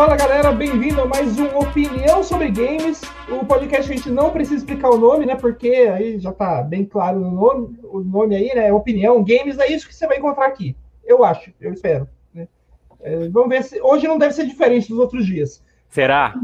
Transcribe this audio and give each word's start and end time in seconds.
Fala 0.00 0.16
galera, 0.16 0.50
bem-vindo 0.50 1.02
a 1.02 1.04
mais 1.04 1.38
um 1.38 1.58
Opinião 1.58 2.24
sobre 2.24 2.50
Games. 2.50 3.02
O 3.28 3.44
podcast 3.44 3.92
a 3.92 3.94
gente 3.94 4.08
não 4.08 4.30
precisa 4.30 4.56
explicar 4.56 4.88
o 4.88 4.96
nome, 4.96 5.26
né? 5.26 5.36
Porque 5.36 5.68
aí 5.68 6.18
já 6.18 6.32
tá 6.32 6.62
bem 6.62 6.86
claro 6.86 7.20
o 7.20 7.30
nome, 7.30 7.78
o 7.82 8.00
nome 8.00 8.34
aí, 8.34 8.50
né? 8.54 8.72
Opinião 8.72 9.22
Games, 9.22 9.58
é 9.58 9.70
isso 9.70 9.86
que 9.86 9.94
você 9.94 10.06
vai 10.06 10.16
encontrar 10.16 10.46
aqui. 10.46 10.74
Eu 11.04 11.22
acho, 11.22 11.52
eu 11.60 11.74
espero. 11.74 12.08
Né? 12.32 12.48
É, 13.02 13.28
vamos 13.28 13.50
ver 13.50 13.62
se. 13.62 13.78
Hoje 13.82 14.08
não 14.08 14.16
deve 14.16 14.32
ser 14.32 14.46
diferente 14.46 14.88
dos 14.88 14.98
outros 14.98 15.26
dias. 15.26 15.62
Será? 15.90 16.34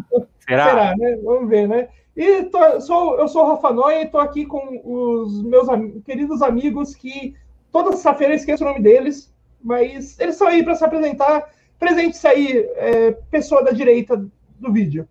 Será? 0.40 0.64
Será, 0.68 0.94
né? 0.94 1.16
Vamos 1.24 1.48
ver, 1.48 1.66
né? 1.66 1.88
E 2.14 2.42
tô, 2.42 2.78
sou, 2.82 3.18
eu 3.18 3.26
sou 3.26 3.42
o 3.42 3.48
Rafa 3.48 3.72
Noia 3.72 4.02
e 4.02 4.04
estou 4.04 4.20
aqui 4.20 4.44
com 4.44 4.82
os 4.84 5.42
meus 5.42 5.66
am 5.66 6.02
queridos 6.02 6.42
amigos 6.42 6.94
que 6.94 7.34
toda 7.72 7.92
sexta-feira 7.92 8.34
eu 8.34 8.36
esqueço 8.36 8.64
o 8.64 8.66
nome 8.66 8.82
deles, 8.82 9.34
mas 9.64 10.20
eles 10.20 10.34
estão 10.34 10.46
aí 10.46 10.62
para 10.62 10.74
se 10.74 10.84
apresentar 10.84 11.55
Presente-se 11.78 12.26
aí, 12.26 12.58
é, 12.76 13.12
pessoa 13.30 13.62
da 13.62 13.70
direita 13.70 14.16
do 14.58 14.72
vídeo. 14.72 15.08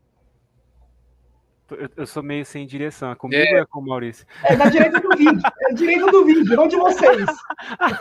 Eu, 1.72 1.90
eu, 1.98 2.08
sou 2.08 2.22
meio 2.22 2.46
sem 2.46 2.66
direção. 2.68 3.12
É 3.12 3.16
comigo 3.16 3.42
é. 3.44 3.56
ou 3.56 3.60
é 3.62 3.66
com 3.66 3.80
o 3.80 3.86
Maurício? 3.86 4.26
É 4.44 4.56
da 4.56 4.70
direita 4.70 5.00
do 5.00 5.10
vídeo. 5.18 5.42
É 5.62 5.70
da 5.70 5.76
direita 5.76 6.12
do 6.12 6.26
vídeo, 6.26 6.56
não 6.56 6.68
de 6.68 6.76
vocês. 6.76 7.26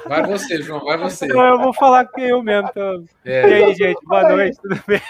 Vai 0.06 0.26
você, 0.26 0.60
João, 0.60 0.84
vai 0.84 0.98
você. 0.98 1.26
Não, 1.26 1.46
eu 1.46 1.58
vou 1.58 1.72
falar 1.72 2.04
que 2.06 2.20
eu 2.20 2.42
mesmo. 2.42 2.68
Então... 2.68 3.04
É. 3.24 3.48
E 3.48 3.64
aí, 3.64 3.74
gente, 3.74 4.04
boa 4.04 4.28
noite, 4.28 4.58
tudo 4.60 4.82
bem? 4.86 5.00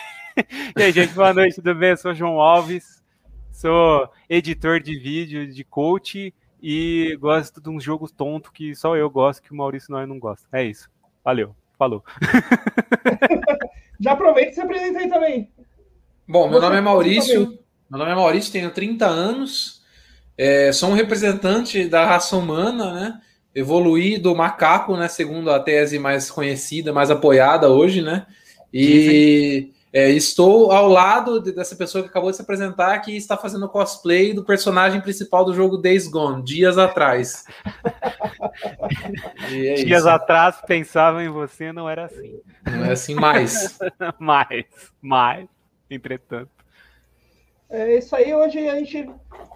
E 0.76 0.82
aí, 0.82 0.92
gente, 0.92 1.12
boa 1.14 1.34
noite, 1.34 1.56
tudo 1.56 1.74
bem? 1.74 1.90
Eu 1.90 1.96
sou 1.96 2.14
João 2.14 2.40
Alves, 2.40 3.02
sou 3.50 4.08
editor 4.28 4.80
de 4.80 4.98
vídeo, 4.98 5.52
de 5.52 5.64
coach 5.64 6.32
e 6.62 7.16
gosto 7.20 7.60
de 7.60 7.68
uns 7.68 7.82
jogos 7.82 8.10
tontos 8.10 8.50
que 8.52 8.74
só 8.74 8.96
eu 8.96 9.10
gosto, 9.10 9.42
que 9.42 9.52
o 9.52 9.56
Maurício 9.56 9.92
não, 9.92 10.06
não 10.06 10.18
gosta. 10.18 10.46
É 10.52 10.64
isso. 10.64 10.88
Valeu. 11.24 11.54
Falou. 11.84 12.02
Já 14.00 14.12
aproveita 14.12 14.52
e 14.52 14.54
se 14.54 14.60
apresenta 14.60 15.00
aí 15.00 15.08
também. 15.08 15.50
Bom, 16.26 16.48
meu 16.48 16.58
nome 16.58 16.76
é 16.76 16.80
Maurício. 16.80 17.58
Meu 17.90 17.98
nome 17.98 18.10
é 18.10 18.14
Maurício, 18.14 18.52
tenho 18.52 18.70
30 18.70 19.06
anos. 19.06 19.82
É, 20.36 20.72
sou 20.72 20.88
um 20.88 20.94
representante 20.94 21.84
da 21.84 22.06
raça 22.06 22.36
humana, 22.36 22.92
né? 22.94 23.20
Evoluí 23.54 24.16
do 24.16 24.34
macaco, 24.34 24.96
né? 24.96 25.08
Segundo 25.08 25.50
a 25.50 25.60
tese 25.60 25.98
mais 25.98 26.30
conhecida, 26.30 26.90
mais 26.90 27.10
apoiada 27.10 27.68
hoje, 27.68 28.00
né? 28.00 28.26
E 28.72 29.70
é, 29.94 30.10
estou 30.10 30.72
ao 30.72 30.88
lado 30.88 31.40
dessa 31.40 31.76
pessoa 31.76 32.02
que 32.02 32.10
acabou 32.10 32.28
de 32.28 32.34
se 32.34 32.42
apresentar, 32.42 32.98
que 32.98 33.16
está 33.16 33.36
fazendo 33.36 33.68
cosplay 33.68 34.34
do 34.34 34.44
personagem 34.44 35.00
principal 35.00 35.44
do 35.44 35.54
jogo 35.54 35.76
Days 35.76 36.08
Gone, 36.08 36.42
dias 36.42 36.76
atrás. 36.76 37.44
é 39.52 39.74
dias 39.74 40.00
isso. 40.00 40.08
atrás 40.08 40.56
pensava 40.66 41.22
em 41.22 41.28
você, 41.28 41.72
não 41.72 41.88
era 41.88 42.06
assim. 42.06 42.40
Não 42.66 42.84
é 42.86 42.90
assim 42.90 43.14
mais. 43.14 43.78
mais, 44.18 44.64
mais, 45.00 45.46
entretanto. 45.88 46.50
É 47.70 47.96
isso 47.96 48.16
aí, 48.16 48.34
hoje 48.34 48.68
a 48.68 48.74
gente. 48.74 49.08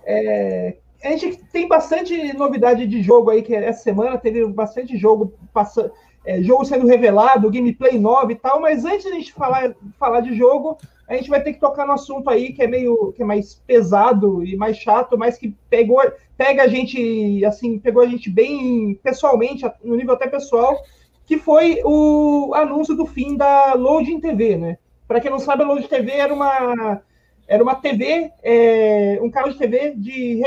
É, 0.05 0.77
a 1.03 1.17
gente 1.17 1.37
tem 1.47 1.67
bastante 1.67 2.33
novidade 2.35 2.87
de 2.87 3.03
jogo 3.03 3.31
aí, 3.31 3.43
que 3.43 3.57
essa 3.57 3.83
semana 3.83 4.17
teve 4.17 4.47
bastante 4.47 4.97
jogo 4.97 5.37
passando 5.53 5.93
é, 6.29 6.43
jogo 6.43 6.63
sendo 6.63 6.87
revelado, 6.87 7.51
gameplay 7.51 7.99
nova 7.99 8.31
e 8.31 8.35
tal, 8.35 8.61
mas 8.61 8.85
antes 8.85 9.05
de 9.05 9.09
a 9.09 9.15
gente 9.15 9.33
falar, 9.33 9.75
falar 9.99 10.21
de 10.21 10.35
jogo, 10.35 10.77
a 11.09 11.15
gente 11.15 11.31
vai 11.31 11.43
ter 11.43 11.55
que 11.55 11.59
tocar 11.59 11.87
no 11.87 11.95
assunto 11.95 12.29
aí 12.29 12.53
que 12.53 12.63
é 12.63 12.67
meio 12.67 13.15
que 13.17 13.23
é 13.23 13.25
mais 13.25 13.55
pesado 13.67 14.45
e 14.45 14.55
mais 14.55 14.77
chato, 14.77 15.17
mas 15.17 15.39
que 15.39 15.57
pegou, 15.71 16.03
pega 16.37 16.65
a 16.65 16.69
gente, 16.69 17.43
assim, 17.47 17.79
pegou 17.79 18.03
a 18.03 18.07
gente 18.07 18.29
bem 18.29 19.01
pessoalmente, 19.03 19.65
no 19.83 19.97
nível 19.97 20.13
até 20.13 20.27
pessoal, 20.27 20.79
que 21.25 21.39
foi 21.39 21.81
o 21.83 22.53
anúncio 22.55 22.95
do 22.95 23.07
fim 23.07 23.35
da 23.35 23.73
Loading 23.73 24.21
TV, 24.21 24.59
né? 24.59 24.77
Para 25.07 25.21
quem 25.21 25.31
não 25.31 25.39
sabe, 25.39 25.63
a 25.63 25.67
Loading 25.67 25.89
TV 25.89 26.13
era 26.13 26.35
uma 26.35 27.01
era 27.47 27.63
uma 27.63 27.75
TV, 27.75 28.31
é, 28.43 29.19
um 29.23 29.31
canal 29.31 29.49
de 29.49 29.57
TV 29.57 29.95
de 29.97 30.43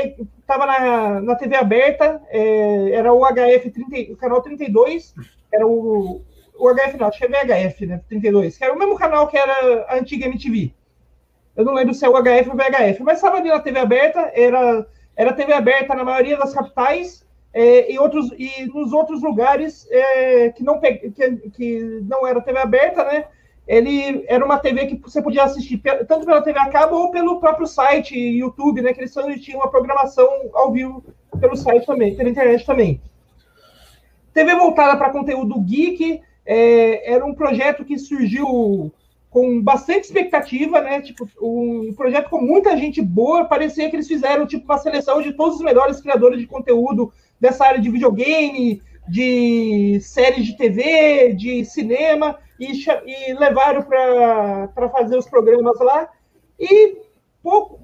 estava 0.52 0.66
na, 0.66 1.20
na 1.20 1.34
TV 1.34 1.56
aberta, 1.56 2.20
é, 2.28 2.90
era 2.90 3.12
o 3.12 3.24
HF 3.24 3.70
30, 3.70 4.12
o 4.12 4.16
canal 4.16 4.42
32 4.42 5.14
era 5.52 5.66
o, 5.66 6.22
o 6.54 6.74
HF, 6.74 6.96
não, 6.98 7.08
acho 7.08 7.24
é 7.24 7.28
VHF, 7.28 7.86
né? 7.86 8.00
32, 8.08 8.58
que 8.58 8.64
era 8.64 8.72
o 8.72 8.78
mesmo 8.78 8.96
canal 8.96 9.26
que 9.28 9.36
era 9.36 9.86
a 9.88 9.96
antiga 9.96 10.26
MTV. 10.26 10.74
Eu 11.56 11.64
não 11.64 11.74
lembro 11.74 11.94
se 11.94 12.04
é 12.04 12.08
o 12.08 12.12
HF 12.12 12.50
ou 12.50 12.56
VHF, 12.56 13.02
mas 13.02 13.18
estava 13.18 13.36
ali 13.36 13.48
na 13.48 13.60
TV 13.60 13.78
aberta, 13.78 14.30
era, 14.34 14.86
era 15.16 15.32
TV 15.32 15.52
aberta 15.52 15.94
na 15.94 16.04
maioria 16.04 16.36
das 16.36 16.54
capitais, 16.54 17.26
é, 17.54 17.92
e, 17.92 17.98
outros, 17.98 18.30
e 18.38 18.64
nos 18.66 18.92
outros 18.92 19.22
lugares 19.22 19.86
é, 19.90 20.50
que, 20.50 20.62
não, 20.62 20.80
que, 20.80 21.10
que 21.54 22.00
não 22.08 22.26
era 22.26 22.40
TV 22.40 22.58
aberta, 22.58 23.04
né? 23.04 23.26
Ele 23.66 24.24
era 24.26 24.44
uma 24.44 24.58
TV 24.58 24.86
que 24.86 24.96
você 24.96 25.22
podia 25.22 25.44
assistir 25.44 25.80
tanto 26.08 26.26
pela 26.26 26.42
TV 26.42 26.58
a 26.58 26.68
cabo 26.68 26.96
ou 26.96 27.10
pelo 27.10 27.38
próprio 27.38 27.66
site, 27.66 28.18
YouTube, 28.18 28.82
né? 28.82 28.92
Que 28.92 29.00
eles 29.00 29.14
tinham 29.40 29.60
uma 29.60 29.70
programação 29.70 30.28
ao 30.52 30.72
vivo 30.72 31.02
pelo 31.40 31.56
site 31.56 31.86
também, 31.86 32.16
pela 32.16 32.28
internet 32.28 32.66
também. 32.66 33.00
TV 34.34 34.54
voltada 34.56 34.96
para 34.96 35.10
conteúdo 35.10 35.60
geek, 35.60 36.20
é, 36.44 37.12
era 37.12 37.24
um 37.24 37.34
projeto 37.34 37.84
que 37.84 37.98
surgiu 37.98 38.92
com 39.30 39.62
bastante 39.62 40.04
expectativa, 40.04 40.80
né? 40.80 41.00
Tipo, 41.00 41.28
um 41.40 41.94
projeto 41.94 42.28
com 42.28 42.40
muita 42.40 42.76
gente 42.76 43.00
boa. 43.00 43.44
Parecia 43.44 43.88
que 43.88 43.96
eles 43.96 44.08
fizeram 44.08 44.46
tipo 44.46 44.64
uma 44.64 44.78
seleção 44.78 45.22
de 45.22 45.32
todos 45.32 45.56
os 45.56 45.64
melhores 45.64 46.00
criadores 46.00 46.38
de 46.38 46.46
conteúdo 46.46 47.12
dessa 47.40 47.64
área 47.64 47.80
de 47.80 47.90
videogame, 47.90 48.82
de 49.08 49.98
séries 50.00 50.46
de 50.46 50.56
TV, 50.56 51.32
de 51.34 51.64
cinema, 51.64 52.38
e, 52.62 53.30
e 53.30 53.34
levaram 53.34 53.82
para 53.82 54.88
fazer 54.90 55.16
os 55.16 55.26
programas 55.26 55.78
lá. 55.80 56.08
E 56.58 56.98
pouco, 57.42 57.80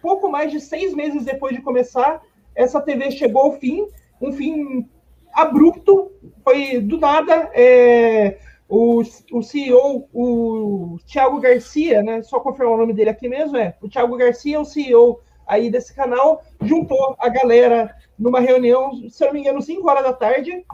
pouco 0.00 0.30
mais 0.30 0.50
de 0.50 0.60
seis 0.60 0.94
meses 0.94 1.24
depois 1.24 1.54
de 1.54 1.62
começar, 1.62 2.22
essa 2.54 2.80
TV 2.80 3.10
chegou 3.10 3.42
ao 3.42 3.52
fim, 3.52 3.86
um 4.20 4.32
fim 4.32 4.88
abrupto, 5.32 6.10
foi 6.42 6.80
do 6.80 6.98
nada. 6.98 7.50
É, 7.54 8.38
o, 8.68 9.02
o 9.32 9.42
CEO, 9.42 10.08
o 10.14 10.96
Thiago 11.06 11.38
Garcia, 11.40 12.02
né? 12.02 12.22
Só 12.22 12.40
confirmar 12.40 12.74
o 12.74 12.78
nome 12.78 12.94
dele 12.94 13.10
aqui 13.10 13.28
mesmo, 13.28 13.56
é. 13.56 13.76
O 13.82 13.88
Thiago 13.88 14.16
Garcia, 14.16 14.58
o 14.58 14.64
CEO 14.64 15.20
aí 15.46 15.70
desse 15.70 15.94
canal, 15.94 16.42
juntou 16.62 17.16
a 17.18 17.28
galera 17.28 17.94
numa 18.18 18.40
reunião, 18.40 18.92
se 19.10 19.22
eu 19.22 19.26
não 19.26 19.34
me 19.34 19.40
engano, 19.40 19.60
5 19.60 19.86
horas 19.90 20.04
da 20.04 20.12
tarde, 20.12 20.64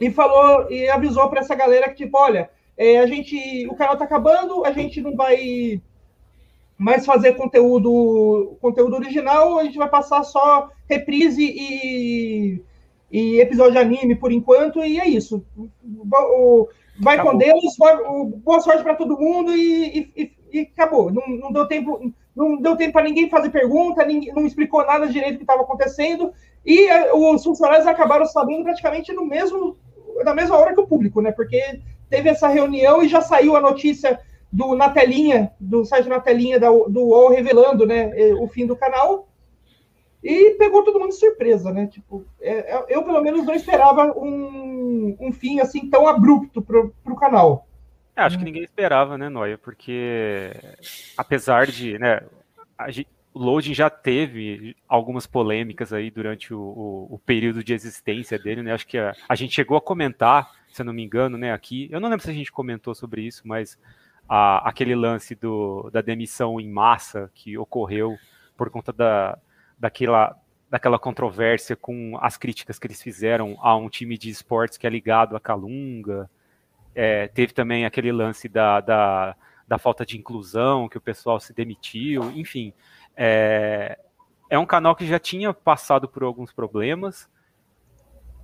e 0.00 0.10
falou 0.10 0.70
e 0.70 0.88
avisou 0.88 1.28
para 1.30 1.40
essa 1.40 1.54
galera 1.54 1.88
que, 1.88 2.04
tipo, 2.04 2.18
olha, 2.18 2.50
é, 2.76 2.98
a 2.98 3.06
gente. 3.06 3.66
O 3.68 3.74
canal 3.74 3.96
tá 3.96 4.04
acabando, 4.04 4.64
a 4.64 4.72
gente 4.72 5.00
não 5.00 5.14
vai 5.16 5.80
mais 6.78 7.06
fazer 7.06 7.34
conteúdo, 7.34 8.56
conteúdo 8.60 8.96
original, 8.96 9.58
a 9.58 9.64
gente 9.64 9.78
vai 9.78 9.88
passar 9.88 10.22
só 10.24 10.70
reprise 10.88 11.42
e 11.42 12.62
e 13.10 13.40
episódio 13.40 13.72
de 13.72 13.78
anime 13.78 14.16
por 14.16 14.32
enquanto, 14.32 14.84
e 14.84 14.98
é 14.98 15.08
isso. 15.08 15.44
O, 15.84 16.68
vai 17.00 17.14
acabou. 17.14 17.32
com 17.32 17.38
Deus, 17.38 17.78
o, 18.08 18.24
boa 18.24 18.60
sorte 18.60 18.82
para 18.82 18.96
todo 18.96 19.18
mundo 19.18 19.56
e, 19.56 20.10
e, 20.16 20.32
e 20.52 20.60
acabou. 20.60 21.12
Não, 21.12 21.22
não, 21.26 21.52
deu 21.52 21.66
tempo, 21.66 22.12
não 22.34 22.56
deu 22.60 22.76
tempo 22.76 22.92
para 22.92 23.04
ninguém 23.04 23.30
fazer 23.30 23.50
pergunta, 23.50 24.04
ninguém, 24.04 24.34
não 24.34 24.44
explicou 24.44 24.84
nada 24.84 25.08
direito 25.08 25.34
do 25.34 25.38
que 25.38 25.44
estava 25.44 25.62
acontecendo, 25.62 26.32
e 26.64 26.88
a, 26.90 27.14
os 27.14 27.44
funcionários 27.44 27.86
acabaram 27.86 28.26
sabendo 28.26 28.64
praticamente 28.64 29.12
no 29.12 29.24
mesmo, 29.24 29.76
na 30.24 30.34
mesma 30.34 30.56
hora 30.56 30.74
que 30.74 30.80
o 30.80 30.86
público, 30.86 31.20
né? 31.20 31.30
Porque 31.30 31.80
teve 32.08 32.28
essa 32.28 32.48
reunião 32.48 33.02
e 33.02 33.08
já 33.08 33.20
saiu 33.20 33.56
a 33.56 33.60
notícia 33.60 34.20
do 34.52 34.74
na 34.74 34.90
telinha, 34.90 35.52
do 35.60 35.84
site 35.84 36.08
na 36.08 36.20
telinha 36.20 36.58
da, 36.58 36.68
do 36.68 37.02
UOL 37.02 37.30
revelando 37.30 37.84
né, 37.86 38.10
o 38.38 38.46
fim 38.48 38.66
do 38.66 38.76
canal. 38.76 39.28
E 40.22 40.56
pegou 40.58 40.82
todo 40.82 40.98
mundo 40.98 41.10
de 41.10 41.16
surpresa, 41.16 41.72
né? 41.72 41.86
Tipo, 41.86 42.24
é, 42.40 42.74
é, 42.74 42.84
eu 42.88 43.04
pelo 43.04 43.22
menos 43.22 43.44
não 43.44 43.54
esperava 43.54 44.12
um, 44.18 45.16
um 45.20 45.32
fim 45.32 45.60
assim 45.60 45.88
tão 45.88 46.08
abrupto 46.08 46.60
pro, 46.60 46.92
pro 47.04 47.14
canal. 47.14 47.68
É, 48.16 48.22
acho 48.22 48.38
que 48.38 48.44
ninguém 48.44 48.64
esperava, 48.64 49.18
né, 49.18 49.28
Noia? 49.28 49.58
Porque 49.58 50.50
apesar 51.16 51.66
de, 51.66 51.98
né, 51.98 52.22
gente, 52.88 53.08
o 53.36 53.38
Loading 53.38 53.74
já 53.74 53.90
teve 53.90 54.74
algumas 54.88 55.26
polêmicas 55.26 55.92
aí 55.92 56.10
durante 56.10 56.54
o, 56.54 56.58
o, 56.58 57.14
o, 57.14 57.18
período 57.18 57.62
de 57.62 57.74
existência 57.74 58.38
dele, 58.38 58.62
né? 58.62 58.72
Acho 58.72 58.86
que 58.86 58.96
a, 58.96 59.14
a, 59.28 59.34
gente 59.34 59.54
chegou 59.54 59.76
a 59.76 59.80
comentar, 59.80 60.50
se 60.76 60.82
eu 60.82 60.86
não 60.86 60.92
me 60.92 61.02
engano, 61.02 61.38
né, 61.38 61.52
aqui. 61.52 61.88
Eu 61.90 62.00
não 62.00 62.08
lembro 62.08 62.24
se 62.24 62.30
a 62.30 62.34
gente 62.34 62.52
comentou 62.52 62.94
sobre 62.94 63.22
isso, 63.22 63.42
mas 63.46 63.78
a, 64.28 64.68
aquele 64.68 64.94
lance 64.94 65.34
do, 65.34 65.90
da 65.90 66.00
demissão 66.00 66.60
em 66.60 66.68
massa 66.68 67.30
que 67.34 67.56
ocorreu 67.56 68.16
por 68.56 68.70
conta 68.70 68.92
da, 68.92 69.38
daquela, 69.78 70.36
daquela 70.70 70.98
controvérsia 70.98 71.74
com 71.74 72.18
as 72.20 72.36
críticas 72.36 72.78
que 72.78 72.86
eles 72.86 73.02
fizeram 73.02 73.56
a 73.60 73.74
um 73.74 73.88
time 73.88 74.18
de 74.18 74.28
esportes 74.28 74.76
que 74.76 74.86
é 74.86 74.90
ligado 74.90 75.34
a 75.34 75.40
Calunga. 75.40 76.28
É, 76.94 77.28
teve 77.28 77.52
também 77.52 77.86
aquele 77.86 78.12
lance 78.12 78.48
da, 78.48 78.80
da, 78.80 79.36
da, 79.66 79.78
falta 79.78 80.04
de 80.04 80.18
inclusão, 80.18 80.88
que 80.88 80.98
o 80.98 81.00
pessoal 81.00 81.40
se 81.40 81.54
demitiu, 81.54 82.30
enfim. 82.32 82.72
É, 83.16 83.98
é 84.50 84.58
um 84.58 84.66
canal 84.66 84.94
que 84.94 85.06
já 85.06 85.18
tinha 85.18 85.52
passado 85.54 86.06
por 86.06 86.22
alguns 86.22 86.52
problemas, 86.52 87.28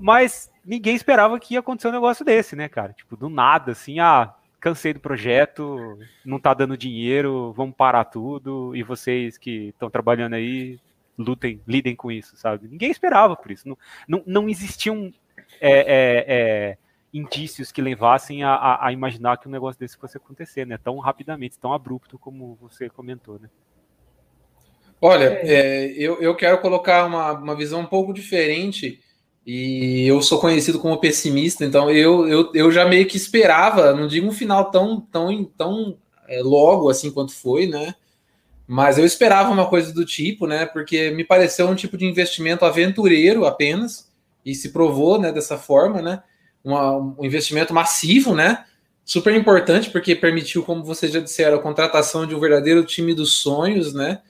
mas 0.03 0.51
ninguém 0.65 0.97
esperava 0.97 1.39
que 1.39 1.55
ia 1.55 1.61
acontecer 1.61 1.87
um 1.87 1.93
negócio 1.93 2.25
desse, 2.25 2.57
né, 2.57 2.69
cara? 2.69 2.93
Tipo, 2.93 3.17
do 3.17 3.29
nada, 3.29 3.71
assim, 3.71 4.01
ah, 4.01 4.35
cansei 4.59 4.93
do 4.93 4.99
projeto, 4.99 5.97
não 6.25 6.41
tá 6.41 6.53
dando 6.53 6.77
dinheiro, 6.77 7.53
vamos 7.57 7.77
parar 7.77 8.05
tudo, 8.07 8.75
e 8.75 8.83
vocês 8.83 9.39
que 9.39 9.69
estão 9.69 9.89
trabalhando 9.89 10.35
aí, 10.35 10.81
lutem, 11.17 11.61
lidem 11.69 11.95
com 11.95 12.11
isso, 12.11 12.37
sabe? 12.37 12.67
Ninguém 12.67 12.91
esperava 12.91 13.37
por 13.37 13.53
isso. 13.53 13.69
Não, 13.69 13.79
não, 14.09 14.23
não 14.27 14.49
existiam 14.49 15.13
é, 15.61 15.71
é, 15.71 16.25
é, 16.27 16.79
indícios 17.15 17.71
que 17.71 17.81
levassem 17.81 18.43
a, 18.43 18.55
a, 18.55 18.89
a, 18.89 18.93
imaginar 18.93 19.37
que 19.39 19.47
um 19.47 19.53
negócio 19.53 19.79
desse 19.79 19.97
fosse 19.97 20.17
acontecer, 20.17 20.67
né? 20.67 20.79
Tão 20.79 20.99
rapidamente, 20.99 21.61
tão 21.61 21.73
abrupto 21.73 22.19
como 22.19 22.59
você 22.61 22.91
comentou, 22.91 23.39
né? 23.39 23.49
Olha, 25.01 25.39
é, 25.43 25.93
eu, 25.93 26.21
eu 26.21 26.35
quero 26.35 26.61
colocar 26.61 27.07
uma, 27.07 27.33
uma 27.33 27.57
visão 27.57 27.81
um 27.81 27.87
pouco 27.87 28.13
diferente 28.13 29.01
e 29.47 30.07
eu 30.07 30.23
sou 30.23 30.39
conhecido 30.39 30.79
como 30.79 30.99
pessimista, 30.99 31.65
então 31.65 31.91
eu, 31.91 32.29
eu, 32.29 32.51
eu 32.55 32.71
já 32.71 32.87
meio 32.87 33.07
que 33.07 33.17
esperava, 33.17 33.93
não 33.93 34.07
digo 34.07 34.27
um 34.29 34.33
final 34.33 34.71
tão, 34.71 35.01
tão, 35.01 35.45
tão 35.45 35.99
é, 36.29 36.41
logo 36.43 36.89
assim 36.89 37.11
quanto 37.11 37.33
foi, 37.33 37.67
né? 37.67 37.95
Mas 38.67 38.99
eu 38.99 39.05
esperava 39.05 39.51
uma 39.51 39.67
coisa 39.69 39.93
do 39.93 40.05
tipo, 40.05 40.47
né? 40.47 40.65
Porque 40.65 41.11
me 41.11 41.25
pareceu 41.25 41.69
um 41.69 41.75
tipo 41.75 41.99
de 41.99 42.07
investimento 42.07 42.65
aventureiro 42.65 43.45
apenas, 43.45 44.11
e 44.45 44.55
se 44.55 44.71
provou 44.71 45.21
né, 45.21 45.33
dessa 45.33 45.57
forma, 45.57 46.03
né? 46.03 46.23
Uma, 46.65 46.97
um 46.97 47.25
investimento 47.25 47.73
massivo, 47.73 48.35
né? 48.35 48.65
Super 49.05 49.35
importante, 49.35 49.91
porque 49.91 50.15
permitiu, 50.15 50.63
como 50.63 50.85
vocês 50.85 51.13
já 51.13 51.21
disseram, 51.21 51.57
a 51.57 51.63
contratação 51.63 52.27
de 52.27 52.35
um 52.35 52.41
verdadeiro 52.41 52.85
time 52.85 53.15
dos 53.15 53.35
sonhos, 53.35 53.93
né? 53.93 54.21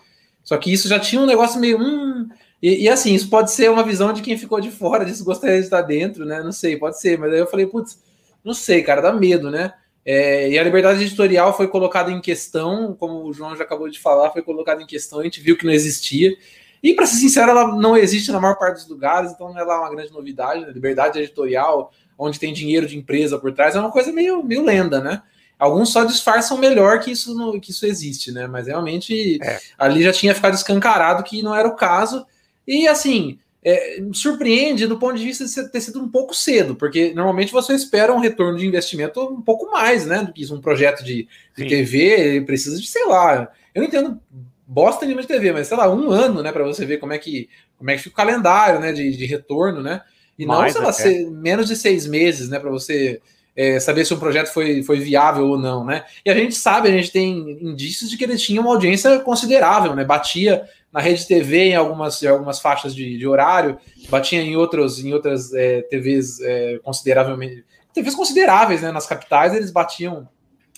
Só 0.42 0.56
que 0.56 0.72
isso 0.72 0.88
já 0.88 0.98
tinha 0.98 1.20
um 1.20 1.26
negócio 1.26 1.60
meio. 1.60 1.78
Hum, 1.78 2.28
e, 2.62 2.84
e, 2.84 2.88
assim, 2.88 3.12
isso 3.12 3.28
pode 3.28 3.50
ser 3.50 3.68
uma 3.70 3.82
visão 3.82 4.12
de 4.12 4.22
quem 4.22 4.38
ficou 4.38 4.60
de 4.60 4.70
fora 4.70 5.04
disso, 5.04 5.24
gostaria 5.24 5.58
de 5.58 5.64
estar 5.64 5.82
dentro, 5.82 6.24
né? 6.24 6.42
Não 6.42 6.52
sei, 6.52 6.76
pode 6.76 7.00
ser. 7.00 7.18
Mas 7.18 7.32
aí 7.32 7.40
eu 7.40 7.46
falei, 7.48 7.66
putz, 7.66 8.00
não 8.44 8.54
sei, 8.54 8.82
cara, 8.82 9.00
dá 9.00 9.12
medo, 9.12 9.50
né? 9.50 9.74
É, 10.04 10.48
e 10.48 10.58
a 10.58 10.62
liberdade 10.62 11.02
editorial 11.02 11.56
foi 11.56 11.66
colocada 11.66 12.10
em 12.10 12.20
questão, 12.20 12.96
como 12.98 13.24
o 13.24 13.32
João 13.32 13.56
já 13.56 13.64
acabou 13.64 13.88
de 13.88 13.98
falar, 13.98 14.30
foi 14.30 14.42
colocada 14.42 14.82
em 14.82 14.86
questão, 14.86 15.20
a 15.20 15.24
gente 15.24 15.40
viu 15.40 15.56
que 15.56 15.64
não 15.64 15.72
existia. 15.72 16.36
E, 16.80 16.94
para 16.94 17.06
ser 17.06 17.16
sincero, 17.16 17.50
ela 17.50 17.76
não 17.76 17.96
existe 17.96 18.30
na 18.30 18.40
maior 18.40 18.56
parte 18.56 18.76
dos 18.76 18.88
lugares, 18.88 19.32
então 19.32 19.56
ela 19.58 19.74
é 19.74 19.78
uma 19.78 19.90
grande 19.90 20.12
novidade. 20.12 20.60
Né? 20.60 20.72
Liberdade 20.72 21.18
editorial, 21.18 21.92
onde 22.16 22.38
tem 22.38 22.52
dinheiro 22.52 22.86
de 22.86 22.96
empresa 22.96 23.38
por 23.38 23.52
trás, 23.52 23.74
é 23.74 23.80
uma 23.80 23.90
coisa 23.90 24.12
meio, 24.12 24.42
meio 24.42 24.64
lenda, 24.64 25.00
né? 25.00 25.22
Alguns 25.58 25.92
só 25.92 26.04
disfarçam 26.04 26.58
melhor 26.58 26.98
que 26.98 27.12
isso, 27.12 27.60
que 27.60 27.70
isso 27.70 27.86
existe, 27.86 28.32
né? 28.32 28.48
Mas 28.48 28.66
realmente 28.66 29.38
é. 29.40 29.60
ali 29.78 30.02
já 30.02 30.12
tinha 30.12 30.34
ficado 30.34 30.54
escancarado 30.54 31.22
que 31.22 31.40
não 31.40 31.54
era 31.54 31.68
o 31.68 31.76
caso. 31.76 32.26
E 32.66 32.86
assim, 32.86 33.38
é, 33.64 34.02
surpreende 34.12 34.86
do 34.86 34.98
ponto 34.98 35.16
de 35.16 35.24
vista 35.24 35.44
de 35.44 35.70
ter 35.70 35.80
sido 35.80 36.00
um 36.00 36.08
pouco 36.08 36.34
cedo, 36.34 36.74
porque 36.74 37.14
normalmente 37.14 37.52
você 37.52 37.74
espera 37.74 38.12
um 38.12 38.18
retorno 38.18 38.58
de 38.58 38.66
investimento 38.66 39.20
um 39.20 39.40
pouco 39.40 39.70
mais, 39.70 40.04
né? 40.04 40.22
Do 40.22 40.32
que 40.32 40.42
isso, 40.42 40.54
um 40.54 40.60
projeto 40.60 41.04
de, 41.04 41.28
de 41.56 41.66
TV 41.68 42.42
precisa 42.44 42.80
de, 42.80 42.86
sei 42.86 43.06
lá, 43.06 43.48
eu 43.74 43.80
não 43.80 43.88
entendo 43.88 44.20
bosta 44.66 45.04
nenhuma 45.04 45.22
de 45.22 45.28
TV, 45.28 45.52
mas 45.52 45.68
sei 45.68 45.76
lá, 45.76 45.92
um 45.92 46.10
ano, 46.10 46.42
né, 46.42 46.50
para 46.50 46.64
você 46.64 46.86
ver 46.86 46.96
como 46.96 47.12
é 47.12 47.18
que 47.18 47.48
como 47.76 47.90
é 47.90 47.96
que 47.96 48.02
fica 48.02 48.14
o 48.14 48.16
calendário, 48.16 48.80
né, 48.80 48.92
de, 48.92 49.16
de 49.16 49.26
retorno, 49.26 49.82
né? 49.82 50.02
E 50.38 50.46
mais, 50.46 50.74
não, 50.74 50.80
sei 50.80 50.82
lá, 50.86 50.92
ser, 50.92 51.30
menos 51.30 51.68
de 51.68 51.76
seis 51.76 52.06
meses, 52.06 52.48
né, 52.48 52.58
para 52.58 52.70
você 52.70 53.20
é, 53.54 53.78
saber 53.78 54.04
se 54.04 54.14
um 54.14 54.18
projeto 54.18 54.48
foi, 54.48 54.82
foi 54.82 54.98
viável 54.98 55.46
ou 55.46 55.58
não, 55.58 55.84
né? 55.84 56.04
E 56.24 56.30
a 56.30 56.34
gente 56.34 56.54
sabe, 56.54 56.88
a 56.88 56.92
gente 56.92 57.10
tem 57.10 57.58
indícios 57.60 58.08
de 58.08 58.16
que 58.16 58.24
ele 58.24 58.36
tinha 58.36 58.60
uma 58.60 58.70
audiência 58.70 59.18
considerável, 59.20 59.94
né? 59.94 60.04
Batia 60.04 60.64
na 60.92 61.00
rede 61.00 61.26
TV 61.26 61.70
em 61.70 61.74
algumas, 61.74 62.22
em 62.22 62.26
algumas 62.26 62.60
faixas 62.60 62.94
de, 62.94 63.16
de 63.16 63.26
horário, 63.26 63.78
batia 64.10 64.42
em, 64.42 64.56
outros, 64.56 65.02
em 65.02 65.14
outras 65.14 65.52
é, 65.54 65.80
TVs 65.82 66.40
é, 66.40 66.78
consideravelmente. 66.82 67.64
TVs 67.94 68.14
consideráveis, 68.14 68.82
né? 68.82 68.92
Nas 68.92 69.06
capitais 69.06 69.54
eles 69.54 69.70
batiam. 69.70 70.28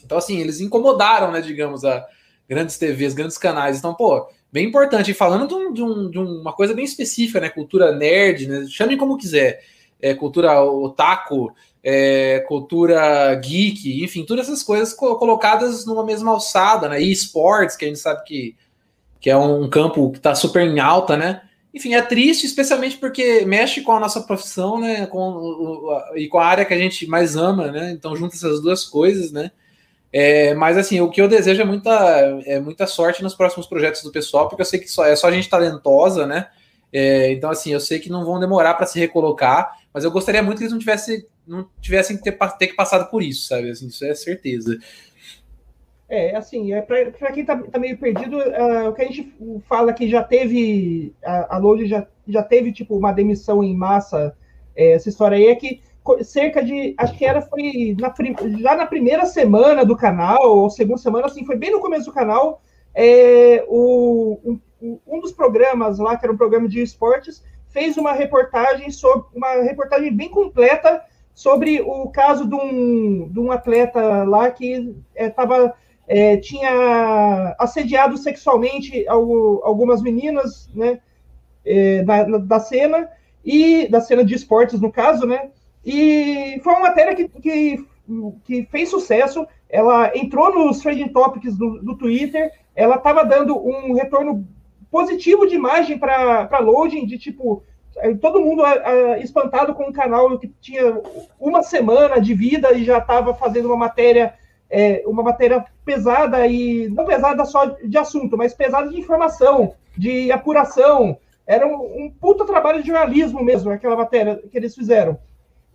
Então, 0.05 0.17
assim, 0.17 0.39
eles 0.39 0.61
incomodaram, 0.61 1.33
né? 1.33 1.41
Digamos, 1.41 1.85
a 1.85 2.05
grandes 2.49 2.79
TVs, 2.79 3.15
grandes 3.15 3.39
canais. 3.39 3.79
Então, 3.79 3.95
pô, 3.95 4.29
bem 4.53 4.67
importante. 4.67 5.11
E 5.11 5.15
falando 5.15 5.49
de, 5.49 5.55
um, 5.55 5.73
de, 5.73 5.83
um, 5.83 6.11
de 6.11 6.19
uma 6.19 6.53
coisa 6.53 6.75
bem 6.75 6.85
específica, 6.85 7.41
né? 7.41 7.49
Cultura 7.49 7.93
nerd, 7.93 8.47
né? 8.47 8.67
Chame 8.69 8.97
como 8.97 9.19
quiser. 9.19 9.63
É, 10.01 10.15
cultura 10.15 10.63
otaku, 10.63 11.51
é, 11.83 12.41
cultura 12.47 13.35
geek, 13.37 14.05
enfim, 14.05 14.25
todas 14.25 14.47
essas 14.47 14.63
coisas 14.63 14.93
colocadas 14.93 15.87
numa 15.87 16.05
mesma 16.05 16.33
alçada, 16.33 16.89
né? 16.89 17.01
E 17.01 17.11
esportes, 17.11 17.77
que 17.77 17.85
a 17.85 17.89
gente 17.89 18.01
sabe 18.01 18.23
que, 18.25 18.55
que 19.25 19.31
é 19.31 19.37
um 19.39 19.67
campo 19.71 20.11
que 20.11 20.19
está 20.19 20.35
super 20.35 20.69
em 20.69 20.79
alta, 20.79 21.17
né? 21.17 21.41
Enfim, 21.73 21.95
é 21.95 22.03
triste, 22.03 22.45
especialmente 22.45 22.99
porque 22.99 23.43
mexe 23.47 23.81
com 23.81 23.93
a 23.93 23.99
nossa 23.99 24.21
profissão, 24.21 24.79
né? 24.79 25.07
Com, 25.07 25.89
e 26.15 26.29
com 26.29 26.39
a 26.39 26.45
área 26.45 26.63
que 26.67 26.75
a 26.75 26.77
gente 26.79 27.07
mais 27.07 27.35
ama, 27.35 27.73
né? 27.73 27.91
Então, 27.93 28.15
junta 28.15 28.37
essas 28.37 28.61
duas 28.61 28.85
coisas, 28.85 29.33
né? 29.33 29.51
É, 30.13 30.53
mas 30.53 30.77
assim, 30.77 31.01
o 31.01 31.09
que 31.09 31.23
eu 31.23 31.27
desejo 31.27 31.63
é 31.63 31.65
muita, 31.65 31.91
é 32.45 32.61
muita 32.61 32.87
sorte 32.87 33.23
nos 33.23 33.35
próximos 33.35 33.67
projetos 33.67 34.03
do 34.03 34.13
pessoal, 34.13 34.47
porque 34.47 34.61
eu 34.61 34.67
sei 34.67 34.79
que 34.79 34.89
só, 34.89 35.07
é 35.07 35.17
só 35.17 35.33
gente 35.33 35.49
talentosa, 35.49 36.27
né? 36.27 36.49
É, 36.93 37.33
então, 37.33 37.49
assim, 37.49 37.73
eu 37.73 37.81
sei 37.81 37.99
que 38.01 38.11
não 38.11 38.27
vão 38.27 38.39
demorar 38.39 38.75
para 38.75 38.85
se 38.85 38.99
recolocar, 38.99 39.73
mas 39.91 40.05
eu 40.05 40.11
gostaria 40.11 40.43
muito 40.43 40.59
que 40.59 40.65
eles 40.65 40.73
não 40.73 40.79
tivessem, 40.79 41.25
não 41.47 41.67
tivessem 41.81 42.19
que 42.19 42.25
ter, 42.25 42.37
ter 42.59 42.67
que 42.67 42.75
passado 42.75 43.11
por 43.11 43.23
isso, 43.23 43.49
sabe? 43.49 43.71
Assim, 43.71 43.87
isso 43.87 44.05
é 44.05 44.15
certeza. 44.15 44.79
É, 46.09 46.37
assim, 46.37 46.73
é 46.73 46.83
para 46.83 47.33
quem 47.33 47.45
tá, 47.45 47.57
tá, 47.57 47.79
meio 47.79 47.97
perdido, 47.99 48.39
uh, 48.39 48.89
o 48.91 48.93
que 48.93 49.03
a 49.03 49.07
gente 49.07 49.35
fala 49.67 49.93
que 49.93 50.09
já 50.09 50.23
teve, 50.23 51.15
a, 51.25 51.57
a 51.57 51.87
já, 51.87 52.07
já 52.29 52.43
teve, 52.43 52.73
tipo, 52.73 52.97
uma 52.97 53.11
demissão 53.11 53.65
em 53.65 53.75
massa, 53.75 54.37
é, 54.77 54.93
essa 54.93 55.09
história 55.09 55.37
aí 55.37 55.47
é 55.47 55.55
que 55.55 55.81
cerca 56.23 56.63
de, 56.63 56.95
acho 56.99 57.17
que 57.17 57.25
era, 57.25 57.41
foi 57.41 57.97
na, 57.99 58.13
já 58.59 58.77
na 58.77 58.87
primeira 58.87 59.25
semana 59.25 59.85
do 59.85 59.97
canal, 59.97 60.43
ou 60.43 60.69
segunda 60.69 60.99
semana, 60.99 61.27
assim, 61.27 61.47
foi 61.47 61.57
bem 61.57 61.71
no 61.73 61.81
começo 61.81 62.05
do 62.05 62.13
canal, 62.13 62.61
é, 62.95 63.65
o, 63.67 64.39
um, 64.83 65.01
um 65.07 65.21
dos 65.21 65.33
programas 65.33 65.99
lá, 65.99 66.19
que 66.19 66.27
era 66.27 66.33
um 66.33 66.37
programa 66.37 66.69
de 66.69 66.83
esportes, 66.83 67.43
fez 67.69 67.97
uma 67.97 68.13
reportagem 68.13 68.91
sobre 68.91 69.27
uma 69.35 69.63
reportagem 69.63 70.15
bem 70.15 70.29
completa 70.29 71.03
sobre 71.35 71.81
o 71.81 72.09
caso 72.11 72.47
de 72.47 72.55
um, 72.55 73.29
de 73.29 73.41
um 73.41 73.51
atleta 73.51 74.23
lá 74.23 74.51
que 74.51 74.95
estava 75.17 75.65
é, 75.67 75.73
é, 76.07 76.37
tinha 76.37 77.55
assediado 77.59 78.17
sexualmente 78.17 79.07
algumas 79.09 80.03
meninas, 80.03 80.69
né, 80.75 81.01
é, 81.65 82.03
da, 82.03 82.25
da 82.39 82.61
cena 82.61 83.09
e 83.45 83.89
da 83.89 84.01
cena 84.01 84.25
de 84.25 84.35
esportes 84.35 84.81
no 84.81 84.93
caso, 84.93 85.27
né, 85.27 85.51
e 85.85 86.61
foi 86.63 86.73
uma 86.73 86.89
matéria 86.89 87.15
que, 87.15 87.29
que, 87.29 87.87
que 88.45 88.67
fez 88.71 88.89
sucesso. 88.89 89.47
Ela 89.69 90.17
entrou 90.17 90.55
nos 90.55 90.81
trending 90.81 91.09
topics 91.09 91.57
do, 91.57 91.83
do 91.83 91.97
Twitter, 91.97 92.53
ela 92.75 92.97
estava 92.97 93.25
dando 93.25 93.57
um 93.57 93.93
retorno 93.93 94.47
positivo 94.91 95.47
de 95.47 95.57
imagem 95.57 95.99
para 95.99 96.59
loading, 96.61 97.05
de 97.05 97.19
tipo, 97.19 97.63
é, 97.97 98.15
todo 98.15 98.41
mundo 98.41 98.63
espantado 99.21 99.75
com 99.75 99.85
um 99.89 99.93
canal 99.93 100.39
que 100.39 100.49
tinha 100.61 101.01
uma 101.39 101.63
semana 101.63 102.21
de 102.21 102.33
vida 102.35 102.73
e 102.73 102.85
já 102.85 102.99
estava 102.99 103.35
fazendo 103.35 103.67
uma 103.67 103.77
matéria, 103.77 104.35
é, 104.75 105.05
uma 105.07 105.23
matéria 105.23 105.65
pesada 105.85 106.47
e 106.49 106.89
não 106.89 107.05
pesada 107.05 107.45
só 107.45 107.65
de 107.67 107.97
assunto, 107.97 108.37
mas 108.37 108.53
pesada 108.53 108.89
de 108.89 108.99
informação, 108.99 109.75
de 109.97 110.33
apuração. 110.33 111.17
Era 111.47 111.67
um, 111.67 112.05
um 112.05 112.11
puta 112.11 112.45
trabalho 112.45 112.83
de 112.83 112.89
jornalismo 112.89 113.45
mesmo, 113.45 113.71
aquela 113.71 113.97
matéria 113.97 114.43
que 114.51 114.57
eles 114.57 114.75
fizeram. 114.75 115.17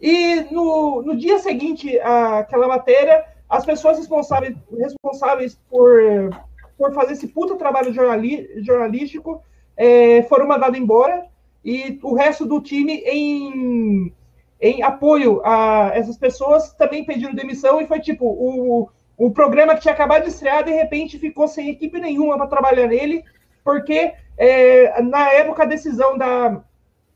E 0.02 0.48
no, 0.52 1.02
no 1.02 1.16
dia 1.16 1.40
seguinte 1.40 1.98
àquela 2.00 2.68
matéria, 2.68 3.24
as 3.48 3.66
pessoas 3.66 3.98
responsáveis, 3.98 4.56
responsáveis 4.78 5.58
por 5.70 6.32
por 6.78 6.94
fazer 6.94 7.12
esse 7.12 7.28
puta 7.28 7.58
trabalho 7.58 7.94
jornali 7.94 8.48
jornalístico, 8.64 9.44
é, 9.76 10.24
foram 10.24 10.48
mandados 10.48 10.80
embora 10.80 11.26
e 11.64 12.00
o 12.02 12.14
resto 12.14 12.46
do 12.46 12.62
time, 12.62 13.04
em, 13.06 14.14
em 14.62 14.84
apoio 14.84 15.42
a 15.46 15.92
essas 15.94 16.18
pessoas, 16.18 16.74
também 16.74 17.06
pediram 17.06 17.34
demissão 17.34 17.80
e 17.80 17.88
foi 17.88 18.00
tipo 18.00 18.26
o, 18.26 18.90
o 19.18 19.32
programa 19.32 19.76
que 19.76 19.82
tinha 19.82 19.94
acabado 19.94 20.24
de 20.24 20.30
estrear, 20.30 20.64
de 20.64 20.72
repente 20.72 21.20
ficou 21.20 21.48
sem 21.48 21.70
equipe 21.70 22.00
nenhuma 22.00 22.38
para 22.38 22.48
trabalhar 22.48 22.88
nele, 22.88 23.24
porque 23.64 24.14
é, 24.38 25.02
na 25.02 25.32
época 25.32 25.64
a 25.64 25.68
decisão 25.68 26.18
da, 26.18 26.62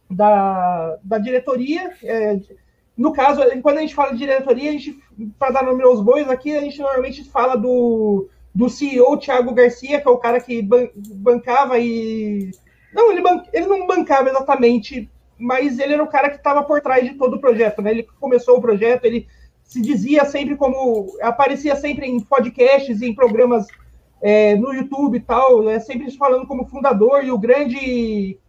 da, 0.09 0.97
da 1.03 1.17
diretoria, 1.17 1.91
é, 2.03 2.39
no 2.97 3.11
caso, 3.11 3.41
quando 3.61 3.79
a 3.79 3.81
gente 3.81 3.95
fala 3.95 4.11
de 4.11 4.19
diretoria, 4.19 4.69
a 4.69 4.73
gente, 4.73 4.99
para 5.39 5.51
dar 5.53 5.63
nome 5.63 5.83
aos 5.83 6.01
bois 6.01 6.29
aqui, 6.29 6.55
a 6.55 6.61
gente 6.61 6.79
normalmente 6.79 7.23
fala 7.29 7.55
do, 7.55 8.29
do 8.53 8.69
CEO 8.69 9.17
Thiago 9.17 9.53
Garcia, 9.53 9.99
que 9.99 10.07
é 10.07 10.11
o 10.11 10.17
cara 10.17 10.39
que 10.39 10.61
ban 10.61 10.87
bancava 10.95 11.79
e. 11.79 12.51
Não, 12.93 13.11
ele, 13.11 13.21
ban 13.21 13.43
ele 13.51 13.65
não 13.65 13.87
bancava 13.87 14.29
exatamente, 14.29 15.09
mas 15.43 15.77
ele 15.77 15.93
era 15.93 16.03
o 16.03 16.07
cara 16.07 16.29
que 16.29 16.37
estava 16.37 16.63
por 16.63 16.81
trás 16.81 17.03
de 17.07 17.15
todo 17.15 17.35
o 17.35 17.39
projeto, 17.39 17.81
né? 17.81 17.91
Ele 17.91 18.07
começou 18.19 18.57
o 18.57 18.61
projeto, 18.61 19.05
ele 19.05 19.27
se 19.63 19.81
dizia 19.81 20.25
sempre 20.25 20.55
como. 20.55 21.17
aparecia 21.21 21.75
sempre 21.75 22.07
em 22.07 22.19
podcasts, 22.19 23.01
em 23.01 23.13
programas 23.13 23.67
é, 24.21 24.55
no 24.55 24.73
YouTube 24.73 25.17
e 25.17 25.21
tal, 25.21 25.63
né? 25.63 25.79
sempre 25.79 26.09
falando 26.11 26.47
como 26.47 26.65
fundador 26.65 27.23
e 27.23 27.31
o 27.31 27.37
grande. 27.37 28.39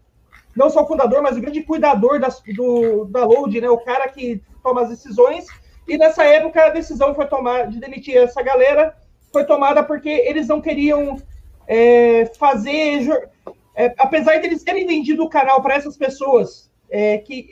Não 0.55 0.71
só 0.71 0.85
o 0.85 0.87
fundador, 0.87 1.21
mas 1.21 1.37
o 1.37 1.41
grande 1.41 1.63
cuidador 1.63 2.21
das, 2.21 2.41
do, 2.55 3.07
da 3.07 3.25
Load, 3.25 3.61
né? 3.61 3.69
O 3.69 3.79
cara 3.79 4.09
que 4.09 4.41
toma 4.63 4.83
as 4.83 4.89
decisões 4.89 5.47
E 5.87 5.99
nessa 5.99 6.23
época 6.23 6.65
a 6.65 6.71
decisão 6.71 7.15
foi 7.15 7.27
tomada 7.27 7.67
de 7.67 7.81
demitir 7.81 8.17
essa 8.17 8.41
galera 8.41 8.95
foi 9.35 9.45
tomada 9.45 9.83
porque 9.83 10.09
eles 10.09 10.47
não 10.47 10.61
queriam 10.61 11.21
é, 11.67 12.27
fazer. 12.39 13.29
É, 13.75 13.93
apesar 13.99 14.39
de 14.39 14.47
eles 14.47 14.63
terem 14.63 14.87
vendido 14.87 15.25
o 15.25 15.29
canal 15.29 15.61
para 15.61 15.75
essas 15.75 15.97
pessoas, 15.97 16.71
é, 16.91 17.19
que, 17.19 17.49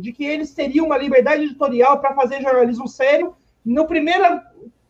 de 0.00 0.12
que 0.12 0.24
eles 0.24 0.52
teriam 0.52 0.86
uma 0.86 0.98
liberdade 0.98 1.44
editorial 1.44 1.98
para 2.00 2.14
fazer 2.14 2.42
jornalismo 2.42 2.88
sério, 2.88 3.34
no 3.64 3.86
primeira 3.86 4.42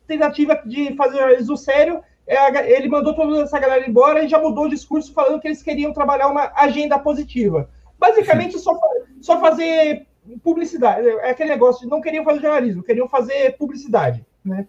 tentativa 0.07 0.61
de 0.67 0.95
fazer 0.95 1.19
jornalismo 1.19 1.57
sério, 1.57 2.03
é, 2.27 2.73
ele 2.73 2.89
mandou 2.89 3.15
toda 3.15 3.43
essa 3.43 3.59
galera 3.59 3.89
embora 3.89 4.23
e 4.23 4.29
já 4.29 4.39
mudou 4.39 4.65
o 4.65 4.71
discurso 4.71 5.13
falando 5.13 5.41
que 5.41 5.49
eles 5.49 5.63
queriam 5.63 5.93
trabalhar 5.93 6.29
uma 6.29 6.53
agenda 6.55 6.99
positiva. 6.99 7.69
Basicamente, 7.99 8.59
só, 8.59 8.79
só 9.21 9.41
fazer 9.41 10.07
publicidade. 10.43 11.07
É 11.09 11.31
aquele 11.31 11.51
negócio 11.51 11.89
não 11.89 12.01
queriam 12.01 12.25
fazer 12.25 12.41
jornalismo, 12.41 12.83
queriam 12.83 13.09
fazer 13.09 13.57
publicidade, 13.57 14.25
né? 14.45 14.67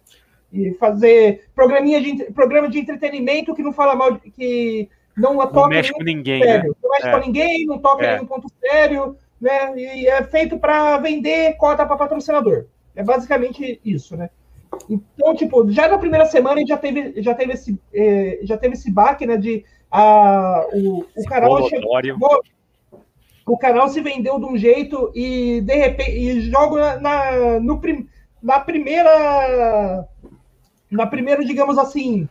E 0.51 0.73
fazer 0.75 1.45
programinha 1.55 1.99
de, 1.99 2.25
programa 2.31 2.69
de 2.69 2.79
entretenimento 2.79 3.55
que 3.55 3.63
não 3.63 3.73
fala 3.73 3.95
mal, 3.95 4.19
que 4.19 4.87
não 5.15 5.37
toca 5.37 5.61
não 5.61 5.67
mexe 5.67 5.91
com 5.91 6.03
ninguém, 6.03 6.39
né? 6.39 6.45
sério. 6.45 6.69
Né? 6.69 6.75
Não 6.81 6.89
mexe 6.89 7.07
é. 7.07 7.11
com 7.11 7.25
ninguém, 7.25 7.65
não 7.65 7.79
toca 7.79 8.05
é. 8.05 8.13
nenhum 8.13 8.25
ponto 8.25 8.47
sério, 8.59 9.17
né? 9.39 9.73
E 9.77 10.07
é 10.07 10.23
feito 10.23 10.57
para 10.57 10.97
vender 10.97 11.55
cota 11.57 11.85
para 11.85 11.97
patrocinador. 11.97 12.65
É 12.95 13.03
basicamente 13.03 13.79
isso, 13.83 14.15
né? 14.17 14.29
Então, 14.89 15.35
tipo, 15.35 15.69
já 15.71 15.87
na 15.87 15.97
primeira 15.97 16.25
semana 16.25 16.65
já 16.65 16.77
teve, 16.77 17.21
já 17.21 17.35
teve 17.35 17.53
esse, 17.53 17.79
eh, 17.93 18.39
já 18.43 18.57
teve 18.57 18.73
esse 18.73 18.91
baque, 18.91 19.25
né? 19.25 19.37
De 19.37 19.63
a, 19.91 20.65
o, 20.73 21.05
o 21.15 21.23
canal 21.25 21.69
chegou, 21.69 22.41
o 23.45 23.57
canal 23.57 23.89
se 23.89 24.01
vendeu 24.01 24.39
de 24.39 24.45
um 24.45 24.57
jeito 24.57 25.11
e 25.13 25.61
de 25.61 25.75
repente 25.75 26.11
e 26.11 26.41
jogo 26.41 26.77
na, 26.77 26.99
na, 26.99 27.59
no, 27.59 27.79
na 28.41 28.59
primeira 28.59 30.07
na 30.89 31.07
primeira, 31.07 31.43
digamos 31.43 31.77
assim, 31.77 32.27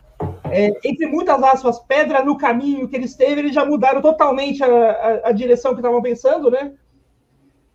é, 0.53 0.71
entre 0.85 1.07
muitas 1.07 1.41
aspas, 1.41 1.79
pedra 1.79 2.23
no 2.23 2.37
caminho 2.37 2.87
que 2.87 2.95
eles 2.95 3.15
teve, 3.15 3.41
eles 3.41 3.53
já 3.53 3.65
mudaram 3.65 4.01
totalmente 4.01 4.63
a, 4.63 4.67
a, 4.67 5.29
a 5.29 5.31
direção 5.31 5.73
que 5.73 5.79
estavam 5.79 6.01
pensando, 6.01 6.51
né? 6.51 6.73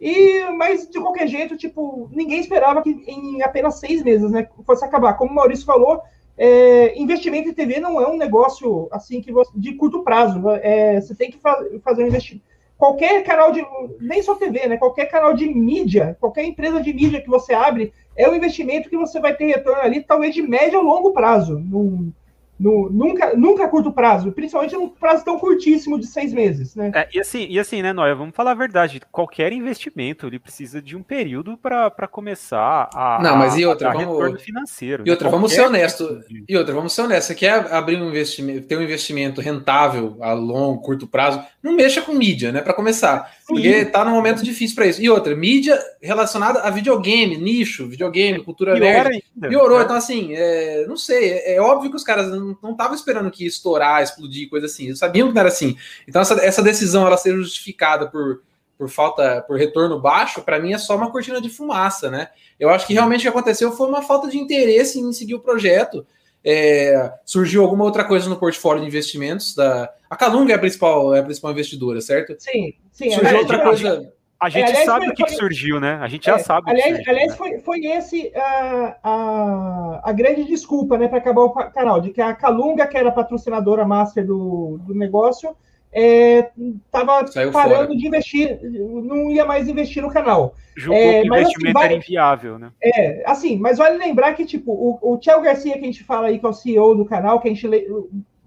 E, 0.01 0.45
mas 0.57 0.89
de 0.89 1.01
qualquer 1.01 1.27
jeito, 1.27 1.57
tipo, 1.57 2.09
ninguém 2.13 2.39
esperava 2.39 2.83
que 2.83 2.91
em 2.91 3.43
apenas 3.43 3.81
seis 3.81 4.03
meses, 4.03 4.31
né, 4.31 4.49
fosse 4.65 4.85
acabar. 4.85 5.15
Como 5.15 5.33
o 5.33 5.35
Maurício 5.35 5.67
falou, 5.67 6.01
é, 6.37 6.97
investimento 6.97 7.49
em 7.49 7.55
TV 7.55 7.81
não 7.81 8.01
é 8.01 8.07
um 8.07 8.17
negócio 8.17 8.89
assim 8.93 9.21
que 9.21 9.33
você, 9.33 9.51
de 9.57 9.75
curto 9.75 10.05
prazo. 10.05 10.41
É, 10.63 11.01
você 11.01 11.15
tem 11.17 11.31
que 11.31 11.39
fa 11.39 11.59
fazer 11.83 12.05
um 12.05 12.07
investimento. 12.07 12.47
Qualquer 12.77 13.25
canal 13.25 13.51
de. 13.51 13.67
Nem 14.01 14.23
só 14.23 14.37
TV, 14.37 14.69
né? 14.69 14.77
Qualquer 14.77 15.07
canal 15.07 15.35
de 15.35 15.53
mídia, 15.53 16.17
qualquer 16.21 16.45
empresa 16.45 16.81
de 16.81 16.93
mídia 16.93 17.21
que 17.21 17.29
você 17.29 17.53
abre, 17.53 17.93
é 18.17 18.29
um 18.31 18.37
investimento 18.37 18.89
que 18.89 18.97
você 18.97 19.19
vai 19.19 19.35
ter 19.35 19.47
retorno 19.47 19.83
ali, 19.83 20.01
talvez 20.01 20.33
de 20.33 20.43
médio 20.43 20.79
a 20.79 20.83
longo 20.83 21.13
prazo. 21.13 21.59
Num, 21.59 22.13
no, 22.59 22.91
nunca, 22.91 23.37
nunca 23.37 23.65
a 23.65 23.69
curto 23.69 23.93
prazo, 23.93 24.33
principalmente 24.33 24.75
num 24.75 24.88
prazo 24.88 25.25
tão 25.25 25.38
curtíssimo 25.38 25.99
de 25.99 26.07
seis 26.07 26.33
meses, 26.33 26.75
né? 26.75 26.91
É, 26.95 27.09
e 27.12 27.21
assim, 27.21 27.47
e 27.49 27.59
assim, 27.59 27.83
né, 27.83 27.93
Noia, 27.93 28.15
vamos 28.15 28.35
falar 28.35 28.50
a 28.50 28.55
verdade. 28.55 29.00
Qualquer 29.12 29.53
investimento 29.53 30.27
ele 30.27 30.38
precisa 30.38 30.83
de 30.83 30.97
um 30.97 31.03
período 31.03 31.57
para 31.57 32.09
começar 32.09 32.91
a. 32.93 33.21
Não, 33.23 33.37
mas 33.37 33.57
e 33.57 33.65
outra, 33.65 33.93
vamos 33.93 34.43
financeiro. 34.43 35.05
E 35.07 35.11
outra, 35.11 35.27
né? 35.27 35.31
vamos 35.31 35.53
ser 35.53 35.61
honestos. 35.62 36.25
E 36.49 36.57
outra, 36.57 36.75
vamos 36.75 36.93
ser 36.93 37.03
honestos. 37.03 37.27
Você 37.27 37.35
quer 37.35 37.73
abrir 37.73 38.00
um 38.00 38.09
investimento, 38.09 38.67
ter 38.67 38.77
um 38.77 38.83
investimento 38.83 39.41
rentável 39.41 40.17
a 40.21 40.33
longo, 40.33 40.83
curto 40.83 41.07
prazo, 41.07 41.43
não 41.62 41.75
mexa 41.75 42.03
com 42.03 42.12
mídia, 42.12 42.50
né? 42.50 42.61
Para 42.61 42.75
começar. 42.75 43.31
Porque 43.49 43.87
tá 43.87 44.05
num 44.05 44.11
momento 44.11 44.45
difícil 44.45 44.76
para 44.76 44.87
isso. 44.87 45.00
E 45.00 45.09
outra, 45.09 45.35
mídia 45.35 45.83
relacionada 46.02 46.61
a 46.61 46.69
videogame, 46.69 47.38
nicho, 47.38 47.88
videogame, 47.88 48.45
cultura 48.45 48.78
nerd, 48.78 49.25
piorou. 49.40 49.81
Então 49.81 49.97
assim, 49.97 50.35
é, 50.35 50.85
não 50.87 50.99
sei. 50.99 51.31
É, 51.31 51.55
é 51.55 51.61
óbvio 51.61 51.88
que 51.88 51.97
os 51.97 52.05
caras 52.05 52.31
não 52.31 52.73
estavam 52.73 52.95
esperando 52.95 53.31
que 53.31 53.47
estourar, 53.47 54.02
explodir, 54.02 54.50
coisa 54.50 54.67
assim. 54.67 54.88
Eles 54.88 54.99
sabiam 54.99 55.28
que 55.28 55.35
não 55.35 55.40
era 55.40 55.49
assim. 55.49 55.78
Então, 56.07 56.21
essa, 56.21 56.35
essa 56.45 56.62
decisão 56.62 57.07
ela 57.07 57.17
ser 57.17 57.35
justificada 57.37 58.07
por, 58.07 58.43
por 58.76 58.90
falta, 58.90 59.40
por 59.40 59.57
retorno 59.57 59.99
baixo, 59.99 60.43
para 60.43 60.61
mim 60.61 60.75
é 60.75 60.78
só 60.78 60.95
uma 60.95 61.11
cortina 61.11 61.40
de 61.40 61.49
fumaça, 61.49 62.11
né? 62.11 62.28
Eu 62.61 62.69
acho 62.69 62.87
que 62.87 62.93
realmente 62.93 63.21
o 63.21 63.23
que 63.23 63.28
aconteceu 63.28 63.73
foi 63.73 63.88
uma 63.88 64.02
falta 64.02 64.28
de 64.28 64.37
interesse 64.37 65.00
em 65.00 65.11
seguir 65.11 65.37
o 65.37 65.40
projeto. 65.40 66.07
É, 66.45 67.12
surgiu 67.25 67.62
alguma 67.62 67.85
outra 67.85 68.04
coisa 68.04 68.28
no 68.28 68.38
portfólio 68.38 68.83
de 68.83 68.88
investimentos 68.88 69.54
da. 69.54 69.90
A 70.09 70.16
Calunga 70.16 70.52
é 70.52 70.57
a 70.57 70.59
principal, 70.59 71.14
é 71.14 71.21
a 71.21 71.23
principal 71.23 71.52
investidora, 71.52 72.00
certo? 72.00 72.35
Sim, 72.38 72.73
sim. 72.90 73.11
Surgiu 73.11 73.37
é, 73.37 73.40
outra 73.40 73.62
coisa. 73.62 74.12
A 74.40 74.49
gente 74.49 74.66
é, 74.66 74.68
aliás, 74.68 74.85
sabe 74.85 75.09
o 75.09 75.14
que, 75.14 75.23
foi, 75.23 75.30
que, 75.30 75.37
surgiu, 75.37 75.80
né? 75.80 75.99
A 76.00 76.07
gente 76.07 76.30
é, 76.30 76.33
já 76.33 76.38
sabe. 76.38 76.71
Aliás, 76.71 76.95
surgiu, 76.95 77.12
aliás 77.12 77.30
né? 77.33 77.37
foi, 77.37 77.59
foi 77.59 77.87
esse 77.87 78.33
a, 78.37 78.97
a, 79.02 80.00
a 80.04 80.12
grande 80.12 80.45
desculpa, 80.45 80.97
né, 80.97 81.09
para 81.09 81.18
acabar 81.18 81.42
o 81.42 81.50
canal, 81.50 82.00
de 82.00 82.11
que 82.11 82.21
a 82.21 82.33
Calunga, 82.33 82.87
que 82.87 82.97
era 82.97 83.11
patrocinadora 83.11 83.85
master 83.85 84.25
do, 84.25 84.78
do 84.83 84.95
negócio, 84.95 85.57
estava 85.92 87.21
é, 87.35 87.50
parando 87.50 87.87
fora. 87.87 87.97
de 87.97 88.07
investir, 88.07 88.61
não 88.62 89.30
ia 89.30 89.45
mais 89.45 89.68
investir 89.68 90.02
no 90.02 90.11
canal. 90.11 90.54
Julgou 90.76 90.97
é, 90.97 91.23
que 91.23 91.30
o 91.30 91.35
investimento 91.35 91.66
assim, 91.66 91.73
vale, 91.73 91.87
era 91.87 91.95
inviável, 91.95 92.59
né? 92.59 92.73
É, 92.83 93.23
assim, 93.26 93.59
mas 93.59 93.78
vale 93.78 93.99
lembrar 93.99 94.35
que, 94.35 94.45
tipo, 94.45 94.73
o, 94.73 94.99
o 95.14 95.18
Thiago 95.18 95.42
Garcia, 95.42 95.75
que 95.75 95.80
a 95.80 95.87
gente 95.87 96.04
fala 96.04 96.28
aí, 96.28 96.38
que 96.38 96.47
é 96.47 96.49
o 96.49 96.52
CEO 96.52 96.95
do 96.95 97.04
canal, 97.04 97.40
que 97.40 97.49
a 97.49 97.54
gente 97.54 97.68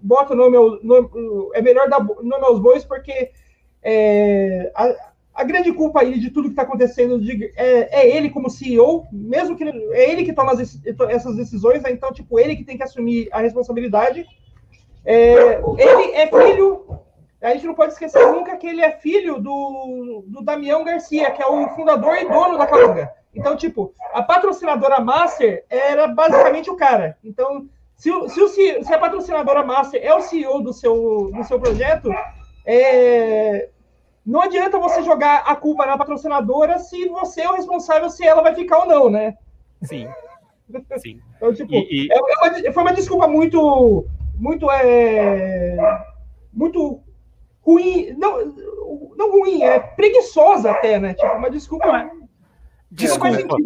bota 0.00 0.34
o 0.34 0.36
nome, 0.36 0.56
nome 0.82 1.08
é 1.54 1.62
melhor 1.62 1.88
dar 1.88 2.00
nome 2.00 2.44
aos 2.44 2.58
bois, 2.58 2.84
porque 2.84 3.30
é, 3.82 4.70
a, 4.74 4.94
a 5.34 5.44
grande 5.44 5.72
culpa 5.72 6.00
aí 6.00 6.18
de 6.18 6.30
tudo 6.30 6.44
que 6.44 6.52
está 6.52 6.62
acontecendo 6.62 7.20
é, 7.56 8.00
é, 8.00 8.16
ele 8.16 8.30
como 8.30 8.50
CEO, 8.50 9.06
mesmo 9.10 9.56
que 9.56 9.64
é 9.64 10.10
ele 10.10 10.24
que 10.24 10.32
toma 10.32 10.52
as, 10.52 10.80
essas 11.08 11.36
decisões, 11.36 11.82
né? 11.82 11.90
então, 11.90 12.12
tipo, 12.12 12.38
ele 12.38 12.56
que 12.56 12.64
tem 12.64 12.76
que 12.76 12.82
assumir 12.82 13.28
a 13.32 13.40
responsabilidade. 13.40 14.26
É, 15.04 15.60
ele 15.78 16.12
é 16.12 16.26
filho, 16.28 17.00
a 17.42 17.54
gente 17.54 17.66
não 17.66 17.74
pode 17.74 17.92
esquecer 17.92 18.24
nunca 18.30 18.56
que 18.56 18.66
ele 18.66 18.80
é 18.80 18.92
filho 18.92 19.40
do, 19.40 20.24
do 20.26 20.42
Damião 20.42 20.84
Garcia, 20.84 21.30
que 21.32 21.42
é 21.42 21.46
o 21.46 21.68
fundador 21.70 22.16
e 22.16 22.28
dono 22.28 22.56
da 22.56 22.66
Calunga. 22.66 23.12
Então, 23.34 23.56
tipo, 23.56 23.94
a 24.12 24.22
patrocinadora 24.22 25.00
Master 25.00 25.64
era 25.68 26.06
basicamente 26.06 26.70
o 26.70 26.76
cara. 26.76 27.18
Então, 27.24 27.66
se, 27.96 28.10
se, 28.28 28.84
se 28.84 28.94
a 28.94 28.98
patrocinadora 28.98 29.64
Master 29.64 30.00
é 30.02 30.14
o 30.14 30.20
CEO 30.20 30.62
do 30.62 30.72
seu, 30.72 31.30
do 31.34 31.42
seu 31.44 31.58
projeto, 31.58 32.10
é, 32.64 33.70
não 34.24 34.40
adianta 34.40 34.78
você 34.78 35.02
jogar 35.02 35.38
a 35.46 35.56
culpa 35.56 35.84
na 35.84 35.98
patrocinadora 35.98 36.78
se 36.78 37.08
você 37.08 37.42
é 37.42 37.50
o 37.50 37.54
responsável 37.54 38.08
se 38.08 38.24
ela 38.24 38.42
vai 38.42 38.54
ficar 38.54 38.78
ou 38.78 38.86
não, 38.86 39.10
né? 39.10 39.34
Sim. 39.82 40.08
Sim. 40.98 41.20
então, 41.36 41.52
tipo, 41.52 41.74
e, 41.74 42.06
e... 42.06 42.12
É, 42.12 42.16
é 42.16 42.20
uma, 42.20 42.72
foi 42.72 42.82
uma 42.82 42.94
desculpa 42.94 43.26
muito, 43.26 44.06
muito, 44.36 44.70
é, 44.70 45.76
muito 46.52 47.01
ruim, 47.62 48.12
não, 48.18 48.46
não 49.16 49.30
ruim, 49.30 49.62
é 49.62 49.78
preguiçosa 49.78 50.70
até, 50.70 50.98
né? 50.98 51.14
Tipo, 51.14 51.32
uma 51.32 51.50
desculpa. 51.50 51.86
Não, 51.86 51.96
é. 51.96 52.10
Desculpa. 52.90 53.56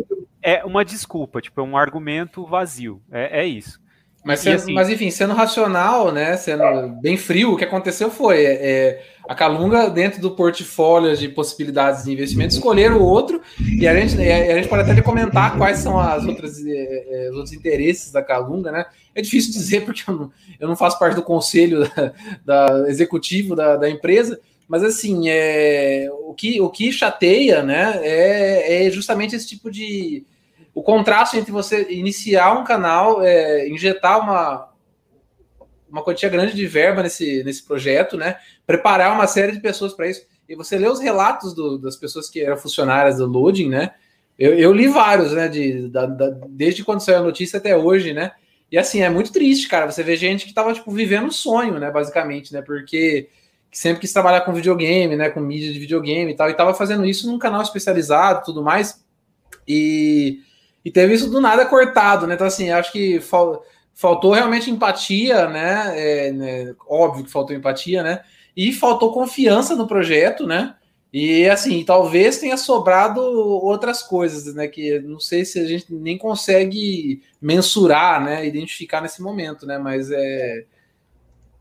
É 0.41 0.65
uma 0.65 0.85
desculpa, 0.85 1.41
tipo, 1.41 1.61
é 1.61 1.65
um 1.65 1.76
argumento 1.76 2.47
vazio. 2.47 3.03
É, 3.11 3.41
é 3.41 3.47
isso. 3.47 3.81
Mas, 4.26 4.40
sendo, 4.40 4.56
assim, 4.56 4.75
mas 4.75 4.90
enfim, 4.90 5.09
sendo 5.09 5.35
racional, 5.35 6.11
né? 6.11 6.37
Sendo 6.37 6.64
bem 7.00 7.16
frio, 7.16 7.52
o 7.52 7.56
que 7.56 7.62
aconteceu 7.62 8.11
foi 8.11 8.45
é, 8.45 8.54
é, 8.54 9.04
a 9.28 9.37
Calunga, 9.37 9.88
dentro 9.88 10.21
do 10.21 10.33
portfólio 10.33 11.16
de 11.16 11.28
possibilidades 11.28 12.02
de 12.02 12.12
investimento, 12.12 12.52
escolheram 12.52 12.99
o 12.99 13.04
outro, 13.04 13.40
e 13.61 13.87
a 13.87 13.95
gente, 13.95 14.21
a 14.21 14.56
gente 14.56 14.66
pode 14.66 14.90
até 14.90 15.00
comentar 15.00 15.56
quais 15.56 15.78
são 15.78 15.97
as 15.97 16.26
outras, 16.26 16.59
é, 16.66 17.26
é, 17.26 17.30
os 17.30 17.37
outros 17.37 17.52
interesses 17.52 18.11
da 18.11 18.21
Calunga, 18.21 18.73
né? 18.73 18.87
É 19.14 19.23
difícil 19.23 19.52
dizer, 19.52 19.83
porque 19.87 20.02
eu 20.09 20.16
não, 20.16 20.33
eu 20.59 20.66
não 20.66 20.75
faço 20.75 20.99
parte 20.99 21.14
do 21.14 21.23
conselho 21.23 21.88
da, 22.45 22.66
da 22.68 22.90
executivo 22.90 23.54
da, 23.54 23.76
da, 23.76 23.88
empresa, 23.88 24.40
mas 24.66 24.83
assim, 24.83 25.28
é, 25.28 26.09
o, 26.25 26.35
que, 26.35 26.61
o 26.61 26.68
que 26.68 26.90
chateia 26.90 27.62
né, 27.62 28.00
é, 28.02 28.87
é 28.87 28.90
justamente 28.90 29.37
esse 29.37 29.47
tipo 29.47 29.71
de 29.71 30.26
o 30.76 30.83
contraste 30.83 31.38
entre 31.38 31.50
você 31.50 31.90
iniciar 31.90 32.52
um 32.52 32.62
canal, 32.62 33.23
é, 33.23 33.66
injetar 33.66 34.21
uma, 34.21 34.68
uma 35.88 36.04
quantia 36.04 36.28
grande 36.28 36.54
de 36.54 36.66
verba 36.66 37.02
nesse, 37.02 37.42
nesse 37.45 37.64
projeto, 37.64 38.18
né? 38.18 38.37
Preparar 38.66 39.14
uma 39.14 39.26
série 39.26 39.52
de 39.52 39.61
pessoas 39.61 39.95
para 39.95 40.06
isso. 40.06 40.26
E 40.47 40.54
você 40.54 40.76
lê 40.76 40.87
os 40.87 41.00
relatos 41.00 41.54
do, 41.54 41.78
das 41.78 41.97
pessoas 41.97 42.28
que 42.28 42.42
eram 42.42 42.59
funcionárias 42.59 43.16
do 43.16 43.25
Loading, 43.25 43.71
né? 43.71 43.95
Eu, 44.38 44.52
eu 44.52 44.71
li 44.71 44.87
vários, 44.87 45.33
né? 45.33 45.49
De, 45.49 45.88
da, 45.88 46.04
da, 46.04 46.28
desde 46.47 46.85
quando 46.85 47.00
saiu 47.00 47.21
a 47.21 47.23
notícia 47.23 47.56
até 47.56 47.75
hoje, 47.75 48.12
né? 48.12 48.33
E 48.71 48.76
assim, 48.76 49.00
é 49.00 49.09
muito 49.09 49.33
triste, 49.33 49.68
cara. 49.68 49.90
Você 49.90 50.02
vê 50.02 50.14
gente 50.14 50.45
que 50.45 50.52
tava, 50.52 50.75
tipo, 50.75 50.90
vivendo 50.90 51.28
um 51.28 51.33
sonho, 51.33 51.78
né? 51.78 51.90
Basicamente, 51.90 52.52
né? 52.52 52.61
Porque 52.61 53.30
sempre 53.73 54.02
quis 54.02 54.12
trabalhar 54.12 54.42
com 54.42 54.52
videogame, 54.52 55.16
né? 55.16 55.30
Com 55.30 55.40
mídia 55.40 55.73
de 55.73 55.78
videogame 55.78 56.33
e 56.33 56.37
tal. 56.37 56.50
E 56.50 56.54
tava 56.54 56.75
fazendo 56.75 57.06
isso 57.06 57.26
num 57.26 57.38
canal 57.38 57.62
especializado 57.62 58.45
tudo 58.45 58.62
mais. 58.62 59.02
E 59.66 60.45
e 60.87 60.90
teve 60.93 61.14
isso 61.14 61.28
do 61.28 61.40
nada 61.40 61.66
cortado, 61.66 62.28
né? 62.28 62.35
Então, 62.37 62.47
assim, 62.47 62.71
acho 62.71 62.93
que 62.93 63.19
fal, 63.19 63.61
faltou 63.93 64.33
realmente 64.33 64.71
empatia, 64.71 65.49
né? 65.49 65.93
É, 65.97 66.31
né? 66.31 66.75
Óbvio 66.88 67.25
que 67.25 67.31
faltou 67.33 67.57
empatia, 67.57 68.05
né? 68.05 68.23
E 68.57 68.73
faltou 68.73 69.12
confiança 69.12 69.75
no 69.75 69.88
projeto, 69.88 70.47
né? 70.47 70.76
E 71.12 71.49
assim, 71.49 71.85
talvez 71.85 72.38
tenha 72.38 72.57
sobrado 72.57 73.21
outras 73.21 74.00
coisas, 74.00 74.55
né? 74.55 74.69
Que 74.69 75.00
não 75.00 75.19
sei 75.19 75.45
se 75.45 75.59
a 75.59 75.66
gente 75.66 75.93
nem 75.93 76.16
consegue 76.16 77.21
mensurar, 77.43 78.23
né? 78.25 78.47
Identificar 78.47 79.00
nesse 79.00 79.21
momento, 79.21 79.66
né? 79.66 79.78
Mas 79.78 80.09
é, 80.12 80.66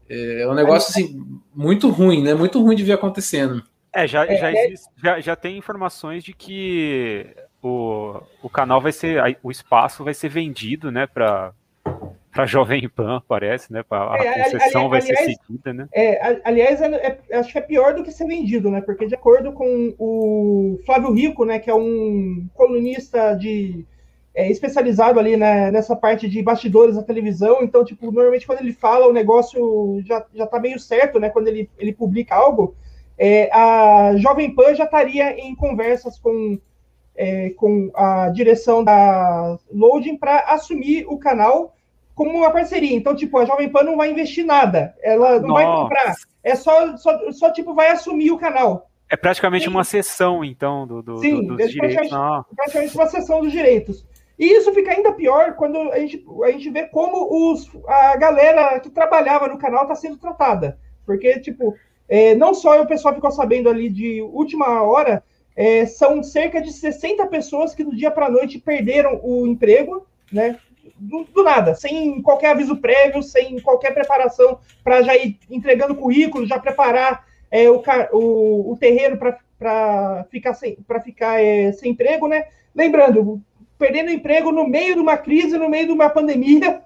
é 0.08 0.48
um 0.48 0.54
negócio 0.54 0.92
assim, 0.92 1.20
muito 1.52 1.90
ruim, 1.90 2.22
né? 2.22 2.36
Muito 2.36 2.62
ruim 2.62 2.76
de 2.76 2.84
ver 2.84 2.94
acontecendo. 2.94 3.64
É, 3.92 4.06
já, 4.06 4.24
já, 4.28 4.52
existe, 4.54 4.88
já, 5.04 5.20
já 5.20 5.36
tem 5.36 5.58
informações 5.58 6.24
de 6.24 6.32
que 6.32 7.26
o, 7.66 8.22
o 8.44 8.50
canal 8.50 8.80
vai 8.80 8.92
ser, 8.92 9.40
o 9.42 9.50
espaço 9.50 10.04
vai 10.04 10.14
ser 10.14 10.30
vendido, 10.30 10.92
né, 10.92 11.08
para 11.08 11.52
para 12.32 12.46
Jovem 12.46 12.90
Pan, 12.90 13.24
parece, 13.26 13.72
né? 13.72 13.82
Pra, 13.82 14.14
a 14.14 14.18
é, 14.18 14.44
concessão 14.44 14.90
vai 14.90 15.02
ser 15.02 15.16
seguida, 15.16 15.74
né? 15.74 15.88
É, 15.94 16.42
aliás, 16.44 16.82
é, 16.82 17.18
é, 17.30 17.38
acho 17.38 17.50
que 17.50 17.58
é 17.58 17.62
pior 17.62 17.94
do 17.94 18.04
que 18.04 18.12
ser 18.12 18.28
vendido, 18.28 18.70
né? 18.70 18.82
Porque 18.82 19.08
de 19.08 19.16
acordo 19.16 19.54
com 19.54 19.96
o 19.98 20.78
Flávio 20.86 21.14
Rico, 21.14 21.46
né, 21.46 21.60
que 21.60 21.70
é 21.70 21.74
um 21.74 22.46
colunista 22.54 23.36
de 23.36 23.86
é, 24.34 24.52
especializado 24.52 25.18
ali 25.18 25.38
né, 25.38 25.72
nessa 25.72 25.96
parte 25.96 26.28
de 26.28 26.44
bastidores 26.44 26.98
da 26.98 27.04
televisão, 27.04 27.60
então, 27.62 27.86
tipo, 27.86 28.12
normalmente 28.12 28.46
quando 28.46 28.60
ele 28.60 28.74
fala, 28.74 29.08
o 29.08 29.14
negócio 29.14 30.02
já, 30.06 30.26
já 30.34 30.46
tá 30.46 30.60
meio 30.60 30.78
certo, 30.78 31.22
né? 31.22 31.30
Quando 31.30 31.48
ele, 31.48 31.70
ele 31.80 31.94
publica 31.94 32.36
algo, 32.36 32.76
é, 33.18 33.50
a 33.54 34.14
Jovem 34.18 34.54
Pan 34.54 34.76
já 34.76 34.84
estaria 34.84 35.40
em 35.40 35.56
conversas 35.56 36.20
com, 36.20 36.60
é, 37.16 37.50
com 37.52 37.92
a 37.96 38.30
direção 38.30 38.84
da 38.84 39.58
Loading 39.72 40.18
para 40.18 40.40
assumir 40.48 41.06
o 41.08 41.18
canal 41.18 41.76
como 42.14 42.32
uma 42.32 42.52
parceria. 42.52 42.96
Então, 42.96 43.16
tipo, 43.16 43.38
a 43.38 43.46
Jovem 43.46 43.70
Pan 43.70 43.84
não 43.84 43.98
vai 43.98 44.10
investir 44.10 44.46
nada. 44.46 44.96
Ela 45.04 45.40
não 45.40 45.50
Nossa. 45.50 45.66
vai 45.66 45.76
comprar. 45.76 46.16
É 46.44 46.56
só, 46.56 46.96
só, 46.98 47.32
só, 47.32 47.52
tipo, 47.52 47.74
vai 47.74 47.90
assumir 47.90 48.32
o 48.32 48.38
canal. 48.38 48.90
É 49.10 49.18
praticamente 49.18 49.66
Sim. 49.66 49.72
uma 49.72 49.84
sessão, 49.84 50.44
então, 50.44 50.88
do, 50.88 51.02
do, 51.02 51.18
Sim, 51.18 51.46
do, 51.46 51.56
dos 51.56 51.66
é 51.66 51.68
direitos. 51.68 52.10
Praticamente, 52.10 52.56
praticamente 52.56 52.96
uma 52.96 53.08
sessão 53.08 53.42
dos 53.42 53.52
direitos. 53.52 54.06
E 54.38 54.46
isso 54.46 54.74
fica 54.74 54.92
ainda 54.92 55.14
pior 55.14 55.56
quando 55.56 55.78
a 55.92 56.00
gente, 56.00 56.26
a 56.44 56.52
gente 56.52 56.70
vê 56.70 56.84
como 56.88 57.52
os, 57.52 57.70
a 57.88 58.18
galera 58.18 58.80
que 58.80 58.90
trabalhava 58.90 59.48
no 59.48 59.58
canal 59.58 59.84
está 59.84 59.96
sendo 59.96 60.18
tratada. 60.18 60.78
Porque, 61.06 61.40
tipo, 61.40 61.76
é, 62.08 62.36
não 62.36 62.54
só 62.54 62.82
o 62.82 62.88
pessoal 62.88 63.14
ficou 63.14 63.32
sabendo 63.32 63.70
ali 63.70 63.90
de 63.90 64.22
última 64.22 64.82
hora, 64.82 65.24
é, 65.56 65.86
são 65.86 66.22
cerca 66.22 66.62
de 66.62 66.72
60 66.72 67.26
pessoas 67.28 67.74
que 67.74 67.84
do 67.84 67.96
dia 67.96 68.12
para 68.12 68.26
a 68.26 68.32
noite 68.32 68.60
perderam 68.60 69.20
o 69.24 69.48
emprego, 69.48 70.06
né? 70.32 70.60
do, 70.98 71.24
do, 71.26 71.44
nada, 71.44 71.76
sem 71.76 72.22
qualquer 72.22 72.52
aviso 72.52 72.78
prévio, 72.78 73.22
sem 73.24 73.60
qualquer 73.60 73.94
preparação 73.94 74.60
para 74.84 75.02
já 75.02 75.16
ir 75.16 75.38
entregando 75.50 75.96
currículo, 75.96 76.46
já 76.46 76.60
preparar 76.60 77.26
é, 77.52 77.70
o, 77.70 77.84
o, 78.12 78.72
o 78.72 78.78
terreno 78.78 79.18
para 79.18 80.26
ficar, 80.30 80.54
sem, 80.54 80.78
ficar 81.04 81.42
é, 81.42 81.72
sem 81.72 81.92
emprego, 81.92 82.28
né? 82.28 82.48
Lembrando, 82.74 83.42
perdendo 83.78 84.12
emprego 84.12 84.52
no 84.52 84.68
meio 84.68 84.96
de 84.96 85.02
uma 85.02 85.18
crise, 85.18 85.58
no 85.58 85.70
meio 85.70 85.88
de 85.88 85.92
uma 85.92 86.10
pandemia, 86.10 86.82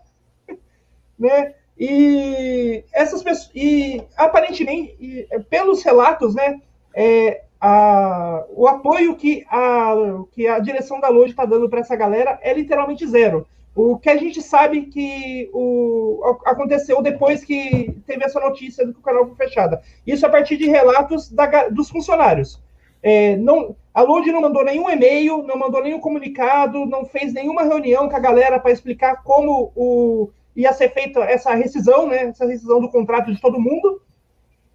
né? 1.18 1.54
E 1.78 2.84
essas 2.92 3.24
pessoas, 3.24 3.52
e 3.56 4.04
aparentemente, 4.18 4.98
e, 5.00 5.28
pelos 5.50 5.82
relatos, 5.82 6.36
né, 6.36 6.60
é, 6.94 7.44
a, 7.60 8.46
o 8.52 8.68
apoio 8.68 9.16
que 9.16 9.46
a, 9.50 9.94
que 10.32 10.48
a 10.48 10.60
direção 10.60 11.00
da 11.00 11.10
Loja 11.10 11.32
está 11.32 11.46
dando 11.46 11.70
para 11.70 11.80
essa 11.80 11.96
galera 11.96 12.40
é 12.42 12.54
literalmente 12.54 13.06
zero. 13.08 13.46
O 13.76 13.98
que 13.98 14.10
a 14.10 14.18
gente 14.18 14.42
sabe 14.42 14.88
que 14.88 15.50
o, 15.54 16.22
aconteceu 16.46 17.02
depois 17.02 17.44
que 17.44 17.96
teve 18.06 18.26
essa 18.26 18.40
notícia 18.40 18.86
do 18.86 18.94
que 18.94 19.00
o 19.00 19.04
canal 19.04 19.26
foi 19.26 19.36
fechado. 19.36 19.78
Isso 20.06 20.26
a 20.26 20.30
partir 20.30 20.58
de 20.58 20.68
relatos 20.68 21.30
da, 21.30 21.70
dos 21.70 21.90
funcionários. 21.90 22.62
É, 23.02 23.38
não, 23.38 23.76
a 23.94 24.02
Lud 24.02 24.30
não 24.32 24.42
mandou 24.42 24.64
nenhum 24.64 24.90
e-mail, 24.90 25.44
não 25.44 25.58
mandou 25.58 25.82
nenhum 25.82 26.00
comunicado, 26.00 26.86
não 26.86 27.06
fez 27.06 27.34
nenhuma 27.34 27.64
reunião 27.64 28.10
com 28.10 28.16
a 28.16 28.20
galera 28.20 28.60
para 28.60 28.72
explicar 28.72 29.24
como 29.24 29.72
o, 29.76 30.30
ia 30.56 30.74
ser 30.74 30.90
feita 30.90 31.22
essa 31.22 31.54
rescisão, 31.54 32.08
né, 32.08 32.24
essa 32.24 32.46
rescisão 32.46 32.82
do 32.82 32.90
contrato 32.90 33.34
de 33.34 33.40
todo 33.40 33.62
mundo. 33.62 34.02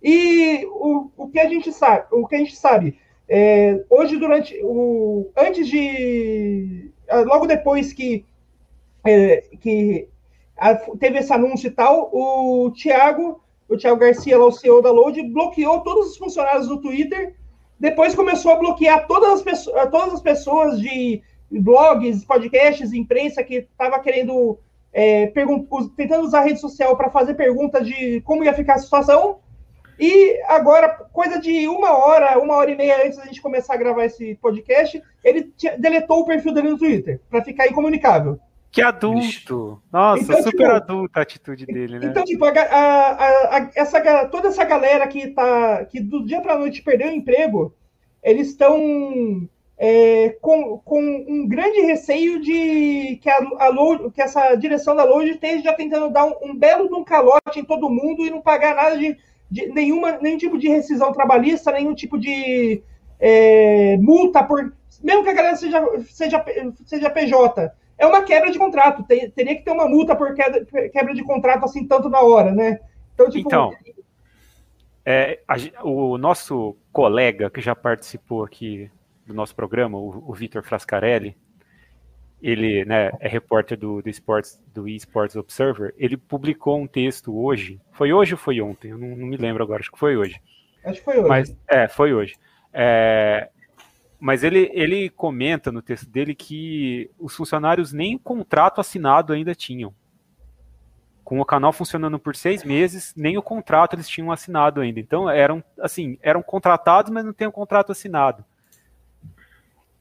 E 0.04 0.66
o, 0.66 1.10
o 1.16 1.28
que 1.28 1.40
a 1.40 1.48
gente 1.48 1.72
sabe, 1.72 2.04
o 2.12 2.26
que 2.28 2.34
a 2.34 2.38
gente 2.38 2.54
sabe, 2.54 2.98
é, 3.26 3.82
hoje 3.88 4.18
durante 4.18 4.54
o 4.62 5.30
antes 5.34 5.66
de 5.66 6.92
logo 7.24 7.46
depois 7.46 7.90
que 7.94 8.26
é, 9.02 9.42
que 9.60 10.06
a, 10.58 10.74
teve 10.74 11.18
esse 11.18 11.32
anúncio 11.32 11.68
e 11.68 11.70
tal, 11.70 12.10
o 12.12 12.70
Thiago, 12.72 13.42
o 13.66 13.78
Thiago 13.78 13.98
Garcia, 13.98 14.36
lá, 14.36 14.44
o 14.44 14.52
CEO 14.52 14.82
da 14.82 14.92
Load, 14.92 15.22
bloqueou 15.22 15.80
todos 15.80 16.10
os 16.10 16.18
funcionários 16.18 16.68
do 16.68 16.82
Twitter, 16.82 17.34
depois 17.80 18.14
começou 18.14 18.52
a 18.52 18.56
bloquear 18.56 19.06
todas 19.06 19.32
as, 19.32 19.42
pessoas, 19.42 19.90
todas 19.90 20.14
as 20.14 20.20
pessoas 20.20 20.78
de 20.78 21.22
blogs, 21.50 22.26
podcasts, 22.26 22.92
imprensa 22.92 23.42
que 23.42 23.56
estava 23.56 23.98
querendo 24.00 24.58
é, 24.92 25.26
tentando 25.96 26.24
usar 26.24 26.40
a 26.40 26.44
rede 26.44 26.60
social 26.60 26.94
para 26.94 27.10
fazer 27.10 27.34
perguntas 27.34 27.86
de 27.86 28.20
como 28.20 28.44
ia 28.44 28.52
ficar 28.52 28.74
a 28.74 28.78
situação. 28.78 29.40
E 29.98 30.40
agora, 30.48 30.88
coisa 31.12 31.40
de 31.40 31.68
uma 31.68 31.96
hora, 31.96 32.38
uma 32.38 32.54
hora 32.54 32.70
e 32.70 32.76
meia 32.76 33.04
antes 33.04 33.18
da 33.18 33.24
gente 33.24 33.40
começar 33.40 33.74
a 33.74 33.78
gravar 33.78 34.04
esse 34.04 34.34
podcast, 34.36 35.02
ele 35.22 35.52
deletou 35.78 36.20
o 36.20 36.26
perfil 36.26 36.52
dele 36.52 36.70
no 36.70 36.78
Twitter 36.78 37.20
para 37.30 37.44
ficar 37.44 37.66
incomunicável. 37.66 38.38
Que 38.70 38.82
adulto! 38.82 39.80
Nossa, 39.92 40.22
então, 40.24 40.36
super 40.42 40.50
tipo, 40.50 40.64
adulta 40.64 41.20
a 41.20 41.22
atitude 41.22 41.64
dele, 41.64 42.00
né? 42.00 42.06
Então, 42.06 42.24
tipo, 42.24 42.44
a, 42.44 42.50
a, 42.50 43.56
a, 43.58 43.70
essa, 43.76 44.26
toda 44.26 44.48
essa 44.48 44.64
galera 44.64 45.06
que 45.06 45.28
tá. 45.28 45.84
que 45.84 46.00
do 46.00 46.26
dia 46.26 46.40
pra 46.40 46.58
noite 46.58 46.82
perdeu 46.82 47.08
o 47.08 47.12
emprego, 47.12 47.72
eles 48.20 48.48
estão 48.48 49.48
é, 49.78 50.30
com, 50.40 50.78
com 50.78 51.00
um 51.00 51.46
grande 51.46 51.82
receio 51.82 52.40
de 52.40 53.18
que, 53.22 53.28
a, 53.30 53.36
a 53.36 54.10
que 54.12 54.22
essa 54.22 54.54
direção 54.56 54.96
da 54.96 55.04
Load 55.04 55.30
esteja 55.30 55.72
tentando 55.72 56.10
dar 56.10 56.24
um, 56.24 56.34
um 56.42 56.56
belo 56.56 56.88
de 56.88 56.94
um 56.94 57.04
calote 57.04 57.58
em 57.60 57.64
todo 57.64 57.90
mundo 57.90 58.24
e 58.24 58.30
não 58.30 58.40
pagar 58.40 58.74
nada 58.74 58.98
de, 58.98 59.16
de 59.54 59.68
nenhuma, 59.68 60.18
nenhum 60.18 60.36
tipo 60.36 60.58
de 60.58 60.68
rescisão 60.68 61.12
trabalhista, 61.12 61.70
nenhum 61.70 61.94
tipo 61.94 62.18
de 62.18 62.82
é, 63.20 63.96
multa 63.98 64.42
por. 64.42 64.74
Mesmo 65.02 65.22
que 65.22 65.30
a 65.30 65.34
galera 65.34 65.56
seja, 65.56 65.80
seja, 66.10 66.44
seja 66.84 67.10
PJ 67.10 67.72
é 67.96 68.06
uma 68.06 68.22
quebra 68.22 68.50
de 68.50 68.58
contrato. 68.58 69.04
Tem, 69.04 69.30
teria 69.30 69.54
que 69.54 69.62
ter 69.62 69.70
uma 69.70 69.88
multa 69.88 70.16
por 70.16 70.34
quebra, 70.34 70.64
quebra, 70.64 71.14
de 71.14 71.22
contrato 71.22 71.64
assim 71.64 71.86
tanto 71.86 72.08
na 72.08 72.20
hora, 72.20 72.50
né? 72.52 72.80
Então, 73.14 73.30
tipo, 73.30 73.48
então 73.48 73.70
é, 75.04 75.40
a, 75.46 75.84
o 75.84 76.18
nosso 76.18 76.76
colega 76.92 77.48
que 77.48 77.60
já 77.60 77.76
participou 77.76 78.42
aqui 78.42 78.90
do 79.24 79.34
nosso 79.34 79.54
programa, 79.54 79.98
o, 79.98 80.30
o 80.30 80.34
Vitor 80.34 80.64
Frascarelli, 80.64 81.36
ele 82.44 82.84
né, 82.84 83.10
é 83.20 83.26
repórter 83.26 83.78
do, 83.78 84.02
do, 84.02 84.10
Sports, 84.10 84.62
do 84.74 84.86
eSports 84.86 85.34
Observer, 85.34 85.94
ele 85.96 86.14
publicou 86.14 86.78
um 86.78 86.86
texto 86.86 87.34
hoje, 87.34 87.80
foi 87.90 88.12
hoje 88.12 88.34
ou 88.34 88.38
foi 88.38 88.60
ontem? 88.60 88.90
Eu 88.90 88.98
não, 88.98 89.16
não 89.16 89.26
me 89.26 89.38
lembro 89.38 89.62
agora, 89.62 89.80
acho 89.80 89.90
que 89.90 89.98
foi 89.98 90.14
hoje. 90.14 90.42
Acho 90.84 90.98
que 90.98 91.04
foi 91.06 91.18
hoje. 91.20 91.28
Mas, 91.28 91.56
é, 91.66 91.88
foi 91.88 92.12
hoje. 92.12 92.34
É, 92.70 93.48
mas 94.20 94.44
ele, 94.44 94.70
ele 94.74 95.08
comenta 95.08 95.72
no 95.72 95.80
texto 95.80 96.06
dele 96.06 96.34
que 96.34 97.10
os 97.18 97.34
funcionários 97.34 97.94
nem 97.94 98.18
contrato 98.18 98.78
assinado 98.78 99.32
ainda 99.32 99.54
tinham. 99.54 99.94
Com 101.24 101.40
o 101.40 101.46
canal 101.46 101.72
funcionando 101.72 102.18
por 102.18 102.36
seis 102.36 102.62
meses, 102.62 103.14
nem 103.16 103.38
o 103.38 103.42
contrato 103.42 103.96
eles 103.96 104.06
tinham 104.06 104.30
assinado 104.30 104.82
ainda. 104.82 105.00
Então 105.00 105.30
eram 105.30 105.64
assim, 105.80 106.18
eram 106.20 106.42
contratados, 106.42 107.10
mas 107.10 107.24
não 107.24 107.32
tem 107.32 107.46
o 107.46 107.50
um 107.50 107.54
contrato 107.54 107.90
assinado. 107.90 108.44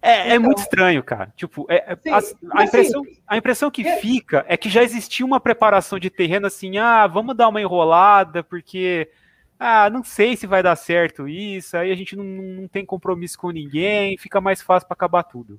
É, 0.04 0.10
é 0.10 0.22
então, 0.26 0.36
é, 0.36 0.40
muito 0.40 0.60
estranho, 0.60 1.02
cara. 1.02 1.34
Tipo, 1.36 1.66
é, 1.70 1.94
é 1.94 1.96
sim, 1.96 2.10
a, 2.52 2.60
a, 2.60 2.66
impressão, 2.66 3.02
a 3.26 3.38
impressão 3.38 3.72
que 3.72 3.88
é, 3.88 3.98
fica 3.98 4.46
é 4.50 4.58
que 4.58 4.70
já 4.70 4.84
existia 4.84 5.26
uma 5.26 5.40
preparação 5.40 5.98
de 5.98 6.10
terreno 6.10 6.46
assim, 6.46 6.78
ah, 6.78 7.08
vamos 7.08 7.38
dar 7.38 7.48
uma 7.48 7.62
enrolada, 7.62 8.44
porque 8.44 9.10
ah, 9.58 9.90
não 9.90 10.04
sei 10.04 10.36
se 10.36 10.46
vai 10.46 10.62
dar 10.62 10.76
certo 10.76 11.26
isso, 11.26 11.78
aí 11.78 11.90
a 11.90 11.96
gente 11.96 12.18
não, 12.18 12.26
não 12.26 12.68
tem 12.68 12.86
compromisso 12.86 13.38
com 13.38 13.50
ninguém, 13.50 14.18
fica 14.18 14.42
mais 14.42 14.62
fácil 14.62 14.90
para 14.90 14.96
acabar 14.96 15.24
tudo. 15.24 15.58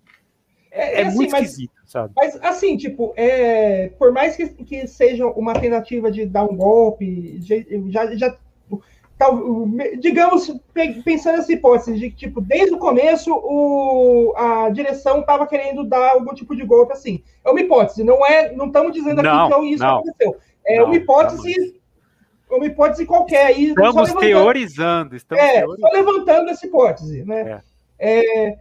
É, 0.70 0.96
é, 0.96 1.00
é 1.00 1.06
assim, 1.06 1.16
muito 1.16 1.30
mas, 1.30 1.44
esquisito, 1.44 1.80
sabe? 1.86 2.12
Mas 2.14 2.36
assim, 2.42 2.76
tipo, 2.76 3.14
é, 3.16 3.92
por 3.98 4.12
mais 4.12 4.36
que, 4.36 4.46
que 4.48 4.86
seja 4.86 5.26
uma 5.26 5.54
tentativa 5.54 6.10
de 6.10 6.26
dar 6.26 6.44
um 6.44 6.54
golpe, 6.54 7.38
já, 7.88 8.14
já 8.14 8.36
tal, 9.18 9.68
digamos, 9.98 10.52
pensando 11.04 11.36
nessa 11.36 11.52
hipótese 11.52 11.98
de 11.98 12.10
que, 12.10 12.16
tipo, 12.16 12.40
desde 12.40 12.74
o 12.74 12.78
começo 12.78 13.32
o, 13.32 14.34
a 14.36 14.68
direção 14.70 15.20
estava 15.20 15.46
querendo 15.46 15.84
dar 15.84 16.12
algum 16.12 16.34
tipo 16.34 16.54
de 16.54 16.64
golpe 16.64 16.92
assim. 16.92 17.22
É 17.44 17.50
uma 17.50 17.60
hipótese, 17.60 18.02
não 18.04 18.24
é, 18.26 18.52
não 18.52 18.66
estamos 18.66 18.92
dizendo 18.92 19.20
aqui 19.20 19.28
não, 19.28 19.60
que 19.60 19.66
isso 19.68 19.82
não, 19.82 19.98
aconteceu. 19.98 20.36
É 20.66 20.78
não, 20.78 20.86
uma 20.86 20.96
hipótese 20.96 21.80
uma 22.50 22.66
hipótese 22.66 23.06
qualquer 23.06 23.46
aí. 23.46 23.68
Estamos 23.68 24.12
teorizando. 24.12 25.16
Estamos 25.16 25.44
é, 25.44 25.60
teorizando. 25.60 25.80
só 25.80 25.88
levantando 25.88 26.50
essa 26.50 26.66
hipótese, 26.66 27.24
né? 27.24 27.62
É. 27.98 28.46
é. 28.48 28.58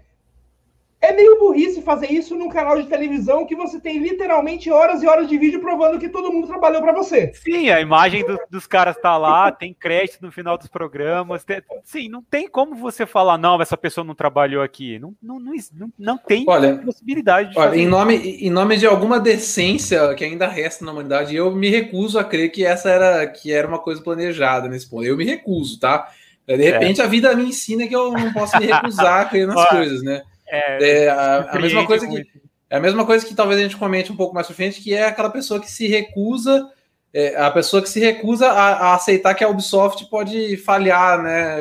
É, 1.04 1.12
meio 1.12 1.38
burrice 1.38 1.82
fazer 1.82 2.10
isso 2.10 2.34
num 2.34 2.48
canal 2.48 2.82
de 2.82 2.88
televisão 2.88 3.46
que 3.46 3.58
você 3.58 3.78
tem 3.78 3.98
literalmente 3.98 4.72
horas 4.72 5.04
e 5.04 5.06
horas 5.06 5.28
de 5.28 5.38
vídeo 5.38 5.60
provando 5.60 6.00
que 6.00 6.08
todo 6.08 6.32
mundo 6.32 6.48
trabalhou 6.48 6.82
para 6.82 6.94
você. 6.94 7.30
Sim, 7.34 7.70
a 7.70 7.82
imagem 7.82 8.26
do, 8.26 8.40
dos 8.50 8.66
caras 8.66 8.96
tá 8.96 9.18
lá, 9.18 9.52
tem 9.52 9.74
crédito 9.74 10.22
no 10.22 10.32
final 10.32 10.58
dos 10.58 10.70
programas. 10.70 11.44
Tem, 11.44 11.62
sim, 11.84 12.08
não 12.08 12.22
tem 12.22 12.48
como 12.48 12.74
você 12.74 13.06
falar, 13.06 13.38
não, 13.38 13.62
essa 13.62 13.76
pessoa 13.76 14.06
não 14.06 14.16
trabalhou 14.16 14.64
aqui. 14.64 14.98
Não, 14.98 15.14
não, 15.22 15.42
não, 15.42 15.52
não, 15.74 15.92
não 16.00 16.18
tem 16.18 16.46
olha, 16.48 16.78
possibilidade 16.78 17.52
de 17.52 17.60
olha, 17.60 17.76
em 17.76 17.86
nome, 17.86 18.16
em 18.16 18.50
nome 18.50 18.78
de 18.78 18.86
alguma 18.86 19.20
decência 19.20 20.16
que 20.16 20.24
ainda 20.24 20.48
resta 20.48 20.86
na 20.86 20.94
humanidade, 20.94 21.36
eu 21.36 21.54
me 21.54 21.70
recuso 21.70 22.18
a 22.18 22.24
crer 22.24 22.50
que 22.50 22.66
essa 22.66 22.90
era, 22.90 23.28
que 23.28 23.52
era 23.52 23.68
uma 23.68 23.80
coisa 23.80 24.02
planejada 24.02 24.70
nesse 24.70 24.90
ponto. 24.90 25.04
Eu 25.04 25.18
me 25.18 25.26
recuso, 25.26 25.78
tá? 25.82 26.10
De 26.48 26.56
repente 26.56 27.02
é. 27.02 27.04
a 27.04 27.08
vida 27.08 27.36
me 27.36 27.44
ensina 27.44 27.86
que 27.88 27.96
eu 27.96 28.14
não 28.14 28.32
posso 28.32 28.58
me 28.58 28.68
recusar 28.68 29.22
a 29.22 29.26
crer 29.26 29.48
nas 29.48 29.68
coisas, 29.68 30.02
né? 30.02 30.22
É, 30.48 31.04
é 31.06 31.10
a, 31.10 31.52
a, 31.52 31.60
mesma 31.60 31.86
coisa 31.86 32.08
que 32.08 32.26
é 32.70 32.78
a 32.78 32.80
mesma 32.80 33.06
coisa 33.06 33.26
que 33.26 33.36
talvez 33.36 33.60
a 33.60 33.64
gente 33.64 33.78
comente 33.78 34.12
um 34.12 34.16
pouco 34.16 34.34
mais 34.34 34.48
pra 34.48 34.56
frente, 34.56 34.82
que 34.82 34.94
é 34.94 35.06
aquela 35.06 35.30
pessoa 35.30 35.60
que 35.60 35.70
se 35.70 35.88
recusa, 35.88 36.68
é, 37.14 37.40
a 37.40 37.52
pessoa 37.52 37.84
que 37.84 37.90
se 37.90 38.00
recusa 38.00 38.48
a, 38.48 38.90
a, 38.90 38.96
aceitar 38.96 39.36
que 39.36 39.44
a 39.44 39.48
Ubisoft 39.48 40.10
pode 40.10 40.58
falhar, 40.58 41.22
né? 41.22 41.58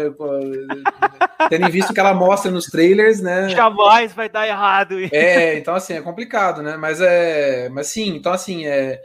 Tendo 1.50 1.68
visto 1.68 1.92
que 1.92 2.00
ela 2.00 2.14
mostra 2.14 2.50
nos 2.50 2.64
trailers, 2.66 3.20
né? 3.20 3.50
Jamais 3.50 4.14
vai 4.14 4.30
dar 4.30 4.48
errado. 4.48 4.98
É, 5.12 5.58
então 5.58 5.74
assim, 5.74 5.92
é 5.92 6.00
complicado, 6.00 6.62
né? 6.62 6.78
Mas 6.78 7.00
é. 7.02 7.68
Mas 7.68 7.88
sim, 7.88 8.16
então 8.16 8.32
assim, 8.32 8.66
é, 8.66 9.02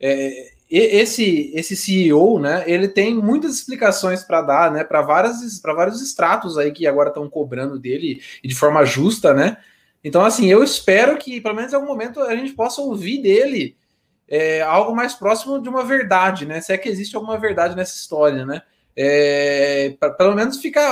é 0.00 0.57
esse 0.70 1.50
esse 1.54 1.74
CEO, 1.74 2.38
né, 2.38 2.62
ele 2.66 2.88
tem 2.88 3.14
muitas 3.14 3.54
explicações 3.54 4.22
para 4.22 4.42
dar, 4.42 4.70
né, 4.70 4.84
para 4.84 5.00
várias 5.00 5.58
para 5.60 5.72
vários 5.72 6.02
estratos 6.02 6.58
aí 6.58 6.70
que 6.72 6.86
agora 6.86 7.08
estão 7.08 7.28
cobrando 7.28 7.78
dele 7.78 8.20
e 8.42 8.48
de 8.48 8.54
forma 8.54 8.84
justa, 8.84 9.32
né? 9.32 9.56
Então 10.04 10.24
assim, 10.24 10.46
eu 10.46 10.62
espero 10.62 11.16
que 11.16 11.40
pelo 11.40 11.54
menos 11.54 11.72
em 11.72 11.76
algum 11.76 11.88
momento 11.88 12.20
a 12.20 12.36
gente 12.36 12.52
possa 12.52 12.82
ouvir 12.82 13.22
dele 13.22 13.76
é, 14.28 14.60
algo 14.60 14.94
mais 14.94 15.14
próximo 15.14 15.60
de 15.60 15.68
uma 15.68 15.84
verdade, 15.84 16.44
né? 16.44 16.60
Se 16.60 16.72
é 16.72 16.78
que 16.78 16.88
existe 16.88 17.16
alguma 17.16 17.38
verdade 17.38 17.74
nessa 17.74 17.96
história, 17.96 18.44
né? 18.44 18.62
É, 18.94 19.96
pra, 19.98 20.10
pelo 20.10 20.34
menos 20.34 20.58
ficar 20.58 20.90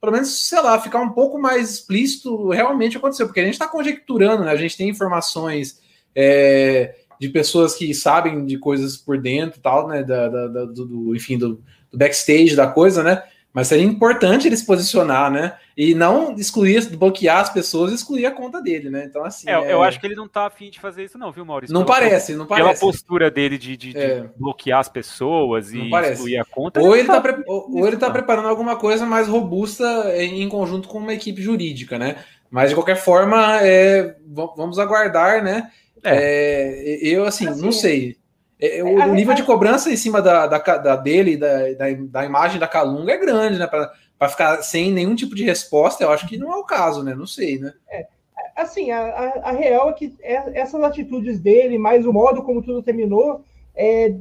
pelo 0.00 0.12
menos, 0.12 0.48
sei 0.48 0.60
lá, 0.62 0.80
ficar 0.80 1.00
um 1.00 1.10
pouco 1.10 1.38
mais 1.38 1.70
explícito 1.70 2.48
realmente 2.48 2.96
aconteceu, 2.96 3.26
porque 3.26 3.40
a 3.40 3.44
gente 3.44 3.54
está 3.54 3.68
conjecturando, 3.68 4.44
né? 4.44 4.50
A 4.50 4.56
gente 4.56 4.76
tem 4.76 4.88
informações 4.88 5.80
é, 6.14 6.94
de 7.20 7.28
pessoas 7.28 7.74
que 7.74 7.92
sabem 7.92 8.46
de 8.46 8.56
coisas 8.56 8.96
por 8.96 9.20
dentro 9.20 9.58
e 9.58 9.62
tal, 9.62 9.86
né? 9.86 10.02
Da, 10.02 10.26
da, 10.28 10.48
da 10.48 10.64
do, 10.64 11.14
enfim, 11.14 11.36
do, 11.36 11.62
do, 11.90 11.98
backstage 11.98 12.56
da 12.56 12.66
coisa, 12.66 13.02
né? 13.02 13.22
Mas 13.52 13.66
seria 13.66 13.84
importante 13.84 14.46
ele 14.46 14.56
se 14.56 14.64
posicionar, 14.64 15.30
né? 15.30 15.56
E 15.76 15.92
não 15.92 16.34
excluir, 16.36 16.88
bloquear 16.96 17.40
as 17.40 17.50
pessoas 17.50 17.90
e 17.90 17.96
excluir 17.96 18.24
a 18.24 18.30
conta 18.30 18.62
dele, 18.62 18.88
né? 18.88 19.04
Então, 19.04 19.22
assim. 19.24 19.50
É, 19.50 19.52
é... 19.52 19.72
Eu 19.72 19.82
acho 19.82 20.00
que 20.00 20.06
ele 20.06 20.14
não 20.14 20.28
tá 20.28 20.46
afim 20.46 20.70
de 20.70 20.80
fazer 20.80 21.04
isso, 21.04 21.18
não, 21.18 21.30
viu, 21.30 21.44
Maurício? 21.44 21.74
Não 21.74 21.84
pela, 21.84 21.98
parece, 21.98 22.34
não 22.36 22.46
parece. 22.46 22.68
Pela 22.68 22.80
postura 22.80 23.30
dele 23.30 23.58
de, 23.58 23.76
de, 23.76 23.98
é. 23.98 24.20
de 24.20 24.30
bloquear 24.36 24.78
as 24.78 24.88
pessoas 24.88 25.74
e 25.74 25.90
excluir 25.90 26.38
a 26.38 26.44
conta. 26.44 26.80
Ou 26.80 26.96
ele, 26.96 27.08
tá, 27.08 27.20
tá 27.20 27.42
ou, 27.46 27.80
ou 27.80 27.86
ele 27.86 27.98
tá 27.98 28.08
preparando 28.08 28.48
alguma 28.48 28.76
coisa 28.76 29.04
mais 29.04 29.28
robusta 29.28 29.84
em 30.16 30.48
conjunto 30.48 30.88
com 30.88 30.98
uma 30.98 31.12
equipe 31.12 31.42
jurídica, 31.42 31.98
né? 31.98 32.16
Mas 32.50 32.70
de 32.70 32.74
qualquer 32.74 32.96
forma, 32.96 33.58
é, 33.62 34.16
vamos 34.26 34.78
aguardar, 34.78 35.42
né? 35.42 35.70
É. 36.02 36.94
é 36.94 36.98
eu, 37.02 37.24
assim, 37.24 37.48
assim, 37.48 37.62
não 37.62 37.72
sei. 37.72 38.16
É, 38.60 38.78
é, 38.78 38.84
o, 38.84 39.14
nível 39.14 39.34
de 39.34 39.42
cobrança 39.42 39.90
em 39.90 39.96
cima 39.96 40.20
da, 40.20 40.46
da, 40.46 40.58
da 40.58 40.96
dele, 40.96 41.36
da, 41.36 41.72
da, 41.72 41.86
da, 41.98 42.24
imagem 42.24 42.60
da 42.60 42.68
Calunga 42.68 43.12
é 43.12 43.16
grande, 43.16 43.58
né? 43.58 43.66
Para 43.66 44.28
ficar 44.28 44.62
sem 44.62 44.92
nenhum 44.92 45.14
tipo 45.14 45.34
de 45.34 45.44
resposta, 45.44 46.04
eu 46.04 46.10
acho 46.10 46.28
que 46.28 46.36
não 46.36 46.52
é 46.52 46.56
o 46.56 46.64
caso, 46.64 47.02
né? 47.02 47.14
Não 47.14 47.26
sei, 47.26 47.58
né? 47.58 47.72
É, 47.88 48.06
assim, 48.54 48.90
a, 48.90 49.00
a, 49.00 49.50
a 49.50 49.52
real 49.52 49.88
é 49.88 49.92
que 49.94 50.14
essas 50.22 50.82
atitudes 50.82 51.40
dele, 51.40 51.78
mais 51.78 52.04
o 52.04 52.12
modo 52.12 52.42
como 52.42 52.62
tudo 52.62 52.82
terminou, 52.82 53.42
é, 53.74 54.14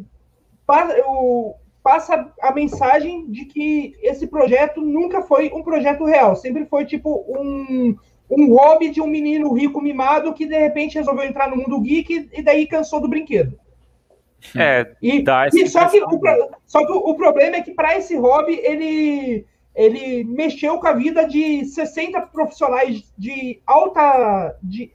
o, 1.05 1.55
passa 1.83 2.31
a 2.41 2.53
mensagem 2.53 3.29
de 3.29 3.45
que 3.45 3.95
esse 4.01 4.27
projeto 4.27 4.79
nunca 4.79 5.21
foi 5.21 5.51
um 5.53 5.63
projeto 5.63 6.05
real, 6.05 6.35
sempre 6.35 6.65
foi 6.65 6.85
tipo 6.85 7.25
um, 7.27 7.95
um 8.29 8.53
hobby 8.53 8.89
de 8.89 9.01
um 9.01 9.07
menino 9.07 9.51
rico 9.53 9.81
mimado 9.81 10.33
que 10.33 10.45
de 10.45 10.57
repente 10.57 10.97
resolveu 10.97 11.25
entrar 11.25 11.49
no 11.49 11.57
mundo 11.57 11.81
geek 11.81 12.29
e 12.31 12.41
daí 12.41 12.67
cansou 12.67 13.01
do 13.01 13.07
brinquedo. 13.07 13.57
É, 14.55 14.91
e, 15.01 15.23
e 15.53 15.67
só, 15.67 15.87
que 15.87 16.01
o, 16.01 16.19
só 16.65 16.85
que 16.85 16.91
o 16.93 17.13
problema 17.15 17.57
é 17.57 17.61
que 17.61 17.73
para 17.73 17.97
esse 17.97 18.15
hobby 18.15 18.59
ele, 18.63 19.45
ele 19.75 20.23
mexeu 20.23 20.77
com 20.79 20.87
a 20.87 20.93
vida 20.93 21.27
de 21.27 21.65
60 21.65 22.21
profissionais 22.27 23.11
de 23.17 23.59
alta, 23.65 24.55
de 24.63 24.91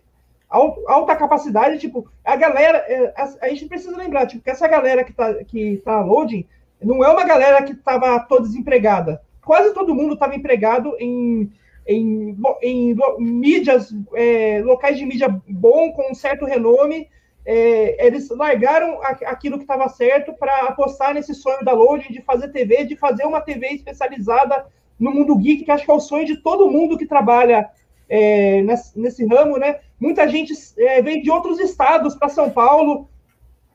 alta 0.48 1.16
capacidade. 1.16 1.78
Tipo, 1.78 2.08
a 2.24 2.36
galera, 2.36 2.78
é, 2.88 3.12
a, 3.16 3.46
a 3.46 3.48
gente 3.48 3.66
precisa 3.66 3.96
lembrar 3.96 4.26
tipo, 4.26 4.42
que 4.42 4.50
essa 4.50 4.66
galera 4.66 5.04
que 5.04 5.10
está 5.10 5.34
que 5.44 5.76
tá 5.84 6.00
loading 6.00 6.46
não 6.82 7.04
é 7.04 7.08
uma 7.08 7.24
galera 7.24 7.62
que 7.62 7.72
estava 7.72 8.18
toda 8.20 8.46
desempregada. 8.46 9.20
Quase 9.42 9.74
todo 9.74 9.94
mundo 9.94 10.14
estava 10.14 10.34
empregado 10.34 10.96
em 10.98 11.52
em, 11.86 12.36
em 12.62 12.96
mídias, 13.18 13.94
é, 14.14 14.62
locais 14.64 14.96
de 14.96 15.04
mídia 15.04 15.28
bom, 15.48 15.92
com 15.92 16.10
um 16.10 16.14
certo 16.14 16.44
renome, 16.44 17.08
é, 17.46 18.06
eles 18.06 18.30
largaram 18.30 19.00
aquilo 19.02 19.58
que 19.58 19.64
estava 19.64 19.88
certo 19.88 20.32
para 20.32 20.66
apostar 20.66 21.12
nesse 21.12 21.34
sonho 21.34 21.62
da 21.62 21.72
Loading 21.72 22.12
de 22.12 22.22
fazer 22.22 22.48
TV, 22.48 22.84
de 22.84 22.96
fazer 22.96 23.24
uma 23.24 23.40
TV 23.40 23.66
especializada 23.68 24.66
no 24.98 25.10
mundo 25.10 25.36
geek, 25.36 25.64
que 25.64 25.70
acho 25.70 25.84
que 25.84 25.90
é 25.90 25.94
o 25.94 26.00
sonho 26.00 26.24
de 26.24 26.38
todo 26.38 26.70
mundo 26.70 26.96
que 26.96 27.06
trabalha 27.06 27.68
é, 28.08 28.62
nesse, 28.62 28.98
nesse, 28.98 29.26
ramo, 29.26 29.58
né? 29.58 29.80
Muita 30.00 30.26
gente 30.28 30.54
é, 30.78 31.02
vem 31.02 31.20
de 31.20 31.30
outros 31.30 31.58
estados 31.60 32.14
para 32.14 32.28
São 32.28 32.48
Paulo, 32.50 33.08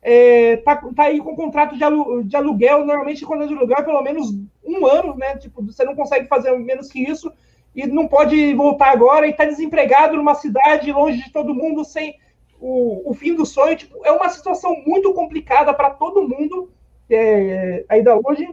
é, 0.02 0.58
tá, 0.58 0.78
tá, 0.96 1.04
aí 1.04 1.20
com 1.20 1.36
contrato 1.36 1.78
de, 1.78 1.84
alu, 1.84 2.24
de 2.24 2.36
aluguel, 2.36 2.86
normalmente 2.86 3.26
quando 3.26 3.44
é 3.44 3.48
de 3.48 3.54
aluguel 3.54 3.80
é 3.80 3.84
pelo 3.84 4.02
menos 4.02 4.34
um 4.64 4.86
ano, 4.88 5.16
né? 5.16 5.38
Tipo, 5.38 5.64
você 5.64 5.84
não 5.84 5.96
consegue 5.96 6.28
fazer 6.28 6.58
menos 6.58 6.92
que 6.92 7.04
isso, 7.04 7.32
e 7.80 7.88
não 7.88 8.08
pode 8.08 8.54
voltar 8.54 8.92
agora 8.92 9.26
e 9.26 9.32
está 9.32 9.46
desempregado 9.46 10.18
numa 10.18 10.36
cidade 10.36 10.92
longe 10.92 11.24
de 11.24 11.32
todo 11.32 11.56
mundo, 11.56 11.86
sem 11.86 12.16
o, 12.60 13.10
o 13.10 13.14
fim 13.14 13.34
do 13.36 13.46
sonho. 13.46 13.78
Tipo, 13.78 14.06
é 14.06 14.12
uma 14.12 14.28
situação 14.30 14.76
muito 14.86 15.14
complicada 15.14 15.74
para 15.74 15.92
todo 15.92 16.28
mundo 16.28 16.70
é, 17.10 17.86
ainda 17.88 18.18
hoje. 18.18 18.50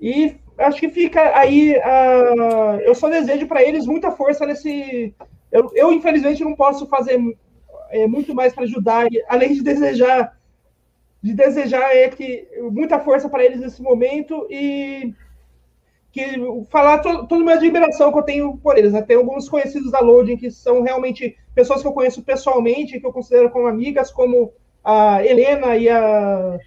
E 0.00 0.36
acho 0.58 0.78
que 0.78 0.88
fica 0.88 1.36
aí. 1.36 1.76
Uh, 1.76 2.80
eu 2.82 2.94
só 2.94 3.08
desejo 3.08 3.46
para 3.46 3.62
eles 3.62 3.84
muita 3.84 4.10
força 4.12 4.46
nesse. 4.46 5.12
Eu, 5.50 5.70
eu 5.74 5.92
infelizmente, 5.92 6.44
não 6.44 6.54
posso 6.54 6.86
fazer 6.86 7.20
é, 7.90 8.06
muito 8.06 8.34
mais 8.34 8.52
para 8.54 8.64
ajudar, 8.64 9.06
além 9.28 9.54
de 9.54 9.62
desejar. 9.62 10.36
De 11.20 11.32
desejar 11.34 11.94
é 11.94 12.08
que 12.08 12.48
muita 12.72 12.98
força 12.98 13.28
para 13.28 13.44
eles 13.44 13.60
nesse 13.60 13.80
momento 13.80 14.46
e 14.50 15.14
que 16.12 16.22
falar 16.70 16.98
to, 16.98 17.26
toda 17.26 17.42
minha 17.42 17.56
admiração 17.56 18.12
que 18.12 18.18
eu 18.18 18.22
tenho 18.22 18.56
por 18.58 18.76
eles. 18.76 18.92
Né? 18.92 19.00
Tem 19.00 19.16
alguns 19.16 19.48
conhecidos 19.48 19.90
da 19.90 20.00
Loading 20.00 20.36
que 20.36 20.50
são 20.50 20.82
realmente 20.82 21.36
pessoas 21.54 21.80
que 21.80 21.88
eu 21.88 21.92
conheço 21.92 22.22
pessoalmente, 22.22 23.00
que 23.00 23.06
eu 23.06 23.12
considero 23.12 23.50
como 23.50 23.66
amigas, 23.66 24.12
como 24.12 24.52
a 24.84 25.24
Helena 25.24 25.76
e 25.76 25.88
a 25.88 26.58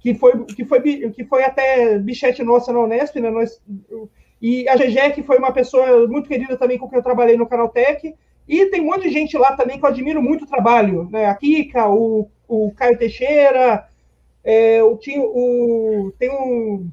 que 0.00 0.14
foi 0.14 0.44
que 0.44 0.64
foi 0.64 0.80
que 1.10 1.24
foi 1.24 1.44
até 1.44 1.98
bichete 1.98 2.42
nossa 2.42 2.72
na 2.72 2.80
Unesp, 2.80 3.16
né? 3.20 3.30
Nós, 3.30 3.60
e 4.42 4.68
a 4.68 4.76
GG, 4.76 5.12
que 5.14 5.22
foi 5.22 5.38
uma 5.38 5.52
pessoa 5.52 6.06
muito 6.08 6.28
querida 6.28 6.56
também 6.56 6.78
com 6.78 6.88
quem 6.88 6.98
eu 6.98 7.02
trabalhei 7.02 7.36
no 7.36 7.46
Canaltech. 7.46 8.14
E 8.48 8.66
tem 8.66 8.80
um 8.80 8.86
monte 8.86 9.02
de 9.02 9.10
gente 9.10 9.36
lá 9.36 9.54
também 9.54 9.78
que 9.78 9.84
eu 9.84 9.88
admiro 9.88 10.22
muito 10.22 10.44
o 10.44 10.48
trabalho, 10.48 11.08
né? 11.10 11.26
A 11.26 11.34
Kika, 11.34 11.88
o, 11.88 12.28
o 12.48 12.72
Caio 12.72 12.96
Teixeira, 12.96 13.86
é, 14.42 14.82
o, 14.82 14.98
o, 15.18 16.12
tem 16.18 16.30
um 16.30 16.90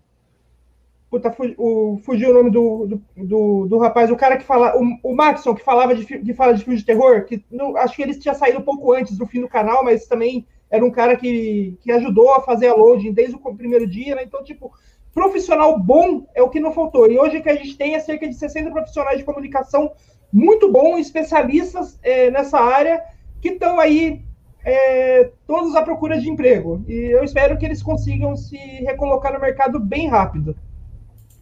Puta, 1.15 1.33
o, 1.57 1.97
fugiu 2.03 2.31
o 2.31 2.33
nome 2.33 2.51
do, 2.51 2.87
do, 2.87 3.01
do, 3.15 3.67
do, 3.67 3.77
rapaz, 3.77 4.11
o 4.11 4.17
cara 4.17 4.35
que 4.35 4.43
fala, 4.43 4.75
o, 4.75 5.11
o 5.11 5.15
Maxson, 5.15 5.55
que 5.55 5.63
falava 5.63 5.95
de, 5.95 6.05
que 6.05 6.33
fala 6.33 6.53
de 6.53 6.61
filme 6.61 6.77
de 6.77 6.83
terror, 6.83 7.23
que 7.23 7.41
não, 7.49 7.77
acho 7.77 7.95
que 7.95 8.01
ele 8.01 8.19
tinha 8.19 8.33
saído 8.33 8.59
um 8.59 8.63
pouco 8.63 8.91
antes 8.91 9.17
do 9.17 9.25
fim 9.25 9.39
do 9.39 9.47
canal, 9.47 9.81
mas 9.81 10.07
também 10.07 10.45
era 10.69 10.83
um 10.83 10.91
cara 10.91 11.15
que, 11.15 11.77
que 11.79 11.89
ajudou 11.89 12.33
a 12.33 12.41
fazer 12.41 12.67
a 12.67 12.75
loading 12.75 13.13
desde 13.13 13.33
o 13.33 13.55
primeiro 13.55 13.87
dia, 13.87 14.13
né? 14.13 14.23
Então, 14.25 14.43
tipo, 14.43 14.73
profissional 15.13 15.79
bom 15.79 16.27
é 16.35 16.43
o 16.43 16.49
que 16.49 16.59
não 16.59 16.73
faltou. 16.73 17.09
E 17.09 17.17
hoje 17.17 17.41
que 17.41 17.49
a 17.49 17.55
gente 17.55 17.77
tem 17.77 17.95
é 17.95 17.99
cerca 17.99 18.27
de 18.27 18.33
60 18.35 18.69
profissionais 18.71 19.17
de 19.17 19.23
comunicação 19.23 19.93
muito 20.33 20.69
bons, 20.69 20.99
especialistas 20.99 21.97
é, 22.03 22.29
nessa 22.29 22.59
área, 22.59 23.01
que 23.41 23.51
estão 23.51 23.79
aí 23.79 24.21
é, 24.65 25.31
todos 25.47 25.77
à 25.77 25.81
procura 25.81 26.19
de 26.19 26.29
emprego. 26.29 26.83
E 26.89 26.93
eu 26.93 27.23
espero 27.23 27.57
que 27.57 27.65
eles 27.65 27.81
consigam 27.81 28.35
se 28.35 28.57
recolocar 28.57 29.31
no 29.31 29.39
mercado 29.39 29.79
bem 29.79 30.09
rápido. 30.09 30.57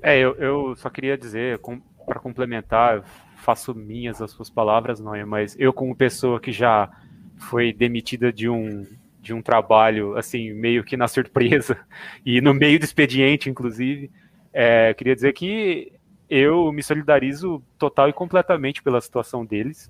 É, 0.03 0.19
eu, 0.19 0.35
eu 0.35 0.75
só 0.75 0.89
queria 0.89 1.17
dizer, 1.17 1.59
com, 1.59 1.79
para 2.05 2.19
complementar, 2.19 3.03
faço 3.37 3.73
minhas 3.73 4.21
as 4.21 4.31
suas 4.31 4.49
palavras, 4.49 4.99
Noia, 4.99 5.25
mas 5.25 5.55
eu, 5.57 5.71
como 5.71 5.95
pessoa 5.95 6.41
que 6.41 6.51
já 6.51 6.91
foi 7.37 7.71
demitida 7.71 8.31
de 8.31 8.49
um, 8.49 8.85
de 9.21 9.33
um 9.33 9.41
trabalho, 9.41 10.17
assim, 10.17 10.51
meio 10.51 10.83
que 10.83 10.97
na 10.97 11.07
surpresa, 11.07 11.79
e 12.25 12.41
no 12.41 12.53
meio 12.53 12.77
do 12.77 12.83
expediente, 12.83 13.49
inclusive, 13.49 14.11
é, 14.51 14.93
queria 14.93 15.15
dizer 15.15 15.31
que 15.31 15.93
eu 16.29 16.69
me 16.73 16.83
solidarizo 16.83 17.63
total 17.79 18.09
e 18.09 18.13
completamente 18.13 18.83
pela 18.83 18.99
situação 18.99 19.45
deles. 19.45 19.89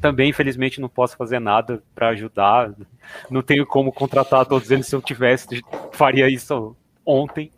Também, 0.00 0.30
infelizmente, 0.30 0.80
não 0.80 0.88
posso 0.88 1.16
fazer 1.16 1.40
nada 1.40 1.82
para 1.92 2.10
ajudar. 2.10 2.72
Não 3.28 3.42
tenho 3.42 3.66
como 3.66 3.92
contratar 3.92 4.46
todos 4.46 4.70
eles. 4.70 4.86
Se 4.86 4.94
eu 4.94 5.02
tivesse, 5.02 5.60
faria 5.92 6.28
isso 6.28 6.76
ontem. 7.04 7.50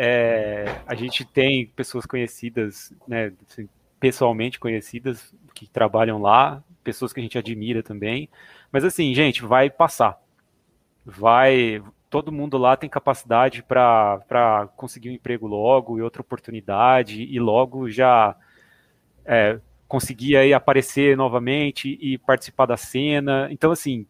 É, 0.00 0.80
a 0.86 0.94
gente 0.94 1.24
tem 1.24 1.66
pessoas 1.66 2.06
conhecidas, 2.06 2.94
né, 3.06 3.32
assim, 3.50 3.68
pessoalmente 3.98 4.60
conhecidas, 4.60 5.34
que 5.52 5.68
trabalham 5.68 6.22
lá, 6.22 6.62
pessoas 6.84 7.12
que 7.12 7.18
a 7.18 7.22
gente 7.22 7.36
admira 7.36 7.82
também. 7.82 8.28
Mas 8.70 8.84
assim, 8.84 9.12
gente, 9.12 9.42
vai 9.42 9.68
passar. 9.68 10.20
Vai. 11.04 11.82
Todo 12.08 12.32
mundo 12.32 12.56
lá 12.56 12.76
tem 12.76 12.88
capacidade 12.88 13.62
para 13.62 14.68
conseguir 14.76 15.10
um 15.10 15.14
emprego 15.14 15.46
logo 15.46 15.98
e 15.98 16.02
outra 16.02 16.22
oportunidade, 16.22 17.24
e 17.24 17.40
logo 17.40 17.90
já 17.90 18.36
é, 19.26 19.60
conseguir 19.88 20.36
aí 20.36 20.54
aparecer 20.54 21.16
novamente 21.16 21.98
e 22.00 22.16
participar 22.18 22.66
da 22.66 22.76
cena. 22.76 23.48
Então, 23.50 23.72
assim, 23.72 24.06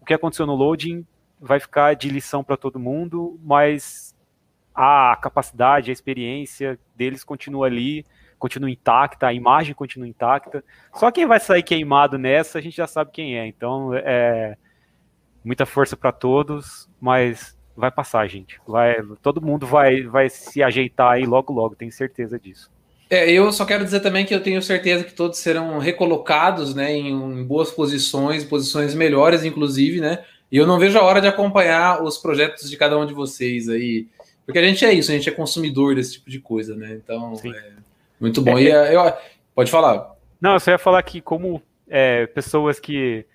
o 0.00 0.04
que 0.04 0.14
aconteceu 0.14 0.46
no 0.46 0.54
loading 0.54 1.06
vai 1.38 1.60
ficar 1.60 1.94
de 1.94 2.08
lição 2.08 2.42
para 2.42 2.56
todo 2.56 2.80
mundo, 2.80 3.38
mas 3.44 4.15
a 4.76 5.16
capacidade, 5.16 5.90
a 5.90 5.92
experiência 5.92 6.78
deles 6.94 7.24
continua 7.24 7.66
ali, 7.66 8.04
continua 8.38 8.70
intacta, 8.70 9.26
a 9.26 9.32
imagem 9.32 9.74
continua 9.74 10.06
intacta. 10.06 10.62
Só 10.94 11.10
quem 11.10 11.26
vai 11.26 11.40
sair 11.40 11.62
queimado 11.62 12.18
nessa, 12.18 12.58
a 12.58 12.60
gente 12.60 12.76
já 12.76 12.86
sabe 12.86 13.10
quem 13.10 13.38
é. 13.38 13.46
Então, 13.46 13.94
é 13.94 14.56
muita 15.42 15.64
força 15.64 15.96
para 15.96 16.12
todos, 16.12 16.88
mas 17.00 17.56
vai 17.74 17.90
passar, 17.90 18.28
gente. 18.28 18.60
Vai, 18.66 18.96
todo 19.22 19.40
mundo 19.40 19.66
vai, 19.66 20.02
vai 20.02 20.28
se 20.28 20.62
ajeitar 20.62 21.12
aí 21.12 21.24
logo, 21.24 21.52
logo, 21.52 21.74
tenho 21.74 21.92
certeza 21.92 22.38
disso. 22.38 22.70
É, 23.08 23.30
eu 23.30 23.52
só 23.52 23.64
quero 23.64 23.84
dizer 23.84 24.00
também 24.00 24.26
que 24.26 24.34
eu 24.34 24.42
tenho 24.42 24.60
certeza 24.60 25.04
que 25.04 25.12
todos 25.12 25.38
serão 25.38 25.78
recolocados, 25.78 26.74
né, 26.74 26.92
em, 26.92 27.12
em, 27.12 27.44
boas 27.44 27.70
posições, 27.70 28.44
posições 28.44 28.94
melhores, 28.94 29.44
inclusive, 29.44 30.00
né? 30.00 30.24
E 30.50 30.56
eu 30.56 30.66
não 30.66 30.78
vejo 30.78 30.98
a 30.98 31.02
hora 31.02 31.20
de 31.20 31.28
acompanhar 31.28 32.02
os 32.02 32.18
projetos 32.18 32.68
de 32.68 32.76
cada 32.76 32.98
um 32.98 33.06
de 33.06 33.14
vocês 33.14 33.68
aí, 33.68 34.08
porque 34.46 34.60
a 34.60 34.62
gente 34.62 34.84
é 34.84 34.94
isso, 34.94 35.10
a 35.10 35.14
gente 35.14 35.28
é 35.28 35.32
consumidor 35.32 35.96
desse 35.96 36.14
tipo 36.14 36.30
de 36.30 36.38
coisa, 36.38 36.76
né? 36.76 36.94
Então, 36.94 37.34
é, 37.44 37.72
muito 38.20 38.40
bom. 38.40 38.56
É, 38.56 38.62
e 38.62 38.70
é, 38.70 38.94
eu, 38.94 39.12
pode 39.54 39.70
falar. 39.70 40.14
Não, 40.40 40.52
eu 40.52 40.60
só 40.60 40.70
ia 40.70 40.78
falar 40.78 41.02
que 41.02 41.20
como 41.20 41.60
é, 41.88 42.26
pessoas 42.26 42.78
que 42.78 43.26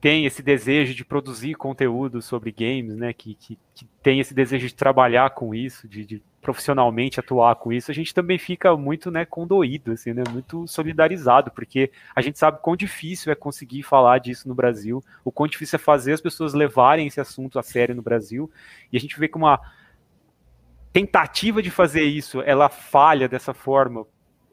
têm 0.00 0.24
esse 0.24 0.42
desejo 0.42 0.94
de 0.94 1.04
produzir 1.04 1.54
conteúdo 1.54 2.22
sobre 2.22 2.50
games, 2.50 2.96
né, 2.96 3.12
que, 3.12 3.34
que, 3.34 3.58
que 3.74 3.84
tem 4.02 4.18
esse 4.18 4.32
desejo 4.32 4.66
de 4.66 4.74
trabalhar 4.74 5.30
com 5.30 5.54
isso, 5.54 5.86
de, 5.86 6.06
de 6.06 6.22
profissionalmente 6.40 7.20
atuar 7.20 7.54
com 7.56 7.70
isso, 7.70 7.90
a 7.90 7.94
gente 7.94 8.14
também 8.14 8.38
fica 8.38 8.74
muito, 8.74 9.10
né, 9.10 9.26
condoído, 9.26 9.92
assim, 9.92 10.14
né, 10.14 10.22
muito 10.30 10.66
solidarizado, 10.66 11.50
porque 11.50 11.90
a 12.16 12.22
gente 12.22 12.38
sabe 12.38 12.60
quão 12.62 12.74
difícil 12.74 13.30
é 13.30 13.34
conseguir 13.34 13.82
falar 13.82 14.18
disso 14.18 14.48
no 14.48 14.54
Brasil, 14.54 15.04
o 15.22 15.30
quão 15.30 15.46
difícil 15.46 15.76
é 15.76 15.78
fazer 15.78 16.14
as 16.14 16.20
pessoas 16.20 16.54
levarem 16.54 17.06
esse 17.06 17.20
assunto 17.20 17.58
a 17.58 17.62
sério 17.62 17.94
no 17.94 18.00
Brasil, 18.00 18.50
e 18.90 18.96
a 18.96 19.00
gente 19.00 19.20
vê 19.20 19.28
que 19.28 19.36
uma 19.36 19.60
tentativa 20.92 21.62
de 21.62 21.70
fazer 21.70 22.02
isso, 22.02 22.40
ela 22.42 22.68
falha 22.68 23.28
dessa 23.28 23.54
forma, 23.54 24.06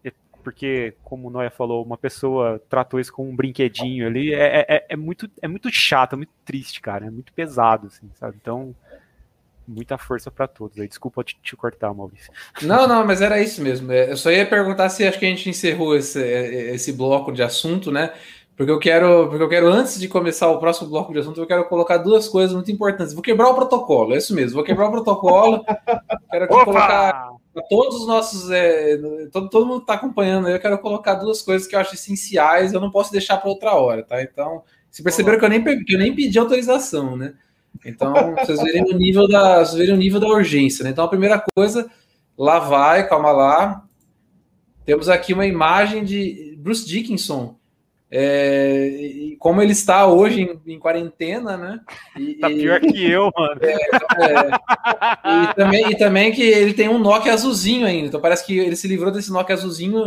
é, 0.03 0.11
porque, 0.43 0.93
como 1.03 1.27
o 1.27 1.31
Noia 1.31 1.49
falou, 1.49 1.83
uma 1.83 1.97
pessoa 1.97 2.61
tratou 2.69 2.99
isso 2.99 3.11
com 3.11 3.29
um 3.29 3.35
brinquedinho 3.35 4.07
ali, 4.07 4.33
é, 4.33 4.65
é, 4.67 4.85
é 4.89 4.95
muito, 4.95 5.29
é 5.41 5.47
muito 5.47 5.71
chato, 5.71 6.13
é 6.13 6.15
muito 6.17 6.33
triste, 6.45 6.81
cara, 6.81 7.07
é 7.07 7.09
muito 7.09 7.33
pesado, 7.33 7.87
assim, 7.87 8.09
sabe, 8.15 8.37
então 8.41 8.75
muita 9.67 9.97
força 9.97 10.31
para 10.31 10.47
todos. 10.47 10.79
Aí, 10.79 10.87
desculpa 10.87 11.23
te, 11.23 11.37
te, 11.43 11.55
cortar, 11.55 11.93
Maurício. 11.93 12.31
Não, 12.61 12.87
não, 12.87 13.05
mas 13.05 13.21
era 13.21 13.41
isso 13.41 13.61
mesmo. 13.61 13.91
É, 13.91 14.09
eu 14.09 14.17
só 14.17 14.31
ia 14.31 14.45
perguntar 14.45 14.89
se 14.89 15.05
acho 15.05 15.19
que 15.19 15.25
a 15.25 15.29
gente 15.29 15.49
encerrou 15.49 15.95
esse, 15.95 16.23
é, 16.23 16.73
esse 16.73 16.93
bloco 16.93 17.31
de 17.31 17.43
assunto, 17.43 17.91
né? 17.91 18.13
Porque 18.57 18.71
eu 18.71 18.79
quero, 18.79 19.27
porque 19.29 19.43
eu 19.43 19.49
quero, 19.49 19.67
antes 19.67 19.99
de 19.99 20.07
começar 20.07 20.49
o 20.49 20.57
próximo 20.57 20.89
bloco 20.89 21.13
de 21.13 21.19
assunto, 21.19 21.39
eu 21.39 21.45
quero 21.45 21.65
colocar 21.65 21.97
duas 21.97 22.27
coisas 22.27 22.55
muito 22.55 22.71
importantes. 22.71 23.13
Vou 23.13 23.21
quebrar 23.21 23.49
o 23.49 23.53
protocolo, 23.53 24.15
é 24.15 24.17
isso 24.17 24.33
mesmo, 24.33 24.55
vou 24.55 24.63
quebrar 24.63 24.87
o 24.87 24.91
protocolo. 24.91 25.63
quero 26.31 26.47
colocar 26.47 27.29
para 27.53 27.63
todos 27.69 28.01
os 28.01 28.07
nossos. 28.07 28.49
É, 28.49 28.97
todo, 29.31 29.47
todo 29.47 29.67
mundo 29.67 29.81
está 29.81 29.93
acompanhando, 29.93 30.49
eu 30.49 30.59
quero 30.59 30.79
colocar 30.79 31.13
duas 31.13 31.43
coisas 31.43 31.67
que 31.67 31.75
eu 31.75 31.79
acho 31.79 31.93
essenciais, 31.93 32.73
eu 32.73 32.81
não 32.81 32.89
posso 32.89 33.11
deixar 33.11 33.37
para 33.37 33.47
outra 33.47 33.75
hora, 33.75 34.01
tá? 34.01 34.23
Então, 34.23 34.63
se 34.89 35.03
perceberam 35.03 35.37
que 35.37 35.45
eu 35.45 35.49
nem, 35.49 35.63
que 35.63 35.93
eu 35.93 35.99
nem 35.99 36.15
pedi 36.15 36.39
autorização, 36.39 37.15
né? 37.15 37.35
Então, 37.85 38.33
vocês 38.39 38.59
verem 38.59 38.85
o 38.85 38.97
nível 38.97 39.27
da, 39.27 39.63
vocês 39.63 39.77
verem 39.77 39.93
o 39.93 39.97
nível 39.97 40.19
da 40.19 40.27
urgência, 40.27 40.83
né? 40.83 40.89
Então, 40.89 41.05
a 41.05 41.09
primeira 41.09 41.43
coisa, 41.55 41.91
lá 42.35 42.57
vai, 42.57 43.07
calma 43.07 43.31
lá. 43.31 43.83
Temos 44.83 45.09
aqui 45.09 45.31
uma 45.31 45.45
imagem 45.45 46.03
de 46.03 46.57
Bruce 46.57 46.87
Dickinson, 46.87 47.56
é, 48.09 49.35
como 49.39 49.61
ele 49.61 49.73
está 49.73 50.07
hoje 50.07 50.41
em, 50.41 50.73
em 50.73 50.79
quarentena, 50.79 51.57
né? 51.57 51.79
E, 52.17 52.35
tá 52.35 52.47
pior 52.47 52.79
que 52.79 53.11
eu, 53.11 53.29
mano. 53.35 53.59
É, 53.61 53.73
é, 54.23 55.43
e, 55.43 55.53
também, 55.55 55.91
e 55.91 55.97
também 55.97 56.31
que 56.31 56.41
ele 56.41 56.73
tem 56.73 56.87
um 56.87 56.99
Nokia 56.99 57.33
azulzinho 57.33 57.85
ainda. 57.85 58.07
Então 58.07 58.21
parece 58.21 58.45
que 58.45 58.57
ele 58.57 58.75
se 58.75 58.87
livrou 58.87 59.11
desse 59.11 59.31
Nokia 59.31 59.55
azulzinho 59.55 60.01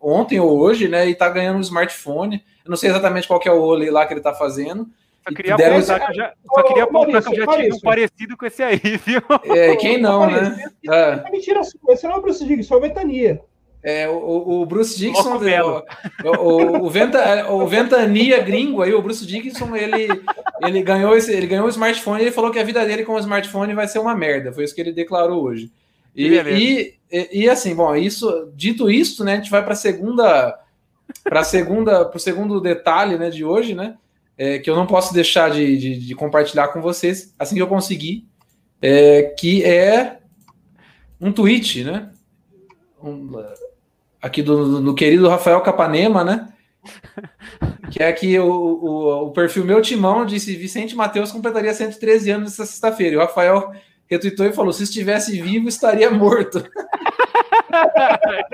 ontem 0.00 0.38
ou 0.40 0.58
hoje, 0.58 0.88
né? 0.88 1.08
E 1.08 1.14
tá 1.14 1.28
ganhando 1.28 1.56
um 1.56 1.62
smartphone. 1.62 2.44
Eu 2.64 2.70
não 2.70 2.76
sei 2.76 2.90
exatamente 2.90 3.26
qual 3.26 3.40
que 3.40 3.48
é 3.48 3.52
o 3.52 3.60
rolê 3.60 3.90
lá 3.90 4.04
que 4.04 4.12
ele 4.12 4.20
tá 4.20 4.34
fazendo. 4.34 4.86
Só 5.26 5.34
queria 5.34 5.56
deram... 5.56 5.76
apontar 5.76 6.00
que 6.00 6.10
eu 6.10 6.14
já, 6.14 6.32
só 6.44 6.62
queria 6.64 6.84
apontar 6.84 7.22
que 7.22 7.28
eu 7.28 7.36
já 7.36 7.56
tive 7.56 7.74
um 7.74 7.80
parecido 7.80 8.36
com 8.36 8.44
esse 8.44 8.62
aí, 8.62 8.78
viu? 9.06 9.22
É, 9.44 9.76
quem 9.76 9.98
não, 9.98 10.26
né? 10.26 10.70
É. 10.90 11.30
Mentira, 11.30 11.60
esse 11.60 12.04
não 12.04 12.14
é 12.14 12.16
o 12.16 12.20
Bruce 12.20 12.44
Dickinson, 12.44 12.74
é 12.74 12.76
o 12.76 12.80
Ventania. 12.80 13.40
É, 13.82 14.08
o, 14.08 14.60
o 14.62 14.66
Bruce 14.66 14.96
Dickinson, 14.96 15.38
o, 15.38 16.28
o, 16.28 16.86
o, 16.86 16.90
Venta, 16.90 17.50
o 17.50 17.66
Ventania 17.66 18.40
gringo 18.40 18.80
aí, 18.80 18.94
o 18.94 19.02
Bruce 19.02 19.26
Dickinson, 19.26 19.74
ele, 19.74 20.08
ele, 20.62 20.82
ganhou 20.82 21.16
esse, 21.16 21.32
ele 21.32 21.48
ganhou 21.48 21.66
o 21.66 21.70
smartphone 21.70 22.20
e 22.20 22.24
ele 22.24 22.30
falou 22.30 22.52
que 22.52 22.60
a 22.60 22.64
vida 22.64 22.86
dele 22.86 23.04
com 23.04 23.14
o 23.14 23.18
smartphone 23.18 23.74
vai 23.74 23.88
ser 23.88 23.98
uma 23.98 24.14
merda. 24.14 24.52
Foi 24.52 24.62
isso 24.62 24.74
que 24.74 24.80
ele 24.80 24.92
declarou 24.92 25.42
hoje. 25.42 25.72
E, 26.14 26.28
e, 26.28 26.94
e, 27.10 27.28
e, 27.42 27.50
assim, 27.50 27.74
bom, 27.74 27.96
isso, 27.96 28.52
dito 28.54 28.90
isso, 28.90 29.24
né, 29.24 29.32
a 29.32 29.36
gente 29.36 29.50
vai 29.50 29.64
para 29.64 29.72
a 29.72 29.76
segunda, 29.76 30.60
para 31.24 31.42
segunda, 31.42 32.04
para 32.04 32.16
o 32.16 32.20
segundo 32.20 32.60
detalhe, 32.60 33.18
né, 33.18 33.30
de 33.30 33.44
hoje, 33.44 33.74
né, 33.74 33.96
é, 34.36 34.58
que 34.58 34.68
eu 34.68 34.76
não 34.76 34.86
posso 34.86 35.12
deixar 35.12 35.50
de, 35.50 35.76
de, 35.76 35.98
de, 35.98 36.14
compartilhar 36.14 36.68
com 36.68 36.80
vocês 36.80 37.34
assim 37.38 37.56
que 37.56 37.62
eu 37.62 37.66
conseguir, 37.66 38.26
é, 38.80 39.22
que 39.38 39.64
é 39.64 40.18
um 41.20 41.32
tweet, 41.32 41.84
né? 41.84 42.10
Um, 43.02 43.30
aqui 44.22 44.40
do, 44.40 44.80
do, 44.80 44.94
querido 44.94 45.28
Rafael 45.28 45.60
Capanema, 45.60 46.24
né? 46.24 46.48
Que 47.90 48.02
é 48.02 48.10
que 48.10 48.38
o, 48.38 48.46
o, 48.50 49.26
o, 49.26 49.30
perfil 49.32 49.66
Meu 49.66 49.82
Timão 49.82 50.24
disse 50.24 50.56
Vicente 50.56 50.96
Matheus 50.96 51.30
completaria 51.30 51.74
113 51.74 52.30
anos 52.30 52.52
essa 52.52 52.64
sexta-feira. 52.64 53.14
E 53.14 53.16
o 53.18 53.20
Rafael 53.20 53.70
retweetou 54.08 54.46
e 54.46 54.52
falou: 54.52 54.72
se 54.72 54.84
estivesse 54.84 55.38
vivo, 55.38 55.68
estaria 55.68 56.10
morto. 56.10 56.64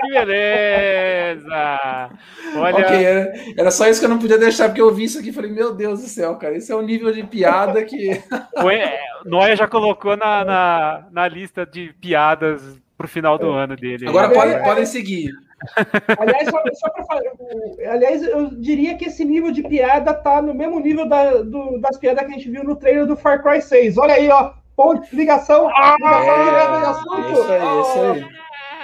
que 0.01 0.09
beleza! 0.11 2.09
Olha... 2.53 2.77
Ok, 2.79 3.05
era, 3.05 3.33
era, 3.57 3.71
só 3.71 3.87
isso 3.87 4.01
que 4.01 4.05
eu 4.05 4.09
não 4.09 4.19
podia 4.19 4.37
deixar, 4.37 4.67
porque 4.67 4.81
eu 4.81 4.93
vi 4.93 5.05
isso 5.05 5.19
aqui 5.19 5.29
e 5.29 5.33
falei, 5.33 5.51
meu 5.51 5.73
Deus 5.73 6.01
do 6.01 6.07
céu, 6.07 6.35
cara, 6.35 6.57
isso 6.57 6.73
é 6.73 6.75
um 6.75 6.81
nível 6.81 7.11
de 7.13 7.23
piada 7.23 7.81
que. 7.83 8.21
Noia 9.25 9.55
já 9.55 9.67
colocou 9.67 10.17
na, 10.17 10.43
na, 10.43 11.07
na 11.11 11.27
lista 11.29 11.65
de 11.65 11.93
piadas 12.01 12.61
pro 12.97 13.07
final 13.07 13.37
do 13.37 13.57
é. 13.57 13.63
ano 13.63 13.75
dele. 13.77 14.07
Agora 14.07 14.29
podem, 14.29 14.61
podem 14.63 14.85
seguir. 14.85 15.31
Aliás, 16.17 16.49
só, 16.49 16.63
só 16.73 16.89
para 16.89 17.03
falar, 17.03 17.21
aliás, 17.89 18.23
eu 18.23 18.49
diria 18.51 18.95
que 18.95 19.05
esse 19.05 19.25
nível 19.25 19.51
de 19.51 19.63
piada 19.63 20.13
tá 20.13 20.41
no 20.41 20.53
mesmo 20.53 20.79
nível 20.79 21.07
da, 21.07 21.41
do, 21.41 21.79
das 21.79 21.97
piadas 21.97 22.25
que 22.25 22.31
a 22.31 22.35
gente 22.35 22.49
viu 22.49 22.63
no 22.63 22.75
trailer 22.75 23.05
do 23.05 23.17
Far 23.17 23.43
Cry 23.43 23.61
6. 23.61 23.97
Olha 23.97 24.13
aí, 24.13 24.29
ó, 24.29 24.53
ponto, 24.75 25.07
ligação, 25.13 25.69
ah, 25.69 25.95
é, 26.01 26.85
assunto. 26.85 27.31
Isso 27.31 27.51
aí, 27.51 27.81
isso 27.81 27.99
aí. 27.99 28.39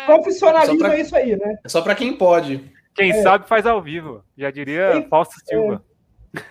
Profissionalismo 0.05 0.77
pra, 0.79 0.97
é 0.97 1.01
isso 1.01 1.15
aí, 1.15 1.35
né? 1.35 1.57
É 1.63 1.69
só 1.69 1.81
para 1.81 1.95
quem 1.95 2.13
pode. 2.13 2.63
Quem 2.93 3.11
é. 3.11 3.21
sabe 3.21 3.47
faz 3.47 3.65
ao 3.65 3.81
vivo. 3.81 4.23
Já 4.37 4.51
diria 4.51 4.97
e, 4.97 5.03
Fausto 5.09 5.35
Silva. 5.45 5.81
É. 5.91 5.95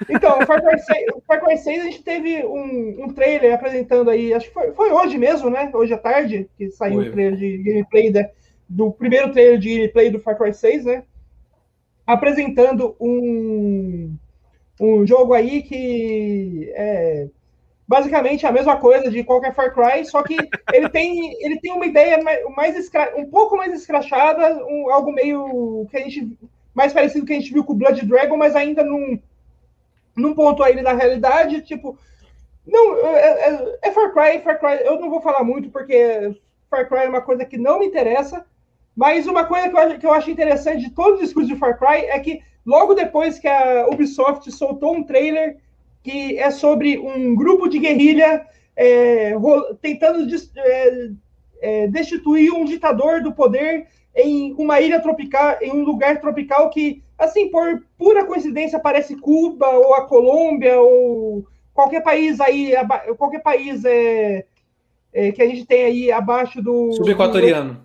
Então, 0.09 0.39
o 0.39 0.47
Far, 0.47 0.63
Cry 0.63 0.79
6, 0.79 1.07
o 1.15 1.23
Far 1.27 1.45
Cry 1.45 1.59
6 1.59 1.81
a 1.81 1.85
gente 1.85 2.03
teve 2.03 2.45
um, 2.45 3.05
um 3.05 3.13
trailer 3.13 3.55
apresentando 3.55 4.11
aí, 4.11 4.33
acho 4.33 4.49
que 4.49 4.55
foi, 4.55 4.73
foi 4.73 4.91
hoje 4.91 5.19
mesmo, 5.19 5.51
né? 5.51 5.71
Hoje 5.75 5.93
à 5.93 5.99
tarde, 5.99 6.49
que 6.57 6.71
saiu 6.71 7.01
o 7.01 7.11
trailer 7.11 7.37
de 7.37 7.59
gameplay 7.59 8.11
né? 8.11 8.31
Do 8.69 8.91
primeiro 8.91 9.33
trailer 9.33 9.59
de 9.59 9.75
gameplay 9.75 10.11
do 10.11 10.21
Far 10.21 10.37
Cry 10.37 10.53
6, 10.53 10.85
né? 10.85 11.05
Apresentando 12.07 12.97
um, 13.01 14.15
um 14.81 15.07
jogo 15.07 15.33
aí 15.33 15.63
que 15.63 16.73
é 16.75 17.29
basicamente 17.87 18.47
a 18.47 18.53
mesma 18.53 18.79
coisa 18.79 19.11
de 19.11 19.23
qualquer 19.23 19.55
Far 19.55 19.73
Cry, 19.75 20.05
só 20.05 20.23
que 20.23 20.37
ele 20.73 20.89
tem, 20.89 21.35
ele 21.45 21.61
tem 21.61 21.73
uma 21.73 21.87
ideia 21.87 22.19
mais, 22.57 22.77
escra... 22.77 23.15
um 23.17 23.27
pouco 23.27 23.57
mais 23.57 23.73
escrachada, 23.75 24.65
um, 24.67 24.91
algo 24.91 25.13
meio 25.13 25.87
que 25.91 25.97
a 25.97 26.01
gente 26.01 26.39
mais 26.75 26.93
parecido 26.93 27.21
com 27.21 27.27
que 27.27 27.33
a 27.35 27.39
gente 27.39 27.53
viu 27.53 27.63
com 27.63 27.75
Blood 27.75 28.05
Dragon, 28.05 28.37
mas 28.37 28.57
ainda 28.57 28.83
num, 28.83 29.19
num 30.17 30.35
ponto 30.35 30.63
aí 30.63 30.83
da 30.83 30.93
realidade, 30.93 31.63
tipo, 31.63 31.97
não, 32.67 32.97
é, 32.97 33.19
é, 33.19 33.79
é, 33.83 33.93
Far 33.93 34.13
Cry, 34.13 34.41
Far 34.43 34.59
Cry, 34.59 34.85
eu 34.85 34.99
não 34.99 35.09
vou 35.09 35.21
falar 35.21 35.45
muito 35.45 35.71
porque 35.71 36.35
Far 36.69 36.89
Cry 36.89 37.05
é 37.05 37.09
uma 37.09 37.21
coisa 37.21 37.45
que 37.45 37.57
não 37.57 37.79
me 37.79 37.87
interessa, 37.87 38.45
mas 38.97 39.27
uma 39.27 39.45
coisa 39.45 39.69
que 39.69 39.77
eu 39.77 39.81
acho, 39.81 39.99
que 39.99 40.07
eu 40.07 40.13
acho 40.13 40.31
interessante 40.31 40.85
de 40.85 40.91
todos 40.91 41.15
os 41.15 41.27
discursos 41.27 41.53
de 41.53 41.59
Far 41.59 41.79
Cry 41.79 42.07
é 42.07 42.19
que 42.21 42.41
logo 42.65 42.95
depois 42.95 43.39
que 43.39 43.49
a 43.49 43.87
Ubisoft 43.89 44.51
soltou 44.53 44.95
um 44.95 45.03
trailer 45.03 45.57
que 46.03 46.39
é 46.39 46.51
sobre 46.51 46.99
um 46.99 47.35
grupo 47.35 47.69
de 47.69 47.79
guerrilha 47.79 48.47
é, 48.77 49.33
tentando 49.81 50.27
é, 50.57 51.11
é, 51.61 51.87
destituir 51.89 52.53
um 52.53 52.65
ditador 52.65 53.23
do 53.23 53.33
poder 53.33 53.87
em 54.15 54.55
uma 54.59 54.81
ilha 54.81 55.01
tropical, 55.01 55.57
em 55.61 55.73
um 55.73 55.83
lugar 55.83 56.21
tropical 56.21 56.71
que, 56.71 57.03
assim, 57.19 57.51
por 57.51 57.83
pura 57.99 58.25
coincidência, 58.25 58.79
parece 58.79 59.17
Cuba 59.17 59.69
ou 59.71 59.95
a 59.95 60.07
Colômbia 60.07 60.79
ou 60.81 61.45
qualquer 61.73 62.03
país 62.03 62.41
aí, 62.41 62.73
qualquer 63.17 63.43
país 63.43 63.85
é, 63.85 64.45
é 65.13 65.33
que 65.33 65.43
a 65.43 65.47
gente 65.47 65.65
tem 65.65 65.85
aí 65.85 66.13
abaixo 66.13 66.63
do 66.63 66.93
subequatoriano, 66.93 67.81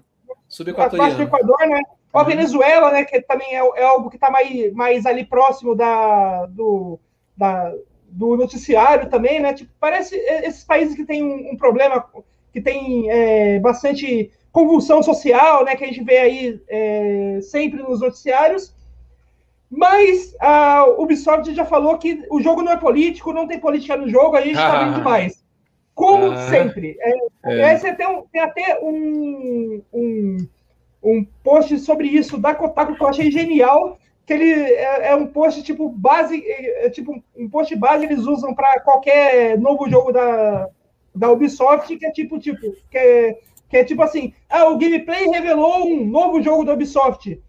subequatoriano, 0.49 1.13
abaixo 1.13 1.17
do 1.17 1.23
Equador, 1.23 1.67
né? 1.67 1.81
Ou 2.11 2.19
a 2.19 2.23
uhum. 2.23 2.29
Venezuela, 2.29 2.91
né? 2.91 3.05
Que 3.05 3.21
também 3.21 3.55
é, 3.55 3.59
é 3.75 3.83
algo 3.83 4.09
que 4.09 4.17
está 4.17 4.29
mais, 4.29 4.73
mais 4.73 5.05
ali 5.05 5.23
próximo 5.23 5.75
da, 5.75 6.47
do, 6.47 6.99
da, 7.37 7.71
do 8.09 8.35
noticiário 8.35 9.09
também, 9.09 9.39
né? 9.39 9.53
Tipo, 9.53 9.71
parece 9.79 10.15
esses 10.15 10.63
países 10.63 10.95
que 10.95 11.05
têm 11.05 11.23
um, 11.23 11.51
um 11.53 11.57
problema, 11.57 12.03
que 12.51 12.59
tem 12.59 13.09
é, 13.09 13.59
bastante 13.59 14.31
convulsão 14.51 15.03
social, 15.03 15.63
né? 15.63 15.75
Que 15.75 15.83
a 15.85 15.87
gente 15.87 16.03
vê 16.03 16.17
aí 16.17 16.61
é, 16.67 17.39
sempre 17.43 17.81
nos 17.81 18.01
noticiários. 18.01 18.73
Mas 19.69 20.35
a 20.39 20.85
Ubisoft 20.97 21.53
já 21.53 21.63
falou 21.63 21.95
que 21.99 22.25
o 22.31 22.41
jogo 22.41 22.63
não 22.63 22.71
é 22.71 22.77
político, 22.77 23.31
não 23.31 23.47
tem 23.47 23.59
política 23.59 23.95
no 23.95 24.09
jogo, 24.09 24.35
a 24.35 24.41
gente 24.41 24.53
está 24.53 24.81
ah. 24.81 24.83
vendo 24.83 24.95
demais. 24.95 25.43
Como 25.99 26.31
ah. 26.31 26.37
sempre. 26.49 26.97
É, 27.01 27.11
é. 27.43 27.93
Tem, 27.93 28.07
um, 28.07 28.21
tem, 28.31 28.41
até 28.41 28.79
um, 28.81 29.81
um, 29.93 30.47
um 31.03 31.25
post 31.43 31.77
sobre 31.79 32.07
isso 32.07 32.37
da 32.37 32.55
Kotaku 32.55 32.95
que 32.95 33.03
eu 33.03 33.07
achei 33.07 33.29
genial, 33.29 33.99
que 34.25 34.31
ele 34.31 34.49
é, 34.49 35.09
é 35.09 35.15
um 35.15 35.27
post 35.27 35.61
tipo 35.61 35.89
base, 35.89 36.41
é, 36.41 36.85
é 36.85 36.89
tipo 36.89 37.21
um 37.35 37.49
post 37.49 37.75
base 37.75 38.05
eles 38.05 38.19
usam 38.19 38.55
para 38.55 38.79
qualquer 38.79 39.59
novo 39.59 39.89
jogo 39.89 40.13
da, 40.13 40.69
da 41.13 41.29
Ubisoft, 41.29 41.93
que 41.97 42.05
é 42.05 42.11
tipo, 42.11 42.39
tipo, 42.39 42.61
que 42.89 42.97
é, 42.97 43.37
que 43.67 43.75
é 43.75 43.83
tipo 43.83 44.01
assim, 44.01 44.33
ah, 44.49 44.69
o 44.69 44.77
gameplay 44.77 45.27
revelou 45.27 45.85
um 45.85 46.05
novo 46.05 46.41
jogo 46.41 46.63
da 46.63 46.75
Ubisoft. 46.75 47.41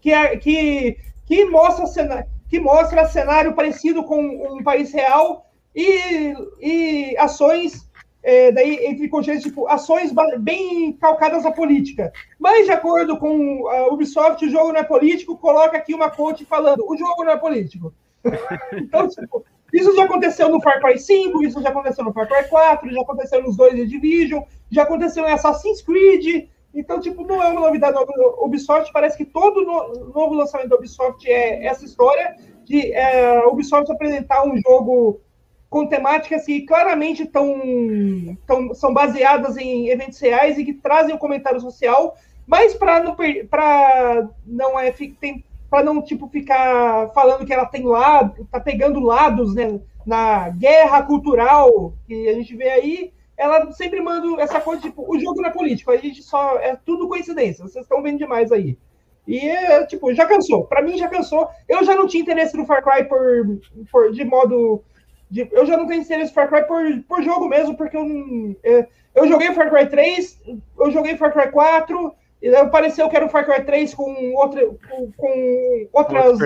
Que, 0.00 0.12
é, 0.12 0.36
que, 0.36 0.96
que, 1.26 1.44
mostra 1.46 1.84
cenário, 1.86 2.26
que 2.48 2.60
mostra 2.60 3.08
cenário 3.08 3.54
parecido 3.54 4.04
com 4.04 4.20
um 4.20 4.62
país 4.62 4.92
real 4.92 5.47
e, 5.78 6.34
e 6.60 7.16
ações 7.18 7.88
é, 8.20 8.50
daí 8.50 8.84
entre 8.86 9.08
concheiros, 9.08 9.44
tipo, 9.44 9.68
ações 9.68 10.12
bem 10.40 10.92
calcadas 10.94 11.46
à 11.46 11.52
política. 11.52 12.12
Mas, 12.38 12.66
de 12.66 12.72
acordo 12.72 13.16
com 13.16 13.68
a 13.68 13.86
Ubisoft, 13.86 14.44
o 14.44 14.50
jogo 14.50 14.72
não 14.72 14.80
é 14.80 14.82
político, 14.82 15.38
coloca 15.38 15.76
aqui 15.76 15.94
uma 15.94 16.10
coach 16.10 16.44
falando, 16.44 16.84
o 16.84 16.96
jogo 16.96 17.24
não 17.24 17.32
é 17.32 17.36
político. 17.36 17.94
então, 18.74 19.08
tipo, 19.08 19.44
isso 19.72 19.94
já 19.94 20.04
aconteceu 20.04 20.48
no 20.48 20.60
Far 20.60 20.80
Cry 20.80 20.98
5, 20.98 21.44
isso 21.44 21.62
já 21.62 21.68
aconteceu 21.68 22.04
no 22.04 22.12
Far 22.12 22.26
Cry 22.26 22.48
4, 22.48 22.90
já 22.90 23.00
aconteceu 23.00 23.42
nos 23.42 23.56
dois 23.56 23.76
de 23.76 23.86
Division, 23.86 24.42
já 24.70 24.82
aconteceu 24.82 25.26
em 25.26 25.32
Assassin's 25.32 25.80
Creed. 25.80 26.48
Então, 26.74 27.00
tipo, 27.00 27.24
não 27.24 27.42
é 27.42 27.46
uma 27.48 27.60
novidade 27.60 27.94
da 27.94 28.02
Ubisoft. 28.42 28.92
Parece 28.92 29.16
que 29.16 29.24
todo 29.24 29.62
no, 29.62 30.12
novo 30.12 30.34
lançamento 30.34 30.70
da 30.70 30.76
Ubisoft 30.76 31.26
é 31.30 31.64
essa 31.64 31.84
história 31.84 32.36
de 32.64 32.92
é, 32.92 33.38
a 33.38 33.48
Ubisoft 33.48 33.90
apresentar 33.90 34.44
um 34.44 34.56
jogo 34.58 35.20
com 35.68 35.86
temáticas 35.86 36.44
que 36.44 36.62
claramente 36.62 37.26
tão, 37.26 38.36
tão, 38.46 38.74
são 38.74 38.92
baseadas 38.92 39.56
em 39.56 39.88
eventos 39.88 40.18
reais 40.18 40.58
e 40.58 40.64
que 40.64 40.72
trazem 40.72 41.14
o 41.14 41.18
comentário 41.18 41.60
social, 41.60 42.16
mas 42.46 42.74
para 42.74 43.02
não 43.02 43.14
para 43.50 44.28
não 44.46 44.80
é 44.80 44.94
para 45.68 45.84
não 45.84 46.02
tipo 46.02 46.28
ficar 46.28 47.08
falando 47.08 47.44
que 47.44 47.52
ela 47.52 47.66
tem 47.66 47.84
lado, 47.84 48.48
tá 48.50 48.58
pegando 48.58 49.00
lados 49.00 49.54
né, 49.54 49.78
na 50.06 50.48
guerra 50.48 51.02
cultural 51.02 51.92
que 52.06 52.28
a 52.28 52.32
gente 52.32 52.56
vê 52.56 52.70
aí, 52.70 53.12
ela 53.36 53.70
sempre 53.72 54.00
manda 54.00 54.40
essa 54.42 54.60
coisa 54.60 54.80
tipo, 54.80 55.04
o 55.06 55.20
jogo 55.20 55.42
não 55.42 55.50
é 55.50 55.52
político, 55.52 55.90
a 55.90 55.96
gente 55.98 56.22
só 56.22 56.56
é 56.56 56.76
tudo 56.76 57.08
coincidência, 57.08 57.62
vocês 57.64 57.84
estão 57.84 58.02
vendo 58.02 58.18
demais 58.18 58.50
aí. 58.50 58.78
E, 59.28 59.84
tipo, 59.88 60.14
já 60.14 60.24
cansou. 60.24 60.64
Para 60.64 60.80
mim, 60.80 60.96
já 60.96 61.06
cansou. 61.06 61.50
Eu 61.68 61.84
já 61.84 61.94
não 61.94 62.06
tinha 62.06 62.22
interesse 62.22 62.56
no 62.56 62.64
Far 62.64 62.82
Cry 62.82 63.06
por, 63.06 63.60
por 63.92 64.10
de 64.10 64.24
modo 64.24 64.82
de, 65.30 65.48
eu 65.52 65.66
já 65.66 65.76
não 65.76 65.86
tenho 65.86 66.02
interesse 66.02 66.30
em 66.30 66.34
Far 66.34 66.48
Cry 66.48 66.66
por, 66.66 66.82
por 67.08 67.22
jogo 67.22 67.48
mesmo, 67.48 67.76
porque 67.76 67.96
eu, 67.96 68.06
eu, 68.62 68.86
eu 69.14 69.28
joguei 69.28 69.52
Far 69.52 69.70
Cry 69.70 69.88
3, 69.88 70.40
eu 70.78 70.90
joguei 70.90 71.16
Far 71.16 71.32
Cry 71.32 71.50
4, 71.50 72.14
e 72.40 72.54
aí 72.54 72.66
pareceu 72.68 73.08
que 73.08 73.16
era 73.16 73.26
o 73.26 73.28
Far 73.28 73.44
Cry 73.44 73.64
3 73.64 73.94
com, 73.94 74.34
outra, 74.34 74.64
com, 74.66 75.12
com 75.16 75.88
outras, 75.92 76.38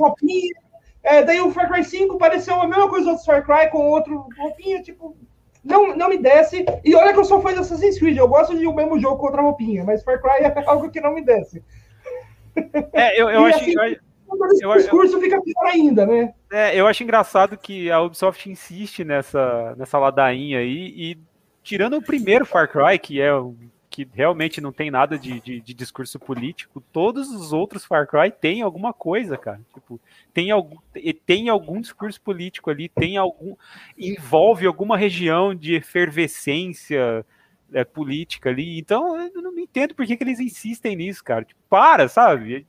roupinhas. 0.00 0.58
É, 1.02 1.22
daí 1.22 1.40
o 1.40 1.52
Far 1.52 1.70
Cry 1.70 1.84
5 1.84 2.18
pareceu 2.18 2.60
a 2.60 2.66
mesma 2.66 2.88
coisa 2.88 3.04
do 3.04 3.10
outro 3.12 3.24
Far 3.24 3.44
Cry 3.44 3.70
com 3.70 3.90
outro 3.90 4.26
roupinha, 4.36 4.82
tipo, 4.82 5.16
não, 5.62 5.96
não 5.96 6.08
me 6.08 6.18
desce. 6.18 6.64
E 6.84 6.94
olha 6.96 7.12
que 7.12 7.18
eu 7.18 7.24
sou 7.24 7.40
fã 7.40 7.52
de 7.52 7.60
Assassin's 7.60 7.98
Creed, 7.98 8.16
eu 8.16 8.28
gosto 8.28 8.58
de 8.58 8.66
o 8.66 8.74
mesmo 8.74 8.98
jogo 8.98 9.18
com 9.18 9.26
outra 9.26 9.42
roupinha, 9.42 9.84
mas 9.84 10.02
Far 10.02 10.20
Cry 10.20 10.44
é 10.44 10.54
algo 10.66 10.90
que 10.90 11.00
não 11.00 11.14
me 11.14 11.22
desce. 11.22 11.62
É, 12.92 13.20
eu, 13.20 13.28
eu 13.28 13.44
acho 13.44 13.58
assim, 13.58 13.74
que 14.36 14.66
o 14.66 14.74
discurso 14.74 15.20
fica 15.20 15.40
pior 15.40 15.66
ainda, 15.66 16.06
né? 16.06 16.34
É, 16.50 16.78
eu 16.78 16.86
acho 16.86 17.02
engraçado 17.02 17.56
que 17.56 17.90
a 17.90 18.00
Ubisoft 18.00 18.48
insiste 18.50 19.04
nessa, 19.04 19.74
nessa 19.76 19.98
ladainha 19.98 20.58
aí, 20.58 20.92
e 20.96 21.18
tirando 21.62 21.96
o 21.96 22.02
primeiro 22.02 22.46
Far 22.46 22.70
Cry, 22.70 22.98
que 22.98 23.20
é 23.20 23.30
que 23.96 24.06
realmente 24.12 24.60
não 24.60 24.72
tem 24.72 24.90
nada 24.90 25.18
de, 25.18 25.40
de, 25.40 25.58
de, 25.58 25.72
discurso 25.72 26.18
político, 26.18 26.82
todos 26.92 27.30
os 27.30 27.54
outros 27.54 27.86
Far 27.86 28.06
Cry 28.06 28.30
têm 28.30 28.60
alguma 28.60 28.92
coisa, 28.92 29.38
cara. 29.38 29.58
Tipo, 29.72 29.98
tem 30.34 30.50
algum, 30.50 30.76
tem 31.24 31.48
algum 31.48 31.80
discurso 31.80 32.20
político 32.20 32.68
ali, 32.68 32.90
tem 32.90 33.16
algum. 33.16 33.56
envolve 33.96 34.66
alguma 34.66 34.98
região 34.98 35.54
de 35.54 35.74
efervescência 35.76 37.24
é, 37.72 37.84
política 37.84 38.50
ali. 38.50 38.78
Então, 38.78 39.18
eu 39.18 39.40
não 39.40 39.58
entendo 39.58 39.94
por 39.94 40.04
que, 40.04 40.14
que 40.14 40.24
eles 40.24 40.40
insistem 40.40 40.94
nisso, 40.94 41.24
cara. 41.24 41.46
Tipo, 41.46 41.60
para, 41.68 42.06
sabe? 42.06 42.66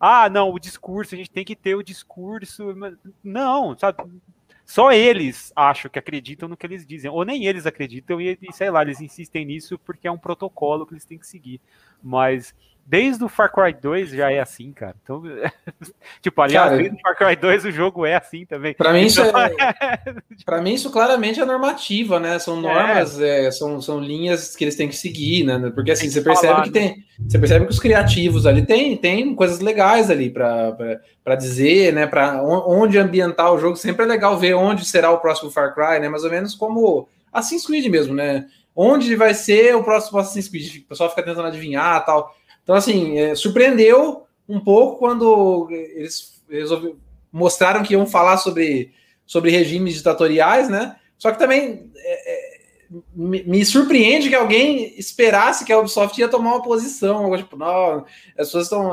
Ah, 0.00 0.28
não, 0.28 0.50
o 0.50 0.58
discurso, 0.58 1.14
a 1.14 1.18
gente 1.18 1.30
tem 1.30 1.44
que 1.44 1.56
ter 1.56 1.74
o 1.74 1.82
discurso. 1.82 2.74
Não, 3.22 3.76
sabe? 3.76 4.02
Só 4.64 4.92
eles 4.92 5.50
acham 5.56 5.90
que 5.90 5.98
acreditam 5.98 6.46
no 6.46 6.56
que 6.56 6.66
eles 6.66 6.86
dizem, 6.86 7.10
ou 7.10 7.24
nem 7.24 7.46
eles 7.46 7.64
acreditam, 7.64 8.20
e, 8.20 8.38
sei 8.52 8.70
lá, 8.70 8.82
eles 8.82 9.00
insistem 9.00 9.46
nisso 9.46 9.78
porque 9.78 10.06
é 10.06 10.10
um 10.10 10.18
protocolo 10.18 10.86
que 10.86 10.92
eles 10.92 11.06
têm 11.06 11.18
que 11.18 11.26
seguir. 11.26 11.58
Mas 12.02 12.54
Desde 12.90 13.22
o 13.22 13.28
Far 13.28 13.52
Cry 13.52 13.74
2 13.78 14.12
já 14.12 14.32
é 14.32 14.40
assim, 14.40 14.72
cara. 14.72 14.96
Então, 15.02 15.22
tipo, 16.22 16.40
aliás, 16.40 16.70
cara, 16.70 16.78
desde 16.78 16.96
o 16.96 17.00
Far 17.00 17.18
Cry 17.18 17.36
2 17.36 17.64
o 17.66 17.70
jogo 17.70 18.06
é 18.06 18.14
assim 18.14 18.46
também. 18.46 18.72
Para 18.72 18.94
mim, 18.94 19.04
isso 19.04 19.20
então, 19.20 19.38
é, 19.44 19.98
para 20.42 20.62
mim 20.62 20.72
isso 20.72 20.90
claramente 20.90 21.38
é 21.38 21.44
normativa, 21.44 22.18
né? 22.18 22.38
São 22.38 22.56
é. 22.56 22.62
normas, 22.62 23.20
é. 23.20 23.44
É, 23.44 23.50
são, 23.50 23.78
são 23.82 24.00
linhas 24.00 24.56
que 24.56 24.64
eles 24.64 24.74
têm 24.74 24.88
que 24.88 24.96
seguir, 24.96 25.44
né? 25.44 25.70
Porque 25.74 25.90
assim, 25.90 26.08
você 26.08 26.22
percebe 26.22 26.54
falar, 26.54 26.62
que 26.62 26.70
né? 26.70 26.80
tem, 26.80 27.04
você 27.28 27.38
percebe 27.38 27.66
que 27.66 27.72
os 27.72 27.78
criativos 27.78 28.46
ali 28.46 28.64
tem, 28.64 28.96
tem 28.96 29.34
coisas 29.34 29.60
legais 29.60 30.10
ali 30.10 30.30
para 30.30 31.34
dizer, 31.36 31.92
né? 31.92 32.06
Para 32.06 32.42
onde 32.42 32.96
ambientar 32.96 33.52
o 33.52 33.58
jogo. 33.58 33.76
Sempre 33.76 34.06
é 34.06 34.08
legal 34.08 34.38
ver 34.38 34.54
onde 34.54 34.86
será 34.86 35.10
o 35.10 35.18
próximo 35.18 35.50
Far 35.50 35.74
Cry, 35.74 36.00
né? 36.00 36.08
Mais 36.08 36.24
ou 36.24 36.30
menos 36.30 36.54
como 36.54 37.06
Assassin's 37.30 37.66
Creed 37.66 37.84
mesmo, 37.88 38.14
né? 38.14 38.46
Onde 38.74 39.14
vai 39.14 39.34
ser 39.34 39.76
o 39.76 39.84
próximo 39.84 40.18
Assassin's 40.18 40.48
Creed? 40.48 40.84
O 40.84 40.88
pessoal 40.88 41.10
fica 41.10 41.22
tentando 41.22 41.48
adivinhar, 41.48 42.02
tal. 42.06 42.34
Então, 42.68 42.76
assim, 42.76 43.18
é, 43.18 43.34
surpreendeu 43.34 44.26
um 44.46 44.60
pouco 44.60 44.98
quando 44.98 45.70
eles 45.70 46.38
mostraram 47.32 47.82
que 47.82 47.94
iam 47.94 48.06
falar 48.06 48.36
sobre, 48.36 48.92
sobre 49.24 49.50
regimes 49.50 49.94
ditatoriais, 49.94 50.68
né? 50.68 50.96
Só 51.16 51.32
que 51.32 51.38
também 51.38 51.90
é, 51.96 52.34
é, 52.34 52.60
me, 53.16 53.42
me, 53.44 53.64
surpreende 53.64 54.28
que 54.28 54.34
alguém 54.34 54.92
esperasse 54.98 55.64
que 55.64 55.72
a 55.72 55.78
Ubisoft 55.78 56.20
ia 56.20 56.28
tomar 56.28 56.56
uma 56.56 56.62
posição. 56.62 57.34
Tipo, 57.38 57.56
não, 57.56 58.04
as 58.36 58.48
pessoas 58.48 58.64
estão. 58.64 58.92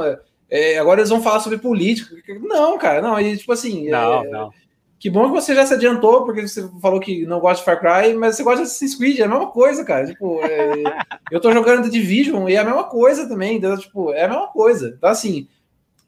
É, 0.50 0.78
agora 0.80 1.02
eles 1.02 1.10
vão 1.10 1.22
falar 1.22 1.42
sobre 1.42 1.58
política. 1.58 2.16
Não, 2.44 2.78
cara, 2.78 3.02
não. 3.02 3.20
E, 3.20 3.36
tipo 3.36 3.52
assim. 3.52 3.90
Não, 3.90 4.24
é, 4.24 4.30
não. 4.30 4.54
Que 5.06 5.10
bom 5.12 5.28
que 5.28 5.40
você 5.40 5.54
já 5.54 5.64
se 5.68 5.76
adiantou, 5.76 6.26
porque 6.26 6.48
você 6.48 6.68
falou 6.82 7.00
que 7.00 7.28
não 7.28 7.40
gosta 7.40 7.60
de 7.60 7.66
Far 7.66 7.80
Cry, 7.80 8.16
mas 8.16 8.36
você 8.36 8.44
gosta 8.44 8.64
de 8.64 8.64
Assassin's 8.64 8.96
Creed, 8.96 9.20
é 9.20 9.26
a 9.26 9.28
mesma 9.28 9.52
coisa, 9.52 9.86
cara. 9.86 10.08
Tipo, 10.08 10.44
é, 10.44 10.82
eu 11.32 11.40
tô 11.40 11.52
jogando 11.52 11.84
The 11.84 11.90
Division 11.90 12.50
e 12.50 12.56
é 12.56 12.58
a 12.58 12.64
mesma 12.64 12.86
coisa 12.86 13.30
também, 13.30 13.58
então, 13.58 13.78
tipo, 13.78 14.12
é 14.14 14.24
a 14.24 14.28
mesma 14.28 14.48
coisa. 14.48 14.96
Então, 14.98 15.08
assim, 15.08 15.48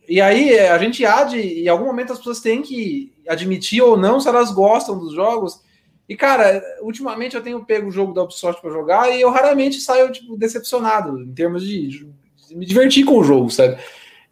e 0.10 0.20
aí 0.20 0.52
é, 0.52 0.72
a 0.72 0.80
gente 0.80 1.06
há 1.06 1.26
de, 1.26 1.38
em 1.38 1.68
algum 1.68 1.86
momento 1.86 2.12
as 2.12 2.18
pessoas 2.18 2.40
têm 2.40 2.64
que 2.64 3.14
admitir 3.28 3.84
ou 3.84 3.96
não 3.96 4.20
se 4.20 4.30
elas 4.30 4.52
gostam 4.52 4.98
dos 4.98 5.14
jogos. 5.14 5.62
E, 6.10 6.16
cara, 6.16 6.60
ultimamente 6.82 7.36
eu 7.36 7.44
tenho 7.44 7.64
pego 7.64 7.90
o 7.90 7.92
jogo 7.92 8.16
da 8.16 8.24
Ubisoft 8.24 8.60
para 8.64 8.72
jogar 8.72 9.16
e 9.16 9.22
eu 9.22 9.30
raramente 9.30 9.80
saio, 9.80 10.12
tipo, 10.12 10.36
decepcionado 10.36 11.22
em 11.22 11.36
termos 11.36 11.62
de, 11.62 11.88
de 11.88 12.56
me 12.56 12.66
divertir 12.66 13.06
com 13.06 13.20
o 13.20 13.24
jogo, 13.24 13.52
sabe? 13.52 13.78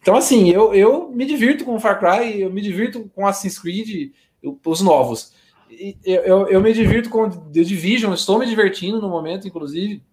Então, 0.01 0.15
assim, 0.15 0.49
eu, 0.49 0.73
eu 0.73 1.11
me 1.11 1.23
divirto 1.23 1.63
com 1.63 1.75
o 1.75 1.79
Far 1.79 1.99
Cry, 1.99 2.41
eu 2.41 2.51
me 2.51 2.61
divirto 2.61 3.11
com 3.13 3.27
Assassin's 3.27 3.59
Creed, 3.59 4.11
os 4.65 4.81
novos. 4.81 5.33
Eu, 6.03 6.21
eu, 6.21 6.47
eu, 6.47 6.61
me 6.61 6.73
divirto 6.73 7.09
com 7.09 7.29
The 7.29 7.63
Division, 7.63 8.13
estou 8.13 8.37
me 8.37 8.45
divertindo 8.45 9.01
no 9.01 9.09
momento, 9.09 9.47
inclusive. 9.47 10.03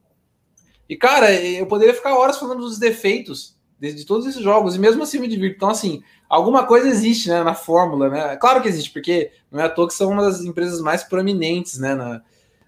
E, 0.89 0.97
cara, 0.97 1.33
eu 1.33 1.66
poderia 1.66 1.95
ficar 1.95 2.16
horas 2.16 2.39
falando 2.39 2.61
dos 2.61 2.78
defeitos 2.78 3.57
de, 3.78 3.93
de, 3.93 4.07
todos 4.07 4.26
esses 4.26 4.41
jogos, 4.41 4.76
e 4.76 4.78
mesmo 4.78 5.03
assim 5.03 5.18
me 5.18 5.28
divirto. 5.28 5.57
Então, 5.57 5.68
assim, 5.68 6.03
alguma 6.28 6.66
coisa 6.66 6.89
existe 6.89 7.28
né, 7.28 7.43
na 7.43 7.55
fórmula, 7.55 8.09
né? 8.09 8.37
Claro 8.37 8.62
que 8.62 8.68
existe, 8.68 8.91
porque 8.91 9.30
não 9.51 9.61
é 9.61 9.64
à 9.64 9.68
toa 9.68 9.89
que 9.89 9.95
são 9.95 10.11
uma 10.11 10.22
das 10.22 10.41
empresas 10.41 10.80
mais 10.80 11.03
proeminentes 11.03 11.78
né, 11.78 11.95
na, 11.95 12.22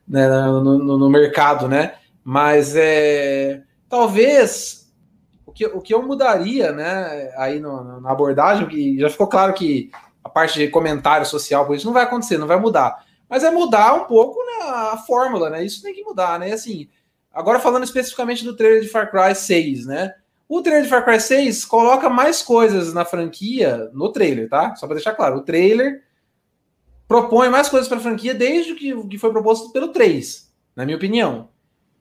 né, 0.06 0.28
no, 0.28 0.78
no, 0.78 0.98
no 0.98 1.10
mercado, 1.10 1.68
né? 1.68 1.94
Mas 2.22 2.74
é, 2.74 3.62
talvez 3.88 4.92
o 5.46 5.52
que, 5.52 5.66
o 5.66 5.80
que 5.80 5.94
eu 5.94 6.02
mudaria 6.02 6.72
né, 6.72 7.32
aí 7.36 7.60
no, 7.60 8.00
na 8.00 8.10
abordagem, 8.10 8.66
que 8.66 8.98
já 8.98 9.08
ficou 9.08 9.26
claro 9.26 9.54
que 9.54 9.90
parte 10.34 10.58
de 10.58 10.68
comentário 10.68 11.24
social, 11.24 11.64
por 11.64 11.76
isso 11.76 11.86
não 11.86 11.92
vai 11.94 12.02
acontecer, 12.02 12.36
não 12.36 12.46
vai 12.46 12.58
mudar. 12.58 13.06
Mas 13.28 13.44
é 13.44 13.50
mudar 13.50 13.94
um 13.94 14.04
pouco 14.04 14.38
né, 14.44 14.64
a 14.68 14.98
fórmula, 14.98 15.48
né? 15.48 15.64
Isso 15.64 15.82
tem 15.82 15.94
que 15.94 16.02
mudar, 16.02 16.38
né? 16.38 16.52
Assim, 16.52 16.88
agora 17.32 17.60
falando 17.60 17.84
especificamente 17.84 18.44
do 18.44 18.56
trailer 18.56 18.82
de 18.82 18.88
Far 18.88 19.10
Cry 19.10 19.34
6, 19.34 19.86
né? 19.86 20.14
O 20.48 20.60
trailer 20.60 20.82
de 20.82 20.90
Far 20.90 21.04
Cry 21.04 21.20
6 21.20 21.64
coloca 21.64 22.10
mais 22.10 22.42
coisas 22.42 22.92
na 22.92 23.04
franquia 23.04 23.88
no 23.94 24.12
trailer, 24.12 24.48
tá? 24.48 24.74
Só 24.74 24.86
para 24.86 24.96
deixar 24.96 25.14
claro, 25.14 25.38
o 25.38 25.42
trailer 25.42 26.02
propõe 27.06 27.48
mais 27.48 27.68
coisas 27.68 27.88
para 27.88 27.98
a 27.98 28.02
franquia 28.02 28.34
desde 28.34 28.74
que, 28.74 28.94
que 29.06 29.18
foi 29.18 29.30
proposto 29.30 29.70
pelo 29.72 29.88
3, 29.88 30.52
na 30.74 30.84
minha 30.84 30.96
opinião. 30.96 31.48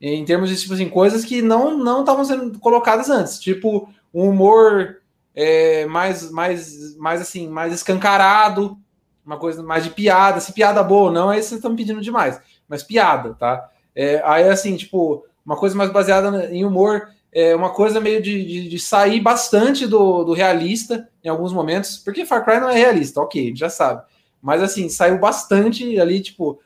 Em 0.01 0.25
termos 0.25 0.49
de 0.49 0.57
tipo 0.57 0.73
assim, 0.73 0.89
coisas 0.89 1.23
que 1.23 1.41
não 1.41 1.77
não 1.77 2.01
estavam 2.01 2.25
sendo 2.25 2.59
colocadas 2.59 3.09
antes, 3.09 3.39
tipo 3.39 3.89
um 4.13 4.29
humor 4.29 5.02
é, 5.35 5.85
mais 5.85 6.29
mais 6.31 6.95
mais 6.97 7.21
assim, 7.21 7.47
mais 7.47 7.73
escancarado, 7.73 8.77
uma 9.25 9.37
coisa 9.37 9.63
mais 9.63 9.83
de 9.83 9.89
piada, 9.89 10.39
se 10.39 10.53
piada 10.53 10.83
boa 10.83 11.05
ou 11.05 11.11
não, 11.11 11.29
aí 11.29 11.41
vocês 11.41 11.53
estão 11.53 11.75
pedindo 11.75 12.01
demais, 12.01 12.39
mas 12.67 12.83
piada, 12.83 13.33
tá? 13.33 13.69
É, 13.95 14.21
aí 14.25 14.47
assim, 14.47 14.75
tipo, 14.75 15.25
uma 15.45 15.55
coisa 15.55 15.75
mais 15.75 15.91
baseada 15.91 16.49
em 16.51 16.65
humor 16.65 17.09
é 17.31 17.55
uma 17.55 17.71
coisa 17.71 17.99
meio 17.99 18.21
de, 18.21 18.45
de, 18.45 18.69
de, 18.69 18.79
sair 18.79 19.19
bastante 19.19 19.87
do, 19.87 20.23
do 20.23 20.33
realista 20.33 21.09
em 21.23 21.29
alguns 21.29 21.51
momentos, 21.51 21.97
porque 21.97 22.25
Far 22.25 22.45
Cry 22.45 22.59
não 22.59 22.69
é 22.69 22.75
realista, 22.75 23.19
ok, 23.21 23.55
já 23.55 23.69
sabe. 23.69 24.03
Mas 24.41 24.61
assim, 24.61 24.87
saiu 24.87 25.17
bastante 25.17 25.99
ali, 25.99 26.21
tipo, 26.21 26.59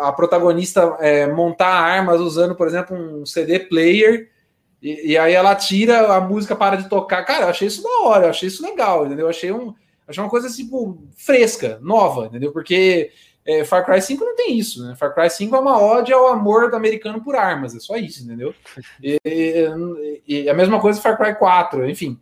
a 0.00 0.12
protagonista 0.12 0.96
é, 1.00 1.26
montar 1.26 1.68
armas 1.68 2.20
usando, 2.20 2.54
por 2.54 2.66
exemplo, 2.66 2.96
um 2.96 3.26
CD 3.26 3.58
player, 3.58 4.30
e, 4.82 5.12
e, 5.12 5.18
aí 5.18 5.32
ela 5.32 5.54
tira, 5.54 6.14
a 6.14 6.20
música 6.20 6.54
para 6.54 6.76
de 6.76 6.88
tocar. 6.88 7.24
Cara, 7.24 7.46
eu 7.46 7.48
achei 7.50 7.66
isso 7.66 7.82
da 7.82 8.00
hora, 8.02 8.26
eu 8.26 8.30
achei 8.30 8.48
isso 8.48 8.62
legal, 8.62 9.06
entendeu? 9.06 9.26
Eu 9.26 9.30
achei, 9.30 9.50
um, 9.50 9.74
achei 10.06 10.22
uma 10.22 10.30
coisa, 10.30 10.48
tipo, 10.48 11.02
fresca, 11.16 11.78
nova, 11.82 12.26
entendeu? 12.26 12.52
Porque 12.52 13.10
é, 13.44 13.64
Far 13.64 13.84
Cry 13.84 14.00
5 14.00 14.24
não 14.24 14.36
tem 14.36 14.58
isso, 14.58 14.86
né? 14.86 14.94
Far 14.94 15.14
Cry 15.14 15.30
5 15.30 15.56
é 15.56 15.58
uma 15.58 15.80
ode 15.80 16.12
ao 16.12 16.28
amor 16.28 16.70
do 16.70 16.76
americano 16.76 17.22
por 17.22 17.34
armas, 17.34 17.74
é 17.74 17.80
só 17.80 17.96
isso, 17.96 18.22
entendeu? 18.22 18.54
E, 19.02 19.18
e, 19.24 20.42
e 20.44 20.50
a 20.50 20.54
mesma 20.54 20.80
coisa 20.80 21.00
Far 21.00 21.16
Cry 21.16 21.34
4, 21.34 21.88
enfim. 21.88 22.20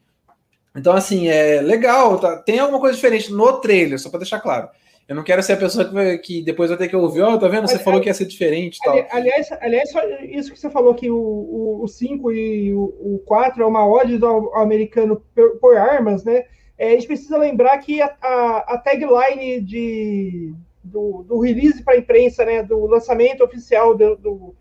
Então, 0.75 0.93
assim, 0.93 1.29
é 1.29 1.61
legal, 1.61 2.19
tá? 2.19 2.37
tem 2.37 2.59
alguma 2.59 2.79
coisa 2.79 2.95
diferente 2.95 3.33
no 3.33 3.61
trailer, 3.61 3.99
só 3.99 4.11
para 4.11 4.21
deixar 4.21 4.41
claro. 4.41 4.69
Eu 5.09 5.15
não 5.15 5.23
quero 5.23 5.41
ser 5.41 5.53
a 5.53 5.57
pessoa 5.57 5.85
que, 5.85 5.95
vai, 5.95 6.19
que 6.19 6.43
depois 6.43 6.69
vai 6.69 6.79
ter 6.79 6.89
que 6.89 6.97
ouvir, 6.97 7.23
ó, 7.23 7.35
oh, 7.35 7.39
tá 7.39 7.47
vendo? 7.47 7.69
Você 7.69 7.79
falou 7.79 8.01
que 8.01 8.09
ia 8.09 8.15
ser 8.15 8.25
diferente 8.25 8.81
tal. 8.85 9.07
Aliás, 9.13 9.53
aliás, 9.61 9.91
isso 10.23 10.53
que 10.53 10.59
você 10.59 10.69
falou 10.69 10.97
que 10.97 11.09
o, 11.09 11.81
o, 11.83 11.87
5 11.87 12.33
e 12.33 12.75
o, 12.75 12.83
o 13.01 13.23
4 13.25 13.63
é 13.63 13.67
uma 13.67 13.87
ode 13.87 14.19
do 14.19 14.53
americano 14.55 15.23
por, 15.33 15.59
por 15.59 15.77
armas, 15.77 16.25
né? 16.25 16.45
É, 16.77 16.89
a 16.89 16.91
gente 16.91 17.07
precisa 17.07 17.39
lembrar 17.39 17.79
que 17.79 18.03
a, 18.03 18.15
a, 18.21 18.75
a 18.75 18.79
tagline 18.79 19.61
de, 19.61 20.53
do, 20.83 21.23
do 21.23 21.39
release 21.39 21.83
para 21.85 21.95
a 21.95 21.99
imprensa, 21.99 22.45
né, 22.45 22.63
do 22.63 22.85
lançamento 22.87 23.45
oficial, 23.45 23.97
do, 23.97 24.17
do, 24.17 24.55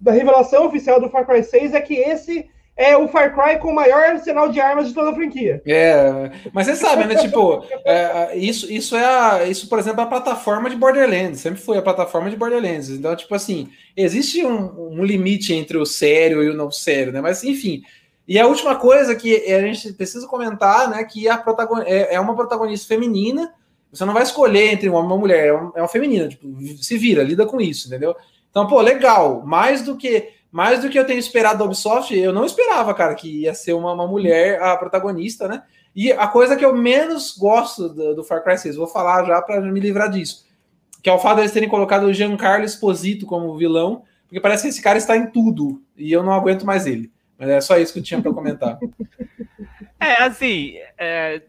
da 0.00 0.12
revelação 0.12 0.66
oficial 0.66 1.00
do 1.00 1.10
Far 1.10 1.26
Cry 1.26 1.42
6, 1.42 1.74
é 1.74 1.80
que 1.80 1.94
esse 1.94 2.48
é 2.76 2.96
o 2.96 3.06
Far 3.08 3.34
Cry 3.34 3.58
com 3.58 3.68
o 3.68 3.74
maior 3.74 4.02
arsenal 4.02 4.48
de 4.48 4.60
armas 4.60 4.88
de 4.88 4.94
toda 4.94 5.10
a 5.10 5.14
franquia. 5.14 5.62
É, 5.66 6.30
mas 6.52 6.66
você 6.66 6.76
sabe, 6.76 7.04
né? 7.04 7.16
Tipo, 7.16 7.64
é, 7.84 8.36
isso, 8.36 8.72
isso 8.72 8.96
é 8.96 9.04
a, 9.04 9.44
isso, 9.44 9.68
por 9.68 9.78
exemplo, 9.78 10.00
é 10.00 10.04
a 10.04 10.08
plataforma 10.08 10.70
de 10.70 10.76
Borderlands. 10.76 11.40
Sempre 11.40 11.60
foi 11.60 11.78
a 11.78 11.82
plataforma 11.82 12.30
de 12.30 12.36
Borderlands. 12.36 12.88
Então, 12.88 13.14
tipo 13.14 13.34
assim, 13.34 13.68
existe 13.96 14.44
um, 14.44 14.98
um 14.98 15.04
limite 15.04 15.52
entre 15.54 15.76
o 15.76 15.84
sério 15.84 16.42
e 16.42 16.48
o 16.48 16.54
não 16.54 16.70
sério, 16.70 17.12
né? 17.12 17.20
Mas 17.20 17.44
enfim. 17.44 17.82
E 18.26 18.38
a 18.38 18.46
última 18.46 18.76
coisa 18.76 19.14
que 19.14 19.52
a 19.52 19.60
gente 19.60 19.92
precisa 19.92 20.26
comentar, 20.26 20.88
né? 20.88 21.04
Que 21.04 21.28
a 21.28 21.36
protagon... 21.36 21.82
é, 21.82 22.14
é 22.14 22.20
uma 22.20 22.34
protagonista 22.34 22.88
feminina 22.88 23.52
você 23.92 24.06
não 24.06 24.14
vai 24.14 24.22
escolher 24.22 24.72
entre 24.72 24.88
um 24.88 24.94
homem 24.94 25.10
e 25.10 25.12
uma 25.12 25.18
mulher, 25.18 25.46
é 25.48 25.52
uma, 25.52 25.72
é 25.76 25.82
uma 25.82 25.88
feminina, 25.88 26.26
tipo, 26.26 26.48
se 26.82 26.96
vira, 26.96 27.22
lida 27.22 27.44
com 27.44 27.60
isso, 27.60 27.88
entendeu? 27.88 28.16
Então, 28.50 28.66
pô, 28.66 28.80
legal. 28.80 29.42
Mais 29.44 29.82
do 29.82 29.96
que 29.96 30.30
mais 30.52 30.82
do 30.82 30.90
que 30.90 30.98
eu 30.98 31.06
tenho 31.06 31.18
esperado 31.18 31.58
da 31.58 31.64
Ubisoft, 31.64 32.14
eu 32.14 32.30
não 32.30 32.44
esperava, 32.44 32.92
cara, 32.92 33.14
que 33.14 33.40
ia 33.40 33.54
ser 33.54 33.72
uma, 33.72 33.94
uma 33.94 34.06
mulher 34.06 34.62
a 34.62 34.76
protagonista, 34.76 35.48
né? 35.48 35.62
E 35.96 36.12
a 36.12 36.28
coisa 36.28 36.56
que 36.56 36.64
eu 36.64 36.76
menos 36.76 37.36
gosto 37.36 37.88
do, 37.88 38.14
do 38.16 38.22
Far 38.24 38.44
Cry 38.44 38.58
6, 38.58 38.76
vou 38.76 38.86
falar 38.86 39.24
já 39.24 39.40
para 39.40 39.62
me 39.62 39.80
livrar 39.80 40.10
disso, 40.10 40.46
que 41.02 41.08
é 41.08 41.12
o 41.12 41.18
fato 41.18 41.36
de 41.36 41.42
eles 41.42 41.52
terem 41.52 41.70
colocado 41.70 42.04
o 42.04 42.12
Giancarlo 42.12 42.66
Esposito 42.66 43.24
como 43.24 43.56
vilão, 43.56 44.04
porque 44.28 44.40
parece 44.40 44.64
que 44.64 44.68
esse 44.68 44.82
cara 44.82 44.98
está 44.98 45.16
em 45.16 45.26
tudo 45.26 45.82
e 45.96 46.12
eu 46.12 46.22
não 46.22 46.32
aguento 46.32 46.66
mais 46.66 46.86
ele. 46.86 47.10
Mas 47.38 47.48
é 47.48 47.60
só 47.60 47.78
isso 47.78 47.94
que 47.94 47.98
eu 47.98 48.04
tinha 48.04 48.20
para 48.20 48.32
comentar. 48.32 48.78
É, 50.00 50.24
assim, 50.24 50.74
é, 50.98 51.42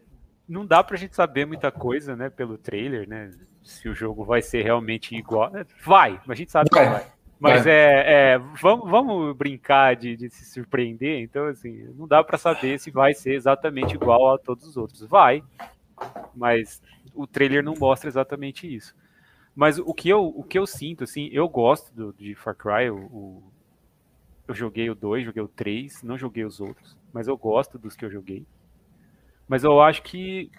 não 0.48 0.64
dá 0.64 0.84
pra 0.84 0.96
gente 0.96 1.16
saber 1.16 1.44
muita 1.44 1.72
coisa, 1.72 2.14
né, 2.14 2.30
pelo 2.30 2.56
trailer, 2.56 3.08
né? 3.08 3.32
Se 3.64 3.88
o 3.88 3.94
jogo 3.96 4.24
vai 4.24 4.42
ser 4.42 4.62
realmente 4.62 5.12
igual. 5.16 5.50
Vai, 5.84 6.20
a 6.28 6.34
gente 6.36 6.52
sabe 6.52 6.70
que 6.70 6.78
vai. 6.78 7.04
Mas 7.38 7.66
é, 7.66 8.34
é, 8.34 8.38
vamos, 8.60 8.90
vamos 8.90 9.36
brincar 9.36 9.96
de, 9.96 10.16
de, 10.16 10.30
se 10.30 10.46
surpreender, 10.46 11.20
então 11.20 11.46
assim, 11.46 11.92
não 11.94 12.06
dá 12.06 12.22
para 12.22 12.38
saber 12.38 12.78
se 12.78 12.90
vai 12.90 13.12
ser 13.12 13.34
exatamente 13.34 13.94
igual 13.94 14.34
a 14.34 14.38
todos 14.38 14.66
os 14.66 14.76
outros. 14.76 15.02
Vai, 15.02 15.42
mas 16.34 16.82
o 17.14 17.26
trailer 17.26 17.62
não 17.62 17.74
mostra 17.74 18.08
exatamente 18.08 18.72
isso. 18.72 18.94
Mas 19.54 19.78
o 19.78 19.94
que 19.94 20.08
eu, 20.08 20.26
o 20.26 20.42
que 20.42 20.58
eu 20.58 20.66
sinto, 20.66 21.04
assim, 21.04 21.28
eu 21.32 21.48
gosto 21.48 21.94
do, 21.94 22.12
de 22.12 22.34
Far 22.34 22.56
Cry, 22.56 22.90
o, 22.90 22.96
o, 22.96 23.42
eu 24.48 24.54
joguei 24.54 24.90
o 24.90 24.94
2, 24.94 25.24
joguei 25.24 25.42
o 25.42 25.48
3, 25.48 26.02
não 26.02 26.18
joguei 26.18 26.44
os 26.44 26.60
outros, 26.60 26.96
mas 27.12 27.28
eu 27.28 27.36
gosto 27.36 27.78
dos 27.78 27.94
que 27.94 28.04
eu 28.04 28.10
joguei. 28.10 28.44
Mas 29.46 29.62
eu 29.62 29.80
acho 29.80 30.02
que 30.02 30.50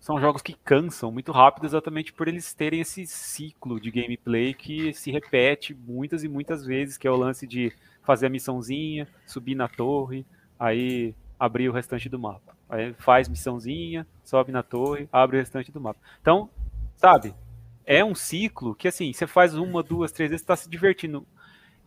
são 0.00 0.18
jogos 0.18 0.40
que 0.40 0.54
cansam 0.54 1.12
muito 1.12 1.30
rápido 1.30 1.66
exatamente 1.66 2.12
por 2.12 2.26
eles 2.26 2.54
terem 2.54 2.80
esse 2.80 3.06
ciclo 3.06 3.78
de 3.78 3.90
gameplay 3.90 4.54
que 4.54 4.94
se 4.94 5.10
repete 5.10 5.74
muitas 5.74 6.24
e 6.24 6.28
muitas 6.28 6.64
vezes, 6.64 6.96
que 6.96 7.06
é 7.06 7.10
o 7.10 7.16
lance 7.16 7.46
de 7.46 7.70
fazer 8.02 8.26
a 8.26 8.30
missãozinha, 8.30 9.06
subir 9.26 9.54
na 9.54 9.68
torre, 9.68 10.24
aí 10.58 11.14
abrir 11.38 11.68
o 11.68 11.72
restante 11.72 12.08
do 12.08 12.18
mapa. 12.18 12.56
Aí 12.68 12.94
faz 12.94 13.28
missãozinha, 13.28 14.06
sobe 14.24 14.50
na 14.50 14.62
torre, 14.62 15.06
abre 15.12 15.36
o 15.36 15.40
restante 15.40 15.70
do 15.70 15.80
mapa. 15.80 16.00
Então, 16.20 16.48
sabe, 16.96 17.34
é 17.84 18.02
um 18.02 18.14
ciclo 18.14 18.74
que 18.74 18.88
assim, 18.88 19.12
você 19.12 19.26
faz 19.26 19.54
uma, 19.54 19.82
duas, 19.82 20.12
três 20.12 20.30
vezes, 20.30 20.42
está 20.42 20.56
se 20.56 20.68
divertindo 20.68 21.26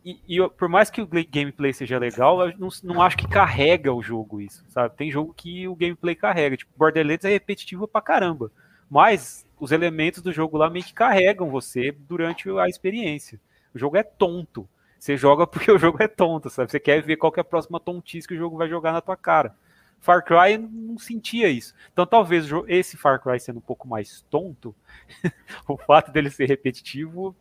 e, 0.05 0.19
e, 0.27 0.49
por 0.49 0.67
mais 0.67 0.89
que 0.89 1.01
o 1.01 1.07
gameplay 1.07 1.71
seja 1.73 1.97
legal, 1.97 2.49
eu 2.49 2.57
não, 2.57 2.69
não, 2.83 3.01
acho 3.01 3.17
que 3.17 3.27
carrega 3.27 3.93
o 3.93 4.03
jogo 4.03 4.41
isso, 4.41 4.63
sabe? 4.67 4.95
Tem 4.95 5.09
jogo 5.09 5.33
que 5.33 5.67
o 5.67 5.75
gameplay 5.75 6.15
carrega, 6.15 6.57
tipo, 6.57 6.71
Borderlands 6.75 7.23
é 7.23 7.29
repetitivo 7.29 7.87
pra 7.87 8.01
caramba, 8.01 8.51
mas 8.89 9.45
os 9.59 9.71
elementos 9.71 10.21
do 10.21 10.31
jogo 10.31 10.57
lá 10.57 10.69
meio 10.69 10.83
que 10.83 10.93
carregam 10.93 11.49
você 11.49 11.91
durante 11.91 12.49
a 12.49 12.67
experiência. 12.67 13.39
O 13.73 13.79
jogo 13.79 13.95
é 13.95 14.03
tonto. 14.03 14.67
Você 14.99 15.15
joga 15.15 15.45
porque 15.47 15.71
o 15.71 15.79
jogo 15.79 16.03
é 16.03 16.07
tonto, 16.07 16.49
sabe? 16.49 16.69
Você 16.69 16.79
quer 16.79 17.01
ver 17.01 17.15
qual 17.15 17.31
que 17.31 17.39
é 17.39 17.41
a 17.41 17.45
próxima 17.45 17.79
tontice 17.79 18.27
que 18.27 18.33
o 18.33 18.37
jogo 18.37 18.57
vai 18.57 18.67
jogar 18.67 18.91
na 18.91 19.01
tua 19.01 19.15
cara. 19.15 19.55
Far 20.01 20.21
Cry 20.21 20.57
não 20.57 20.97
sentia 20.97 21.47
isso. 21.47 21.73
Então 21.93 22.05
talvez 22.05 22.47
esse 22.67 22.97
Far 22.97 23.21
Cry 23.23 23.39
sendo 23.39 23.59
um 23.59 23.61
pouco 23.61 23.87
mais 23.87 24.21
tonto, 24.29 24.75
o 25.65 25.77
fato 25.77 26.11
dele 26.11 26.29
ser 26.29 26.45
repetitivo 26.49 27.33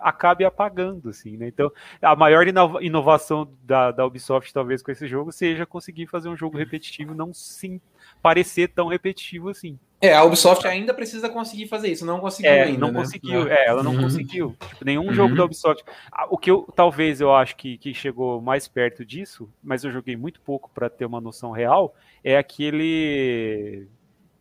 acabe 0.00 0.44
apagando, 0.44 1.08
assim, 1.08 1.36
né? 1.36 1.48
Então, 1.48 1.70
a 2.00 2.16
maior 2.16 2.46
inovação 2.80 3.50
da, 3.62 3.90
da 3.90 4.06
Ubisoft, 4.06 4.52
talvez, 4.52 4.82
com 4.82 4.90
esse 4.90 5.06
jogo, 5.06 5.32
seja 5.32 5.66
conseguir 5.66 6.06
fazer 6.06 6.28
um 6.28 6.36
jogo 6.36 6.58
repetitivo 6.58 7.14
não 7.14 7.32
sim 7.32 7.80
parecer 8.22 8.68
tão 8.68 8.88
repetitivo 8.88 9.48
assim. 9.48 9.78
É, 10.00 10.14
a 10.14 10.24
Ubisoft 10.24 10.66
ainda 10.66 10.94
precisa 10.94 11.28
conseguir 11.28 11.66
fazer 11.66 11.88
isso, 11.88 12.06
não 12.06 12.20
conseguiu 12.20 12.50
é, 12.50 12.62
ainda. 12.62 12.78
Não 12.78 12.90
né? 12.90 13.00
conseguiu, 13.00 13.48
é, 13.48 13.66
ela 13.66 13.82
não 13.82 13.94
uhum. 13.94 14.02
conseguiu. 14.02 14.56
Tipo, 14.58 14.84
nenhum 14.84 15.06
uhum. 15.06 15.12
jogo 15.12 15.34
da 15.34 15.44
Ubisoft. 15.44 15.84
O 16.30 16.38
que 16.38 16.50
eu 16.50 16.66
talvez 16.74 17.20
eu 17.20 17.34
acho 17.34 17.54
que, 17.56 17.76
que 17.76 17.92
chegou 17.92 18.40
mais 18.40 18.66
perto 18.66 19.04
disso, 19.04 19.48
mas 19.62 19.84
eu 19.84 19.90
joguei 19.90 20.16
muito 20.16 20.40
pouco 20.40 20.70
para 20.70 20.88
ter 20.88 21.04
uma 21.04 21.20
noção 21.20 21.50
real, 21.50 21.94
é 22.24 22.38
aquele 22.38 23.86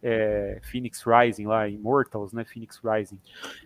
é, 0.02 0.60
Phoenix 0.64 1.04
Rising 1.06 1.46
lá, 1.46 1.68
Immortals, 1.68 2.32
né? 2.32 2.46
Phoenix 2.46 2.80
Rising. 2.84 3.20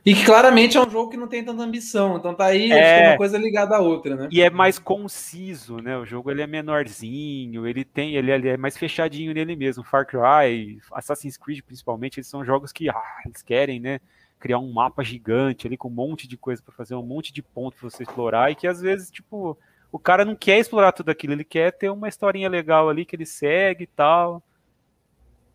E 0.06 0.14
que 0.16 0.26
claramente 0.26 0.78
é 0.78 0.82
um 0.82 0.90
jogo 0.90 1.12
que 1.12 1.18
não 1.18 1.28
tem 1.28 1.44
tanta 1.44 1.62
ambição, 1.62 2.18
então 2.18 2.34
tá 2.34 2.46
aí 2.46 2.72
é... 2.72 3.10
uma 3.10 3.18
coisa 3.18 3.38
ligada 3.38 3.76
à 3.76 3.80
outra, 3.80 4.16
né? 4.16 4.30
E 4.32 4.42
é 4.42 4.50
mais 4.50 4.80
conciso, 4.80 5.78
né? 5.78 5.98
O 5.98 6.06
jogo 6.06 6.32
ele 6.32 6.42
é 6.42 6.48
menorzinho, 6.48 7.68
ele 7.68 7.86
tem, 7.86 8.16
ele, 8.16 8.32
ele 8.32 8.50
é 8.50 8.58
mais 8.58 8.78
fechadinho 8.78 9.34
nele 9.34 9.56
mesmo. 9.56 9.84
Far 9.84 10.06
Cry, 10.06 10.80
Assassin's 10.92 11.38
Creed 11.38 11.62
principalmente, 11.62 12.20
eles 12.20 12.28
são 12.28 12.44
jogos 12.44 12.72
que 12.72 12.90
ah, 12.90 13.22
eles 13.26 13.42
querem, 13.42 13.80
né? 13.80 14.00
Criar 14.40 14.60
um 14.60 14.74
mapa 14.74 15.04
gigante 15.04 15.68
ali 15.68 15.78
com 15.78 15.88
um 15.88 15.92
monte 15.92 16.28
de 16.28 16.36
coisa 16.36 16.62
para 16.62 16.74
fazer, 16.74 16.96
um 16.96 17.06
monte 17.06 17.32
de 17.32 17.42
ponto 17.42 17.78
para 17.78 17.90
você 17.90 18.04
explorar 18.04 18.52
e 18.52 18.56
que 18.56 18.68
às 18.68 18.82
vezes, 18.82 19.10
tipo, 19.10 19.58
o 19.92 20.00
cara 20.00 20.26
não 20.26 20.36
quer 20.36 20.58
explorar 20.58 20.92
tudo 20.92 21.10
aquilo, 21.10 21.34
ele 21.34 21.44
quer 21.44 21.72
ter 21.72 21.90
uma 21.90 22.10
historinha 22.10 22.50
legal 22.50 22.90
ali 22.90 23.06
que 23.06 23.16
ele 23.16 23.26
segue 23.26 23.84
e 23.84 23.88
tal. 23.88 24.44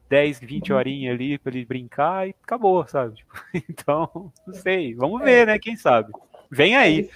10, 0.09 0.40
20 0.40 0.72
horinhas 0.72 1.14
ali 1.14 1.38
para 1.38 1.54
ele 1.54 1.64
brincar 1.64 2.28
e 2.28 2.34
acabou, 2.42 2.86
sabe? 2.86 3.16
Tipo, 3.16 3.34
então, 3.68 4.32
não 4.46 4.54
sei, 4.54 4.94
vamos 4.94 5.22
ver, 5.22 5.46
né? 5.46 5.59
Quem 5.59 5.76
sabe? 5.76 6.12
Vem 6.50 6.76
aí. 6.76 7.11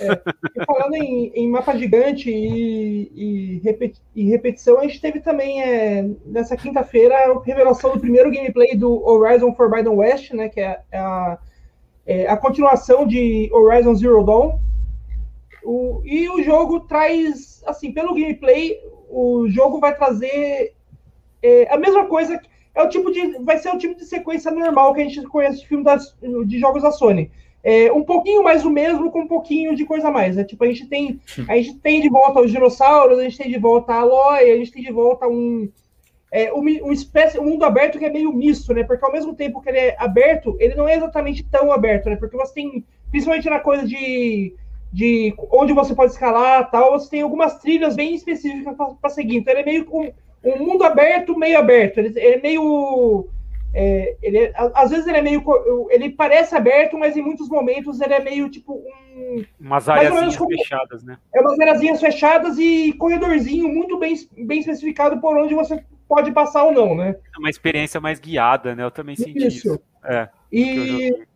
É, 0.00 0.64
falando 0.64 0.94
em, 0.96 1.30
em, 1.34 1.48
mapa 1.48 1.76
gigante 1.76 2.28
e, 2.28 3.12
e, 3.14 3.60
repeti 3.62 4.00
e, 4.14 4.28
repetição, 4.28 4.80
a 4.80 4.82
gente 4.82 5.00
teve 5.00 5.20
também 5.20 5.62
é, 5.62 6.08
nessa 6.26 6.56
quinta-feira 6.56 7.14
a 7.14 7.40
revelação 7.44 7.92
do 7.92 8.00
primeiro 8.00 8.30
gameplay 8.32 8.76
do 8.76 9.00
Horizon 9.06 9.54
Forbidden 9.54 9.94
West, 9.94 10.32
né? 10.32 10.48
Que 10.48 10.60
é, 10.60 10.80
é 10.90 10.98
a, 10.98 11.38
é 12.04 12.28
a 12.28 12.36
continuação 12.36 13.06
de 13.06 13.48
Horizon 13.52 13.94
Zero 13.94 14.24
Dawn. 14.24 14.58
O, 15.62 16.02
e 16.04 16.28
o 16.28 16.42
jogo 16.42 16.80
traz, 16.80 17.62
assim, 17.64 17.92
pelo 17.92 18.14
gameplay, 18.14 18.76
o 19.08 19.46
jogo 19.48 19.78
vai 19.78 19.94
trazer 19.94 20.74
é, 21.42 21.72
a 21.72 21.76
mesma 21.76 22.06
coisa. 22.06 22.40
É 22.74 22.82
o 22.82 22.88
tipo 22.88 23.10
de. 23.10 23.38
Vai 23.40 23.58
ser 23.58 23.70
o 23.70 23.78
tipo 23.78 23.94
de 23.94 24.04
sequência 24.04 24.50
normal 24.50 24.94
que 24.94 25.00
a 25.00 25.04
gente 25.04 25.22
conhece 25.22 25.60
de 25.60 25.66
filme 25.66 25.84
das, 25.84 26.16
de 26.46 26.58
jogos 26.58 26.82
da 26.82 26.92
Sony. 26.92 27.30
É, 27.62 27.92
um 27.92 28.04
pouquinho 28.04 28.42
mais 28.42 28.64
o 28.64 28.70
mesmo, 28.70 29.10
com 29.10 29.22
um 29.22 29.28
pouquinho 29.28 29.74
de 29.74 29.84
coisa 29.84 30.08
a 30.08 30.10
mais. 30.10 30.38
É, 30.38 30.44
tipo, 30.44 30.62
a 30.62 30.66
gente 30.68 30.86
tem. 30.86 31.20
A 31.48 31.56
gente 31.56 31.74
tem 31.78 32.00
de 32.00 32.08
volta 32.08 32.40
os 32.40 32.50
dinossauros, 32.50 33.18
a 33.18 33.24
gente 33.24 33.38
tem 33.38 33.50
de 33.50 33.58
volta 33.58 33.92
a 33.92 34.00
Aloy, 34.00 34.50
a 34.50 34.56
gente 34.56 34.72
tem 34.72 34.82
de 34.82 34.92
volta 34.92 35.26
um. 35.26 35.68
É, 36.30 36.52
um, 36.52 36.60
um, 36.60 36.92
espécie, 36.92 37.38
um 37.38 37.44
mundo 37.44 37.64
aberto 37.64 37.98
que 37.98 38.04
é 38.04 38.10
meio 38.10 38.32
misto, 38.32 38.74
né? 38.74 38.84
Porque 38.84 39.04
ao 39.04 39.12
mesmo 39.12 39.34
tempo 39.34 39.62
que 39.62 39.70
ele 39.70 39.78
é 39.78 39.96
aberto, 39.98 40.56
ele 40.60 40.74
não 40.74 40.86
é 40.86 40.94
exatamente 40.94 41.42
tão 41.42 41.72
aberto, 41.72 42.10
né? 42.10 42.16
Porque 42.16 42.36
você 42.36 42.52
tem, 42.52 42.84
principalmente 43.10 43.48
na 43.48 43.60
coisa 43.60 43.86
de, 43.86 44.54
de 44.92 45.34
onde 45.50 45.72
você 45.72 45.94
pode 45.94 46.12
escalar 46.12 46.70
tal, 46.70 46.92
você 46.92 47.08
tem 47.08 47.22
algumas 47.22 47.58
trilhas 47.58 47.96
bem 47.96 48.14
específicas 48.14 48.76
para 49.00 49.10
seguir. 49.10 49.36
Então 49.36 49.54
ele 49.54 49.62
é 49.62 49.64
meio 49.64 49.86
um, 49.90 50.12
um 50.44 50.58
mundo 50.58 50.84
aberto, 50.84 51.38
meio 51.38 51.58
aberto. 51.58 51.98
Ele, 51.98 52.08
ele 52.08 52.34
é 52.36 52.40
meio. 52.40 53.28
É, 53.74 54.16
ele, 54.22 54.52
às 54.54 54.90
vezes 54.90 55.06
ele 55.06 55.18
é 55.18 55.22
meio. 55.22 55.42
Ele 55.90 56.10
parece 56.10 56.54
aberto, 56.54 56.98
mas 56.98 57.16
em 57.16 57.22
muitos 57.22 57.48
momentos 57.48 58.00
ele 58.00 58.14
é 58.14 58.20
meio 58.20 58.48
tipo 58.48 58.74
um. 58.74 59.44
Umas 59.60 59.88
áreas 59.88 60.36
fechadas, 60.36 61.02
né? 61.02 61.18
É 61.34 61.40
umas 61.40 61.58
áreas 61.58 62.00
fechadas 62.00 62.58
e 62.58 62.92
corredorzinho 62.94 63.68
muito 63.68 63.98
bem, 63.98 64.14
bem 64.38 64.60
especificado 64.60 65.20
por 65.20 65.36
onde 65.36 65.54
você 65.54 65.82
pode 66.08 66.32
passar 66.32 66.64
ou 66.64 66.72
não, 66.72 66.94
né? 66.94 67.16
É 67.36 67.38
uma 67.38 67.50
experiência 67.50 68.00
mais 68.00 68.18
guiada, 68.18 68.74
né? 68.74 68.82
Eu 68.82 68.90
também 68.90 69.14
senti 69.14 69.46
isso. 69.46 69.68
isso. 69.68 69.80
É, 70.04 70.28
e, 70.50 71.26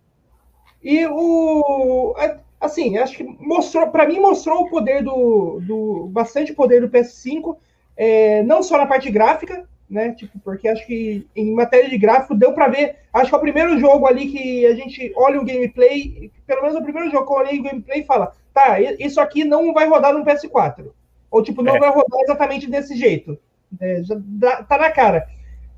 e 0.82 1.06
o. 1.06 2.14
Assim, 2.58 2.96
acho 2.96 3.16
que 3.16 3.24
mostrou, 3.24 3.88
para 3.88 4.06
mim, 4.06 4.20
mostrou 4.20 4.62
o 4.62 4.70
poder 4.70 5.02
do, 5.02 5.60
do. 5.60 6.06
bastante 6.06 6.54
poder 6.54 6.80
do 6.80 6.88
PS5 6.88 7.56
é, 7.96 8.42
não 8.42 8.62
só 8.62 8.78
na 8.78 8.86
parte 8.86 9.10
gráfica, 9.10 9.66
né? 9.92 10.12
Tipo, 10.12 10.38
porque 10.40 10.68
acho 10.68 10.86
que 10.86 11.26
em 11.36 11.52
matéria 11.52 11.90
de 11.90 11.98
gráfico 11.98 12.34
deu 12.34 12.52
para 12.54 12.68
ver. 12.68 12.96
Acho 13.12 13.28
que 13.28 13.34
é 13.34 13.38
o 13.38 13.42
primeiro 13.42 13.78
jogo 13.78 14.06
ali 14.06 14.26
que 14.28 14.64
a 14.66 14.74
gente 14.74 15.12
olha 15.14 15.38
o 15.38 15.44
gameplay, 15.44 16.30
pelo 16.46 16.62
menos 16.62 16.76
o 16.76 16.82
primeiro 16.82 17.10
jogo 17.10 17.26
que 17.26 17.32
eu 17.32 17.36
olhei 17.36 17.60
o 17.60 17.62
gameplay 17.62 18.00
e 18.00 18.06
fala, 18.06 18.32
tá, 18.54 18.80
isso 18.80 19.20
aqui 19.20 19.44
não 19.44 19.74
vai 19.74 19.86
rodar 19.86 20.14
no 20.14 20.24
PS4. 20.24 20.90
Ou 21.30 21.42
tipo, 21.42 21.62
não 21.62 21.76
é. 21.76 21.78
vai 21.78 21.90
rodar 21.90 22.20
exatamente 22.22 22.70
desse 22.70 22.96
jeito. 22.96 23.38
É, 23.80 24.02
já 24.02 24.14
dá, 24.18 24.62
tá 24.62 24.78
na 24.78 24.90
cara. 24.90 25.26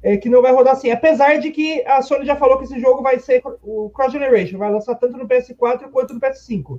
É, 0.02 0.16
que 0.16 0.28
não 0.28 0.42
vai 0.42 0.52
rodar 0.52 0.74
assim. 0.74 0.90
Apesar 0.90 1.38
de 1.38 1.50
que 1.50 1.82
a 1.86 2.02
Sony 2.02 2.26
já 2.26 2.36
falou 2.36 2.58
que 2.58 2.64
esse 2.64 2.78
jogo 2.78 3.02
vai 3.02 3.18
ser 3.18 3.42
o 3.62 3.90
Cross 3.90 4.12
Generation, 4.12 4.58
vai 4.58 4.70
lançar 4.70 4.94
tanto 4.96 5.16
no 5.16 5.26
PS4 5.26 5.90
quanto 5.90 6.12
no 6.14 6.20
PS5. 6.20 6.78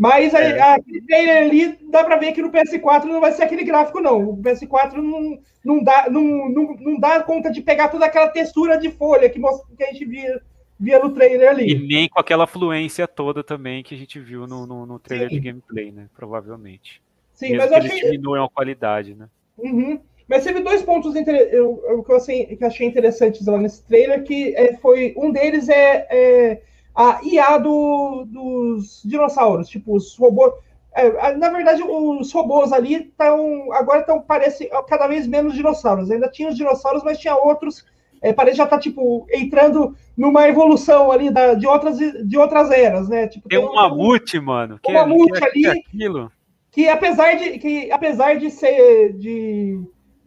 Mas 0.00 0.32
é. 0.32 0.58
aquele 0.58 1.02
trailer 1.02 1.36
ali 1.42 1.78
dá 1.90 2.02
para 2.02 2.16
ver 2.16 2.32
que 2.32 2.40
no 2.40 2.50
PS4 2.50 3.04
não 3.04 3.20
vai 3.20 3.32
ser 3.32 3.42
aquele 3.42 3.62
gráfico, 3.62 4.00
não. 4.00 4.30
O 4.30 4.36
PS4 4.38 4.94
não, 4.94 5.38
não, 5.62 5.84
dá, 5.84 6.08
não, 6.08 6.48
não, 6.48 6.74
não 6.80 6.98
dá 6.98 7.22
conta 7.22 7.50
de 7.50 7.60
pegar 7.60 7.90
toda 7.90 8.06
aquela 8.06 8.28
textura 8.28 8.78
de 8.78 8.90
folha 8.90 9.28
que, 9.28 9.38
que 9.38 9.84
a 9.84 9.92
gente 9.92 10.06
via, 10.06 10.40
via 10.78 10.98
no 11.00 11.12
trailer 11.12 11.50
ali. 11.50 11.72
E 11.72 11.86
nem 11.86 12.08
com 12.08 12.18
aquela 12.18 12.46
fluência 12.46 13.06
toda 13.06 13.44
também 13.44 13.82
que 13.82 13.94
a 13.94 13.98
gente 13.98 14.18
viu 14.18 14.46
no, 14.46 14.66
no, 14.66 14.86
no 14.86 14.98
trailer 14.98 15.28
Sim. 15.28 15.34
de 15.34 15.40
gameplay, 15.42 15.92
né? 15.92 16.06
Provavelmente. 16.16 17.02
Sim, 17.34 17.50
Mesmo 17.50 17.58
mas 17.58 17.70
eu 17.70 17.76
achei. 17.76 18.10
Diminuem 18.10 18.42
a 18.42 18.48
qualidade, 18.48 19.14
né? 19.14 19.28
Uhum. 19.58 20.00
Mas 20.26 20.44
teve 20.44 20.60
dois 20.60 20.80
pontos 20.80 21.14
inter... 21.14 21.34
eu, 21.52 21.84
eu, 21.86 22.02
que 22.02 22.10
eu 22.10 22.16
achei, 22.16 22.46
que 22.46 22.64
achei 22.64 22.86
interessantes 22.86 23.44
lá 23.46 23.58
nesse 23.58 23.84
trailer, 23.84 24.22
que 24.22 24.56
é, 24.56 24.78
foi. 24.78 25.12
Um 25.14 25.30
deles 25.30 25.68
é, 25.68 26.06
é 26.08 26.62
a 27.00 27.20
IA 27.22 27.56
do, 27.56 28.26
dos 28.26 29.00
dinossauros, 29.04 29.68
tipo, 29.68 29.96
os 29.96 30.14
robôs. 30.18 30.52
É, 30.92 31.34
na 31.36 31.48
verdade, 31.48 31.82
os 31.82 32.30
robôs 32.30 32.72
ali 32.72 32.94
estão. 32.94 33.72
Agora 33.72 34.00
estão, 34.00 34.20
parece, 34.20 34.68
cada 34.86 35.06
vez 35.06 35.26
menos 35.26 35.54
dinossauros. 35.54 36.10
Ainda 36.10 36.28
tinha 36.28 36.50
os 36.50 36.56
dinossauros, 36.56 37.02
mas 37.02 37.18
tinha 37.18 37.34
outros. 37.34 37.86
É, 38.20 38.34
parece 38.34 38.58
já 38.58 38.66
tá, 38.66 38.78
tipo, 38.78 39.26
entrando 39.32 39.96
numa 40.14 40.46
evolução 40.46 41.10
ali 41.10 41.30
da, 41.30 41.54
de, 41.54 41.66
outras, 41.66 41.96
de 41.96 42.36
outras 42.36 42.70
eras, 42.70 43.08
né? 43.08 43.28
Tipo, 43.28 43.48
tem, 43.48 43.58
tem 43.58 43.66
um 43.66 43.74
mamute, 43.74 44.38
mano. 44.38 44.78
Um 44.86 44.92
mamute 44.92 45.40
que, 45.40 45.66
ali. 45.66 45.82
Que, 45.84 46.28
que 46.70 46.88
apesar 46.88 47.34
de, 47.36 47.58
que 47.58 47.90
apesar 47.90 48.36
de 48.36 48.50
ser. 48.50 49.14
de 49.14 49.80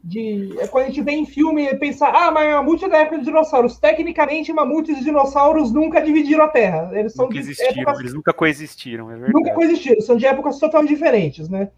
de 0.04 0.54
é 0.60 0.68
quando 0.68 0.86
a 0.86 0.88
gente 0.88 1.02
vê 1.02 1.14
em 1.14 1.26
filme 1.26 1.66
e 1.66 1.76
pensa, 1.78 2.08
ah, 2.08 2.30
mas 2.30 2.52
mamute 2.52 2.84
é 2.84 2.90
da 2.90 2.98
época 2.98 3.18
dos 3.18 3.26
dinossauros. 3.26 3.80
Tecnicamente, 3.80 4.52
mamutes 4.52 4.98
e 4.98 5.04
dinossauros 5.04 5.72
nunca 5.72 6.02
dividiram 6.02 6.44
a 6.44 6.50
Terra. 6.50 6.92
Eles 6.92 7.14
são 7.14 7.28
nunca 7.28 7.40
épocas... 7.40 8.00
eles 8.00 8.14
nunca 8.14 8.34
coexistiram, 8.34 9.10
é 9.10 9.14
verdade. 9.14 9.34
Nunca 9.34 9.54
coexistiram, 9.54 10.02
são 10.02 10.18
de 10.18 10.26
épocas 10.26 10.60
totalmente 10.60 10.90
diferentes, 10.90 11.48
né? 11.48 11.70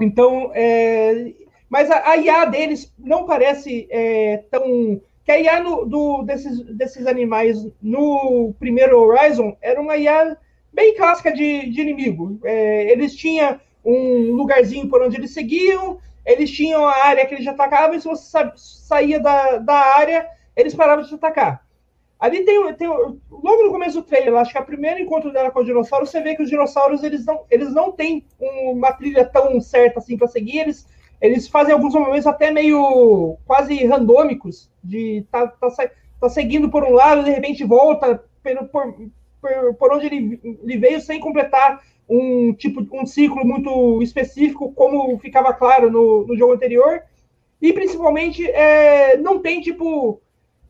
Então, 0.00 0.50
é... 0.54 1.34
mas 1.68 1.90
a, 1.90 2.10
a 2.10 2.16
IA 2.16 2.46
deles 2.46 2.90
não 2.98 3.26
parece 3.26 3.86
é, 3.90 4.38
tão. 4.50 4.98
Que 5.22 5.32
a 5.32 5.38
IA 5.38 5.60
no, 5.60 5.84
do, 5.84 6.22
desses, 6.22 6.58
desses 6.74 7.06
animais 7.06 7.68
no 7.82 8.54
primeiro 8.58 8.98
Horizon 8.98 9.54
era 9.60 9.78
uma 9.78 9.98
IA 9.98 10.38
bem 10.72 10.96
clássica 10.96 11.30
de, 11.30 11.68
de 11.68 11.82
inimigo. 11.82 12.38
É, 12.42 12.90
eles 12.90 13.14
tinham 13.14 13.60
um 13.84 14.32
lugarzinho 14.32 14.88
por 14.88 15.02
onde 15.02 15.16
eles 15.16 15.34
seguiam 15.34 15.98
eles 16.24 16.50
tinham 16.50 16.86
a 16.86 17.06
área 17.06 17.26
que 17.26 17.34
eles 17.34 17.46
atacavam, 17.46 17.96
e 17.96 18.00
se 18.00 18.08
você 18.08 18.52
saía 18.56 19.18
da, 19.20 19.58
da 19.58 19.74
área, 19.74 20.28
eles 20.56 20.74
paravam 20.74 21.04
de 21.04 21.14
atacar. 21.14 21.64
Ali 22.20 22.44
tem, 22.44 22.74
tem 22.74 22.86
logo 22.86 23.62
no 23.62 23.70
começo 23.70 24.00
do 24.00 24.06
trailer, 24.06 24.34
acho 24.34 24.52
que 24.52 24.58
é 24.58 24.60
o 24.60 24.66
primeiro 24.66 25.00
encontro 25.00 25.32
dela 25.32 25.50
com 25.50 25.60
o 25.60 25.64
dinossauro, 25.64 26.06
você 26.06 26.20
vê 26.20 26.36
que 26.36 26.42
os 26.42 26.50
dinossauros 26.50 27.02
eles 27.02 27.24
não, 27.24 27.44
eles 27.50 27.72
não 27.72 27.92
têm 27.92 28.26
uma 28.38 28.92
trilha 28.92 29.24
tão 29.24 29.58
certa 29.58 30.00
assim 30.00 30.18
para 30.18 30.28
seguir, 30.28 30.58
eles, 30.58 30.86
eles 31.18 31.48
fazem 31.48 31.72
alguns 31.72 31.94
momentos 31.94 32.26
até 32.26 32.50
meio 32.50 33.38
quase 33.46 33.86
randômicos, 33.86 34.70
de 34.84 35.24
tá, 35.32 35.46
tá, 35.46 35.68
tá 36.20 36.28
seguindo 36.28 36.70
por 36.70 36.84
um 36.84 36.92
lado, 36.92 37.24
de 37.24 37.30
repente 37.30 37.64
volta 37.64 38.22
por, 38.70 38.94
por, 39.40 39.74
por 39.74 39.94
onde 39.94 40.04
ele, 40.04 40.40
ele 40.62 40.76
veio 40.76 41.00
sem 41.00 41.20
completar 41.20 41.80
um 42.10 42.52
tipo 42.52 42.84
um 42.92 43.06
ciclo 43.06 43.44
muito 43.44 44.02
específico, 44.02 44.72
como 44.72 45.16
ficava 45.18 45.54
claro 45.54 45.90
no, 45.90 46.26
no 46.26 46.36
jogo 46.36 46.52
anterior, 46.52 47.02
e 47.62 47.72
principalmente 47.72 48.44
é, 48.50 49.16
não 49.16 49.40
tem 49.40 49.60
tipo 49.60 50.20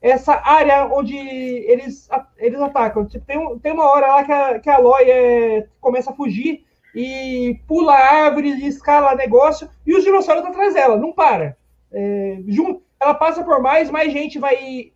essa 0.02 0.34
área 0.44 0.86
onde 0.86 1.16
eles, 1.16 2.08
eles 2.38 2.60
atacam. 2.60 3.06
Tipo, 3.06 3.24
tem, 3.24 3.58
tem 3.58 3.72
uma 3.72 3.88
hora 3.90 4.06
lá 4.08 4.24
que 4.24 4.32
a, 4.32 4.58
que 4.58 4.70
a 4.70 4.76
Aloy 4.76 5.10
é, 5.10 5.66
começa 5.80 6.10
a 6.10 6.14
fugir 6.14 6.64
e 6.94 7.58
pula 7.66 7.94
árvores 7.94 8.58
e 8.58 8.66
escala 8.66 9.14
negócio, 9.14 9.68
e 9.86 9.94
os 9.94 10.02
dinossauros 10.04 10.44
atrás 10.44 10.74
dela, 10.74 10.96
não 10.96 11.12
para. 11.12 11.56
É, 11.92 12.38
ela 13.00 13.14
passa 13.14 13.42
por 13.42 13.60
mais, 13.62 13.90
mais 13.90 14.12
gente 14.12 14.38
vai 14.38 14.92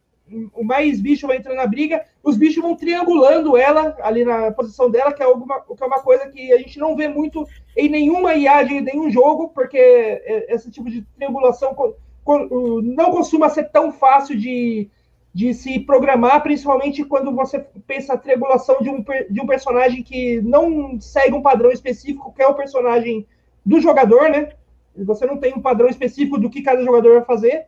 o 0.55 0.65
mais 0.65 1.01
bicho 1.01 1.27
vai 1.27 1.37
entrando 1.37 1.57
na 1.57 1.67
briga, 1.67 2.05
os 2.23 2.37
bichos 2.37 2.63
vão 2.63 2.75
triangulando 2.75 3.57
ela 3.57 3.97
ali 4.01 4.25
na 4.25 4.51
posição 4.53 4.91
dela, 4.91 5.13
que 5.13 5.23
é, 5.23 5.27
alguma, 5.27 5.61
que 5.61 5.83
é 5.83 5.87
uma 5.87 6.01
coisa 6.01 6.29
que 6.29 6.53
a 6.53 6.59
gente 6.59 6.79
não 6.79 6.97
vê 6.97 7.09
muito 7.09 7.47
em 7.77 7.89
nenhuma 7.89 8.35
IA 8.35 8.63
de 8.63 8.81
nenhum 8.81 9.11
jogo, 9.11 9.49
porque 9.49 9.77
esse 10.49 10.71
tipo 10.71 10.91
de 10.91 11.03
triangulação 11.17 11.77
não 12.83 13.11
costuma 13.11 13.51
ser 13.51 13.65
tão 13.65 13.93
fácil 13.93 14.37
de, 14.37 14.89
de 15.33 15.53
se 15.53 15.79
programar, 15.79 16.43
principalmente 16.43 17.05
quando 17.05 17.31
você 17.33 17.59
pensa 17.87 18.15
a 18.15 18.19
triangulação 18.19 18.79
de 18.81 18.89
um, 18.89 19.05
de 19.29 19.41
um 19.41 19.47
personagem 19.47 20.03
que 20.03 20.41
não 20.41 20.99
segue 21.01 21.35
um 21.35 21.43
padrão 21.43 21.71
específico, 21.71 22.33
que 22.33 22.43
é 22.43 22.47
o 22.47 22.55
personagem 22.55 23.27
do 23.65 23.81
jogador, 23.81 24.31
né? 24.31 24.53
Você 24.97 25.27
não 25.27 25.37
tem 25.37 25.53
um 25.53 25.61
padrão 25.61 25.89
específico 25.89 26.39
do 26.39 26.49
que 26.49 26.63
cada 26.63 26.83
jogador 26.83 27.15
vai 27.15 27.25
fazer. 27.25 27.67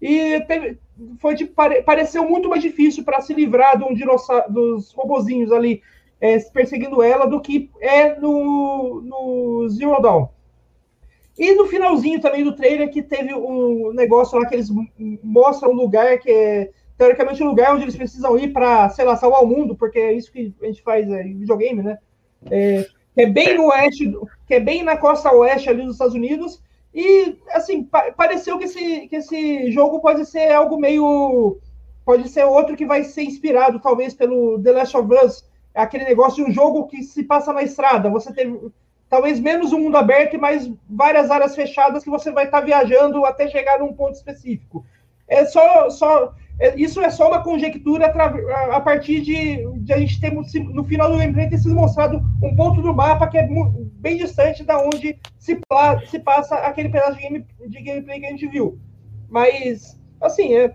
E 0.00 0.40
teve, 0.42 0.78
foi 1.18 1.36
pare, 1.46 1.82
pareceu 1.82 2.28
muito 2.28 2.48
mais 2.48 2.62
difícil 2.62 3.04
para 3.04 3.20
se 3.20 3.32
livrar 3.32 3.78
dos 3.78 4.92
robozinhos 4.92 5.52
ali 5.52 5.82
é, 6.20 6.38
perseguindo 6.38 7.02
ela 7.02 7.26
do 7.26 7.40
que 7.40 7.70
é 7.80 8.18
no, 8.18 9.00
no 9.02 9.68
Zero 9.68 10.00
Dawn. 10.00 10.28
E 11.38 11.54
no 11.54 11.66
finalzinho 11.66 12.20
também 12.20 12.42
do 12.42 12.56
trailer 12.56 12.90
que 12.90 13.02
teve 13.02 13.34
um 13.34 13.92
negócio 13.92 14.38
lá 14.38 14.46
que 14.46 14.54
eles 14.54 14.70
mostram 15.22 15.72
um 15.72 15.76
lugar 15.76 16.18
que 16.18 16.30
é 16.30 16.70
teoricamente 16.96 17.42
um 17.42 17.48
lugar 17.48 17.74
onde 17.74 17.84
eles 17.84 17.96
precisam 17.96 18.38
ir 18.38 18.54
para, 18.54 18.88
sei 18.88 19.04
lá, 19.04 19.16
salvar 19.16 19.42
o 19.42 19.46
mundo, 19.46 19.76
porque 19.76 19.98
é 19.98 20.12
isso 20.14 20.32
que 20.32 20.54
a 20.62 20.66
gente 20.66 20.82
faz 20.82 21.06
é, 21.10 21.22
em 21.22 21.36
videogame, 21.36 21.82
né? 21.82 21.98
É, 22.50 22.86
que 23.14 23.20
é 23.20 23.26
bem 23.26 23.54
no 23.54 23.66
oeste, 23.66 24.16
que 24.46 24.54
é 24.54 24.60
bem 24.60 24.82
na 24.82 24.96
costa 24.96 25.30
oeste 25.34 25.68
ali 25.68 25.82
dos 25.82 25.92
Estados 25.92 26.14
Unidos. 26.14 26.62
E 26.96 27.38
assim, 27.50 27.84
pa 27.84 28.10
pareceu 28.12 28.56
que 28.58 28.64
esse, 28.64 29.06
que 29.08 29.16
esse 29.16 29.70
jogo 29.70 30.00
pode 30.00 30.24
ser 30.24 30.50
algo 30.50 30.80
meio. 30.80 31.58
Pode 32.06 32.26
ser 32.30 32.44
outro 32.44 32.74
que 32.74 32.86
vai 32.86 33.04
ser 33.04 33.24
inspirado, 33.24 33.80
talvez, 33.80 34.14
pelo 34.14 34.58
The 34.62 34.72
Last 34.72 34.96
of 34.96 35.12
Us. 35.12 35.46
Aquele 35.74 36.04
negócio 36.04 36.42
de 36.42 36.50
um 36.50 36.54
jogo 36.54 36.86
que 36.86 37.02
se 37.02 37.22
passa 37.22 37.52
na 37.52 37.62
estrada. 37.62 38.08
Você 38.08 38.32
tem 38.32 38.72
talvez 39.10 39.38
menos 39.38 39.74
um 39.74 39.80
mundo 39.80 39.98
aberto 39.98 40.36
e 40.36 40.38
mais 40.38 40.72
várias 40.88 41.30
áreas 41.30 41.54
fechadas 41.54 42.02
que 42.02 42.08
você 42.08 42.30
vai 42.32 42.46
estar 42.46 42.60
tá 42.60 42.64
viajando 42.64 43.26
até 43.26 43.46
chegar 43.46 43.78
num 43.78 43.92
ponto 43.92 44.14
específico. 44.14 44.82
É 45.28 45.44
só, 45.44 45.90
só 45.90 46.24
é, 46.24 46.30
isso 46.76 47.00
é 47.00 47.10
só 47.10 47.28
uma 47.28 47.42
conjectura 47.42 48.06
a 48.06 48.80
partir 48.80 49.20
de, 49.20 49.66
de 49.80 49.92
a 49.92 49.98
gente 49.98 50.18
ter 50.18 50.32
no 50.32 50.84
final 50.84 51.10
do 51.10 51.18
gameplay 51.18 51.50
ter 51.50 51.58
sido 51.58 51.74
mostrado 51.74 52.22
um 52.42 52.56
ponto 52.56 52.80
do 52.80 52.94
mapa 52.94 53.28
que 53.28 53.36
é 53.36 53.46
bem 53.46 54.16
distante 54.16 54.64
da 54.64 54.78
onde 54.78 55.18
se, 55.38 55.58
se 56.08 56.18
passa 56.18 56.56
aquele 56.56 56.88
pedaço 56.88 57.16
de, 57.16 57.22
game, 57.22 57.46
de 57.68 57.82
gameplay 57.82 58.20
que 58.20 58.26
a 58.26 58.30
gente 58.30 58.46
viu. 58.48 58.78
Mas, 59.28 60.00
assim, 60.20 60.54
é, 60.54 60.74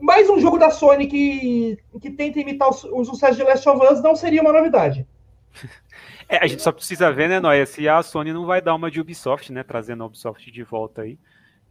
mais 0.00 0.30
um 0.30 0.38
jogo 0.38 0.58
da 0.58 0.70
Sony 0.70 1.08
que, 1.08 1.78
que 2.00 2.10
tenta 2.10 2.38
imitar 2.38 2.68
o, 2.68 3.00
o 3.00 3.04
sucesso 3.04 3.36
de 3.36 3.42
Last 3.42 3.68
of 3.68 3.84
Us 3.84 4.02
não 4.02 4.14
seria 4.14 4.42
uma 4.42 4.52
novidade. 4.52 5.06
É, 6.28 6.38
a 6.38 6.46
gente 6.48 6.60
só 6.60 6.72
precisa 6.72 7.12
ver, 7.12 7.28
né, 7.28 7.38
Noia, 7.38 7.64
se 7.64 7.88
a 7.88 8.02
Sony 8.02 8.32
não 8.32 8.46
vai 8.46 8.60
dar 8.60 8.74
uma 8.74 8.90
de 8.90 9.00
Ubisoft, 9.00 9.52
né, 9.52 9.62
trazendo 9.62 10.02
a 10.02 10.06
Ubisoft 10.06 10.50
de 10.50 10.62
volta 10.64 11.02
aí, 11.02 11.20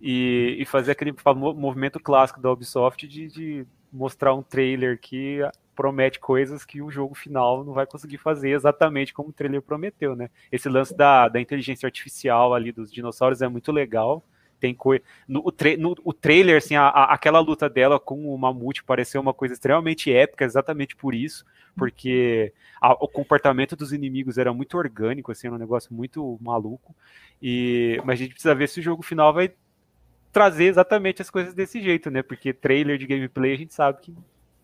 e, 0.08 0.58
e 0.60 0.66
fazer 0.66 0.92
aquele 0.92 1.16
movimento 1.56 2.00
clássico 2.00 2.40
da 2.40 2.52
Ubisoft 2.52 3.08
de, 3.08 3.28
de 3.28 3.66
mostrar 3.92 4.36
um 4.36 4.44
trailer 4.44 5.00
que 5.00 5.40
promete 5.76 6.20
coisas 6.20 6.64
que 6.64 6.80
o 6.80 6.92
jogo 6.92 7.16
final 7.16 7.64
não 7.64 7.74
vai 7.74 7.88
conseguir 7.88 8.20
fazer 8.20 8.52
exatamente 8.52 9.12
como 9.12 9.30
o 9.30 9.34
trailer 9.34 9.64
prometeu, 9.64 10.16
né? 10.16 10.30
Esse 10.52 10.70
lance 10.70 10.96
da, 10.96 11.28
da 11.28 11.42
inteligência 11.42 11.88
artificial 11.88 12.54
ali 12.54 12.72
dos 12.72 12.92
dinossauros 12.92 13.42
é 13.42 13.48
muito 13.48 13.72
legal. 13.72 14.24
Tem 14.60 14.76
coisa. 14.76 15.04
No, 15.28 15.40
o, 15.40 15.54
no, 15.80 15.96
o 16.04 16.14
trailer, 16.14 16.58
assim, 16.58 16.76
a, 16.76 16.84
a, 16.84 17.14
aquela 17.16 17.40
luta 17.40 17.68
dela 17.68 18.00
com 18.00 18.32
o 18.32 18.38
mamute 18.38 18.84
pareceu 18.84 19.20
uma 19.20 19.34
coisa 19.34 19.56
extremamente 19.56 20.14
épica, 20.14 20.46
exatamente 20.46 20.96
por 20.96 21.16
isso 21.16 21.44
porque 21.76 22.54
a, 22.80 22.94
o 22.94 23.08
comportamento 23.08 23.76
dos 23.76 23.92
inimigos 23.92 24.38
era 24.38 24.54
muito 24.54 24.78
orgânico, 24.78 25.32
assim, 25.32 25.48
era 25.48 25.56
um 25.56 25.60
negócio 25.60 25.94
muito 25.94 26.38
maluco. 26.42 26.96
E, 27.42 28.02
mas 28.06 28.14
a 28.14 28.24
gente 28.24 28.34
precisa 28.34 28.56
ver 28.56 28.70
se 28.70 28.80
o 28.80 28.84
jogo 28.84 29.04
final 29.04 29.34
vai 29.34 29.54
trazer 30.36 30.66
exatamente 30.66 31.22
as 31.22 31.30
coisas 31.30 31.54
desse 31.54 31.82
jeito, 31.82 32.12
né? 32.12 32.22
Porque 32.22 32.52
trailer 32.52 32.98
de 32.98 33.08
gameplay 33.08 33.54
a 33.54 33.58
gente 33.58 33.74
sabe 33.74 34.02
que 34.02 34.14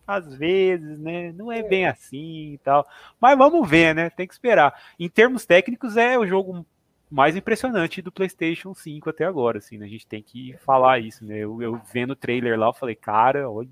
às 0.05 0.35
vezes, 0.35 0.99
né, 0.99 1.31
não 1.31 1.49
é 1.49 1.63
bem 1.63 1.85
assim 1.85 2.55
e 2.55 2.57
tal. 2.57 2.85
Mas 3.21 3.37
vamos 3.37 3.69
ver, 3.69 3.95
né? 3.95 4.09
Tem 4.09 4.27
que 4.27 4.33
esperar. 4.33 4.77
Em 4.99 5.07
termos 5.07 5.45
técnicos, 5.45 5.95
é 5.95 6.19
o 6.19 6.27
jogo 6.27 6.65
mais 7.09 7.37
impressionante 7.37 8.01
do 8.01 8.11
PlayStation 8.11 8.73
5 8.73 9.09
até 9.09 9.23
agora, 9.23 9.59
assim, 9.59 9.77
né? 9.77 9.85
A 9.85 9.89
gente 9.89 10.05
tem 10.05 10.21
que 10.21 10.57
falar 10.65 10.99
isso, 10.99 11.23
né? 11.23 11.37
Eu, 11.37 11.61
eu 11.61 11.81
vendo 11.93 12.11
o 12.11 12.17
trailer 12.17 12.59
lá, 12.59 12.67
eu 12.67 12.73
falei, 12.73 12.95
cara, 12.95 13.49
olha, 13.49 13.69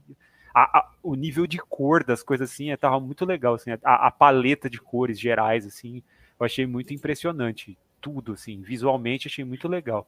a, 0.54 0.80
a, 0.80 0.91
o 1.04 1.16
nível 1.16 1.45
de 1.45 1.58
cor 1.58 2.06
das 2.06 2.24
coisas 2.24 2.50
assim 2.50 2.72
é, 2.72 2.78
muito 3.02 3.26
legal, 3.26 3.56
assim, 3.56 3.72
a, 3.72 4.08
a, 4.08 4.10
paleta 4.10 4.70
de 4.70 4.80
cores 4.80 5.20
gerais, 5.20 5.66
assim, 5.66 6.02
eu 6.39 6.45
achei 6.45 6.66
muito 6.66 6.93
impressionante, 6.93 7.78
tudo, 8.00 8.32
assim, 8.32 8.62
visualmente 8.62 9.28
achei 9.28 9.43
muito 9.43 9.68
legal. 9.68 10.08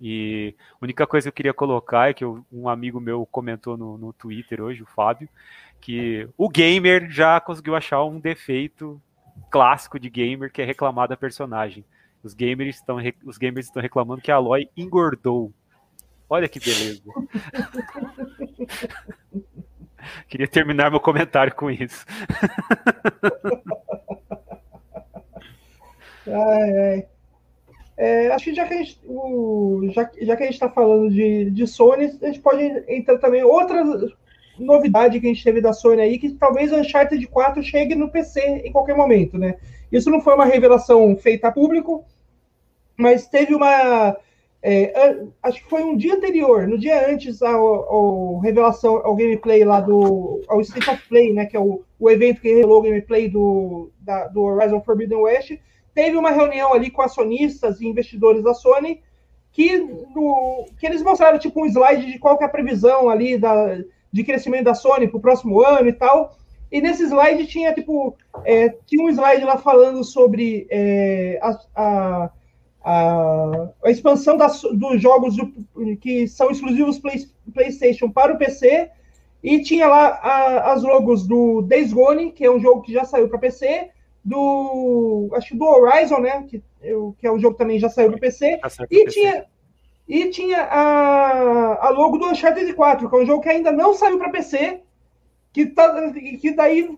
E 0.00 0.54
a 0.72 0.84
única 0.84 1.06
coisa 1.06 1.24
que 1.24 1.28
eu 1.28 1.36
queria 1.36 1.54
colocar 1.54 2.10
é 2.10 2.14
que 2.14 2.24
eu, 2.24 2.44
um 2.52 2.68
amigo 2.68 3.00
meu 3.00 3.26
comentou 3.26 3.76
no, 3.76 3.98
no 3.98 4.12
Twitter 4.12 4.60
hoje, 4.60 4.82
o 4.82 4.86
Fábio, 4.86 5.28
que 5.80 6.28
o 6.36 6.48
gamer 6.48 7.10
já 7.10 7.40
conseguiu 7.40 7.74
achar 7.74 8.04
um 8.04 8.20
defeito 8.20 9.00
clássico 9.50 9.98
de 9.98 10.08
gamer 10.08 10.52
que 10.52 10.62
é 10.62 10.64
reclamar 10.64 11.08
da 11.08 11.16
personagem. 11.16 11.84
Os 12.22 12.34
gamers 12.34 12.76
estão, 12.76 12.98
os 13.24 13.38
gamers 13.38 13.66
estão 13.66 13.82
reclamando 13.82 14.22
que 14.22 14.30
a 14.30 14.36
Aloy 14.36 14.68
engordou. 14.76 15.52
Olha 16.28 16.48
que 16.48 16.60
beleza. 16.60 17.02
Queria 20.28 20.48
terminar 20.48 20.90
meu 20.90 21.00
comentário 21.00 21.54
com 21.54 21.70
isso. 21.70 22.04
ai, 26.26 26.78
ai. 26.78 27.08
É, 27.98 28.28
acho 28.28 28.44
que 28.44 28.54
já 28.54 28.64
que 28.64 28.74
a 28.74 30.46
gente 30.46 30.54
está 30.54 30.70
falando 30.70 31.10
de, 31.10 31.50
de 31.50 31.66
Sony, 31.66 32.16
a 32.22 32.26
gente 32.26 32.38
pode 32.38 32.62
entrar 32.86 33.18
também 33.18 33.42
outra 33.42 33.84
novidade 34.56 35.18
que 35.18 35.26
a 35.26 35.28
gente 35.28 35.42
teve 35.42 35.60
da 35.60 35.72
Sony 35.72 36.00
aí, 36.00 36.16
que 36.16 36.30
talvez 36.34 36.70
o 36.70 36.76
Uncharted 36.76 37.26
4 37.26 37.60
chegue 37.60 37.96
no 37.96 38.08
PC 38.08 38.40
em 38.64 38.70
qualquer 38.70 38.96
momento, 38.96 39.36
né? 39.36 39.56
Isso 39.90 40.10
não 40.10 40.20
foi 40.20 40.34
uma 40.34 40.44
revelação 40.44 41.16
feita 41.16 41.48
a 41.48 41.52
público, 41.52 42.04
mas 42.96 43.26
teve 43.26 43.52
uma 43.52 44.16
é, 44.62 45.24
acho 45.42 45.62
que 45.62 45.70
foi 45.70 45.82
um 45.82 45.96
dia 45.96 46.14
anterior, 46.14 46.68
no 46.68 46.78
dia 46.78 47.10
antes 47.10 47.42
ao, 47.42 48.38
revelação, 48.38 48.96
ao 49.04 49.16
gameplay 49.16 49.64
lá 49.64 49.80
do 49.80 50.40
ao 50.48 50.60
State 50.60 50.88
of 50.88 51.08
Play, 51.08 51.32
né, 51.32 51.46
que 51.46 51.56
é 51.56 51.60
o, 51.60 51.82
o 51.98 52.10
evento 52.10 52.40
que 52.40 52.48
revelou 52.48 52.78
o 52.78 52.82
gameplay 52.82 53.28
do, 53.28 53.90
da, 54.00 54.28
do 54.28 54.42
Horizon 54.42 54.80
Forbidden 54.80 55.18
West, 55.18 55.58
teve 55.98 56.16
uma 56.16 56.30
reunião 56.30 56.72
ali 56.72 56.92
com 56.92 57.02
acionistas 57.02 57.80
e 57.80 57.88
investidores 57.88 58.40
da 58.40 58.54
Sony 58.54 59.02
que, 59.50 59.78
no, 59.78 60.64
que 60.78 60.86
eles 60.86 61.02
mostraram 61.02 61.40
tipo 61.40 61.60
um 61.60 61.66
slide 61.66 62.06
de 62.06 62.20
qual 62.20 62.38
é 62.40 62.44
a 62.44 62.48
previsão 62.48 63.08
ali 63.08 63.36
da, 63.36 63.80
de 64.12 64.22
crescimento 64.22 64.62
da 64.66 64.74
Sony 64.74 65.08
para 65.08 65.16
o 65.16 65.20
próximo 65.20 65.60
ano 65.60 65.88
e 65.88 65.92
tal. 65.92 66.38
E 66.70 66.80
nesse 66.80 67.02
slide 67.02 67.48
tinha 67.48 67.74
tipo 67.74 68.16
é, 68.44 68.68
tinha 68.86 69.04
um 69.04 69.08
slide 69.08 69.44
lá 69.44 69.56
falando 69.56 70.04
sobre 70.04 70.68
é, 70.70 71.40
a, 71.42 71.58
a 71.74 72.30
a, 72.80 73.68
a 73.84 73.90
expansão 73.90 74.36
das, 74.36 74.62
dos 74.62 75.02
jogos 75.02 75.36
do, 75.36 75.52
que 75.96 76.28
são 76.28 76.48
exclusivos 76.48 77.00
Play, 77.00 77.26
PlayStation 77.52 78.08
para 78.08 78.32
o 78.32 78.38
PC, 78.38 78.88
e 79.42 79.60
tinha 79.62 79.88
lá 79.88 80.62
as 80.72 80.84
logos 80.84 81.26
do 81.26 81.60
Days 81.62 81.92
Gone, 81.92 82.30
que 82.30 82.44
é 82.44 82.50
um 82.50 82.60
jogo 82.60 82.82
que 82.82 82.92
já 82.92 83.04
saiu 83.04 83.28
para 83.28 83.38
PC, 83.38 83.90
do 84.28 85.30
acho 85.32 85.48
que 85.48 85.56
do 85.56 85.64
Horizon, 85.64 86.20
né, 86.20 86.44
que, 86.48 86.62
que 87.18 87.26
é 87.26 87.32
um 87.32 87.38
jogo 87.38 87.54
que 87.54 87.58
também 87.58 87.78
já 87.78 87.88
saiu 87.88 88.10
para 88.10 88.20
PC, 88.20 88.60
e 88.90 89.04
PC. 89.04 89.10
tinha 89.10 89.46
e 90.08 90.30
tinha 90.30 90.62
a, 90.62 91.86
a 91.86 91.90
logo 91.90 92.16
do 92.16 92.26
Uncharted 92.26 92.72
4, 92.72 93.08
que 93.08 93.14
é 93.14 93.18
um 93.18 93.26
jogo 93.26 93.42
que 93.42 93.48
ainda 93.50 93.70
não 93.70 93.92
saiu 93.92 94.16
para 94.16 94.30
PC, 94.30 94.80
que, 95.52 95.66
tá, 95.66 96.10
que 96.40 96.50
daí 96.52 96.96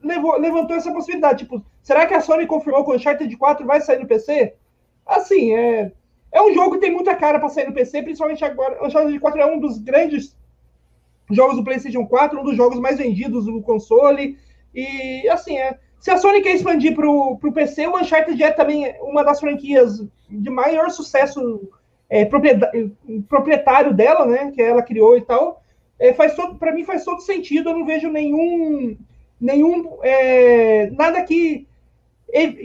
levou, 0.00 0.38
levantou 0.38 0.76
essa 0.76 0.92
possibilidade. 0.92 1.40
Tipo, 1.40 1.64
será 1.82 2.06
que 2.06 2.14
a 2.14 2.20
Sony 2.20 2.46
confirmou 2.46 2.84
que 2.84 2.92
o 2.92 2.94
Uncharted 2.94 3.36
4 3.36 3.66
vai 3.66 3.80
sair 3.80 3.98
no 3.98 4.06
PC? 4.06 4.54
Assim, 5.04 5.54
é, 5.54 5.90
é 6.30 6.40
um 6.40 6.54
jogo 6.54 6.74
que 6.74 6.82
tem 6.82 6.92
muita 6.92 7.16
cara 7.16 7.40
para 7.40 7.48
sair 7.48 7.66
no 7.66 7.74
PC, 7.74 8.02
principalmente 8.02 8.44
agora. 8.44 8.80
O 8.80 8.86
Uncharted 8.86 9.18
4 9.18 9.40
é 9.40 9.46
um 9.46 9.58
dos 9.58 9.78
grandes 9.78 10.36
jogos 11.30 11.56
do 11.56 11.64
PlayStation 11.64 12.06
4, 12.06 12.38
um 12.38 12.44
dos 12.44 12.56
jogos 12.56 12.78
mais 12.78 12.98
vendidos 12.98 13.46
do 13.46 13.60
console. 13.60 14.38
E, 14.72 15.28
assim, 15.28 15.58
é, 15.58 15.78
se 16.04 16.10
a 16.10 16.18
Sony 16.18 16.42
quer 16.42 16.54
expandir 16.54 16.94
para 16.94 17.08
o 17.08 17.52
PC, 17.54 17.86
o 17.86 17.98
Uncharted 17.98 18.42
é 18.42 18.50
também 18.50 18.94
uma 19.00 19.24
das 19.24 19.40
franquias 19.40 20.06
de 20.28 20.50
maior 20.50 20.90
sucesso 20.90 21.66
é, 22.10 22.26
proprietário 23.26 23.94
dela, 23.94 24.26
né? 24.26 24.52
Que 24.54 24.60
ela 24.60 24.82
criou 24.82 25.16
e 25.16 25.22
tal. 25.22 25.62
É, 25.98 26.12
faz 26.12 26.34
todo, 26.34 26.56
para 26.56 26.72
mim 26.72 26.84
faz 26.84 27.06
todo 27.06 27.22
sentido. 27.22 27.70
Eu 27.70 27.78
não 27.78 27.86
vejo 27.86 28.10
nenhum, 28.10 28.98
nenhum 29.40 29.96
é, 30.02 30.90
nada 30.90 31.22
que 31.22 31.66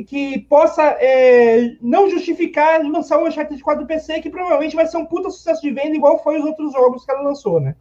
que 0.06 0.40
possa 0.50 0.84
é, 1.00 1.78
não 1.80 2.10
justificar 2.10 2.84
lançar 2.84 3.20
o 3.20 3.26
Uncharted 3.26 3.64
4 3.64 3.84
do 3.84 3.88
PC, 3.88 4.20
que 4.20 4.30
provavelmente 4.30 4.76
vai 4.76 4.86
ser 4.86 4.98
um 4.98 5.06
puta 5.06 5.30
sucesso 5.30 5.62
de 5.62 5.72
venda, 5.72 5.96
igual 5.96 6.22
foi 6.22 6.40
os 6.40 6.46
outros 6.46 6.74
jogos 6.74 7.06
que 7.06 7.12
ela 7.12 7.22
lançou, 7.22 7.62
né? 7.62 7.74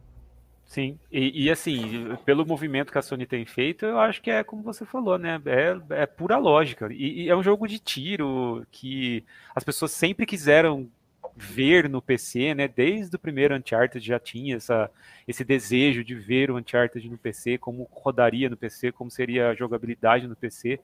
Sim, 0.68 0.98
e, 1.10 1.46
e, 1.46 1.50
assim, 1.50 2.14
pelo 2.26 2.44
movimento 2.44 2.92
que 2.92 2.98
a 2.98 3.02
Sony 3.02 3.24
tem 3.24 3.46
feito, 3.46 3.86
eu 3.86 3.98
acho 3.98 4.20
que 4.20 4.30
é 4.30 4.44
como 4.44 4.62
você 4.62 4.84
falou, 4.84 5.16
né? 5.18 5.40
É, 5.46 6.02
é 6.02 6.06
pura 6.06 6.36
lógica. 6.36 6.92
E, 6.92 7.22
e, 7.22 7.28
é 7.30 7.34
um 7.34 7.42
jogo 7.42 7.66
de 7.66 7.78
tiro 7.78 8.66
que 8.70 9.24
as 9.54 9.64
pessoas 9.64 9.92
sempre 9.92 10.26
quiseram 10.26 10.86
ver 11.34 11.88
no 11.88 12.02
PC, 12.02 12.54
né? 12.54 12.68
Desde 12.68 13.16
o 13.16 13.18
primeiro 13.18 13.56
Uncharted 13.56 14.06
já 14.06 14.20
tinha 14.20 14.56
essa, 14.56 14.90
esse 15.26 15.42
desejo 15.42 16.04
de 16.04 16.14
ver 16.14 16.50
o 16.50 16.58
Uncharted 16.58 17.08
no 17.08 17.16
PC, 17.16 17.56
como 17.56 17.88
rodaria 17.90 18.50
no 18.50 18.56
PC, 18.56 18.92
como 18.92 19.10
seria 19.10 19.48
a 19.48 19.54
jogabilidade 19.54 20.28
no 20.28 20.36
PC. 20.36 20.78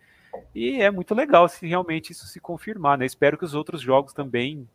E 0.54 0.80
é 0.80 0.90
muito 0.90 1.14
legal 1.14 1.46
se 1.46 1.66
realmente 1.66 2.10
isso 2.10 2.26
se 2.26 2.40
confirmar, 2.40 2.96
né? 2.96 3.04
Espero 3.04 3.36
que 3.36 3.44
os 3.44 3.54
outros 3.54 3.82
jogos 3.82 4.14
também 4.14 4.66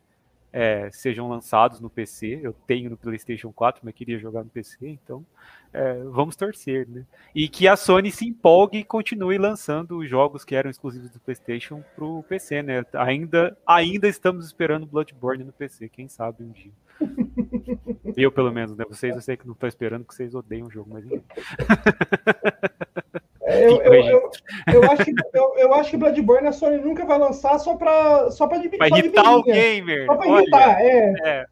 é, 0.52 0.90
sejam 0.92 1.30
lançados 1.30 1.80
no 1.80 1.90
PC. 1.90 2.40
Eu 2.42 2.54
tenho 2.66 2.90
no 2.90 2.98
PlayStation 2.98 3.52
4, 3.52 3.82
mas 3.84 3.94
queria 3.94 4.18
jogar 4.18 4.44
no 4.44 4.50
PC, 4.50 4.88
então 4.88 5.26
é, 5.72 6.04
vamos 6.06 6.36
torcer, 6.36 6.88
né? 6.88 7.06
E 7.34 7.48
que 7.48 7.68
a 7.68 7.76
Sony 7.76 8.12
se 8.12 8.28
empolgue 8.28 8.80
e 8.80 8.84
continue 8.84 9.38
lançando 9.38 10.00
os 10.00 10.10
jogos 10.10 10.44
que 10.44 10.56
eram 10.56 10.70
exclusivos 10.70 11.12
do 11.12 11.20
PlayStation 11.20 11.84
para 11.96 12.06
o 12.06 12.24
PC, 12.24 12.64
né? 12.64 12.84
Ainda, 12.94 13.58
ainda 13.66 14.08
estamos 14.08 14.46
esperando 14.46 14.86
Bloodborne 14.86 15.44
no 15.44 15.54
PC, 15.54 15.90
quem 15.90 16.08
sabe 16.08 16.44
um 16.44 16.52
dia. 16.52 16.72
eu, 18.18 18.32
pelo 18.32 18.52
menos, 18.52 18.76
né? 18.76 18.84
Vocês 18.90 19.16
eu 19.16 19.22
sei 19.22 19.38
que 19.38 19.46
não 19.46 19.54
estou 19.54 19.70
esperando, 19.70 20.04
porque 20.04 20.16
vocês 20.16 20.34
odeiam 20.34 20.68
o 20.68 20.72
jogo, 20.72 20.90
mas. 20.92 21.06
Eu, 23.60 23.82
eu, 23.82 23.94
eu, 23.94 24.32
eu, 24.74 24.92
acho 24.92 25.06
que, 25.06 25.14
eu, 25.34 25.56
eu 25.58 25.74
acho 25.74 25.92
que 25.92 25.98
Bloodborne 25.98 26.48
a 26.48 26.52
Sony 26.52 26.78
nunca 26.78 27.06
vai 27.06 27.18
lançar 27.20 27.60
só 27.60 27.76
para 27.76 28.32
só 28.32 28.48
para 28.48 28.60
Pra 28.70 28.88
irritar 28.88 29.36
o 29.36 29.44
gamer. 29.44 30.06
Só 30.06 30.16
para 30.16 30.28
irritar, 30.28 30.82
é. 30.82 31.14
é. 31.26 31.46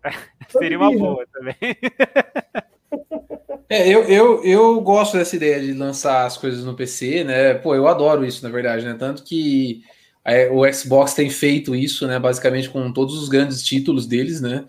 Seria 0.49 0.78
uma 0.78 0.91
boa 0.91 1.26
também. 1.34 1.55
É, 3.70 3.88
eu, 3.88 4.03
eu, 4.03 4.43
eu 4.45 4.82
gosto 4.82 5.18
dessa 5.18 5.36
ideia 5.36 5.60
de 5.60 5.74
lançar 5.74 6.26
as 6.26 6.38
coisas 6.38 6.64
no 6.64 6.74
PC, 6.74 7.24
né? 7.26 7.53
Pô, 7.53 7.76
eu 7.76 7.88
adoro 7.88 8.26
isso, 8.26 8.41
na 8.43 8.49
verdade, 8.49 8.86
né? 8.86 8.95
Tanto 8.97 9.24
que 9.24 9.82
é, 10.24 10.49
o 10.49 10.72
Xbox 10.72 11.14
tem 11.14 11.30
feito 11.30 11.76
isso, 11.76 12.08
né? 12.08 12.18
Basicamente 12.18 12.70
com 12.70 12.91
todos 12.93 13.22
os 13.22 13.28
grandes 13.28 13.62
títulos 13.62 14.05
deles, 14.08 14.39
né? 14.39 14.66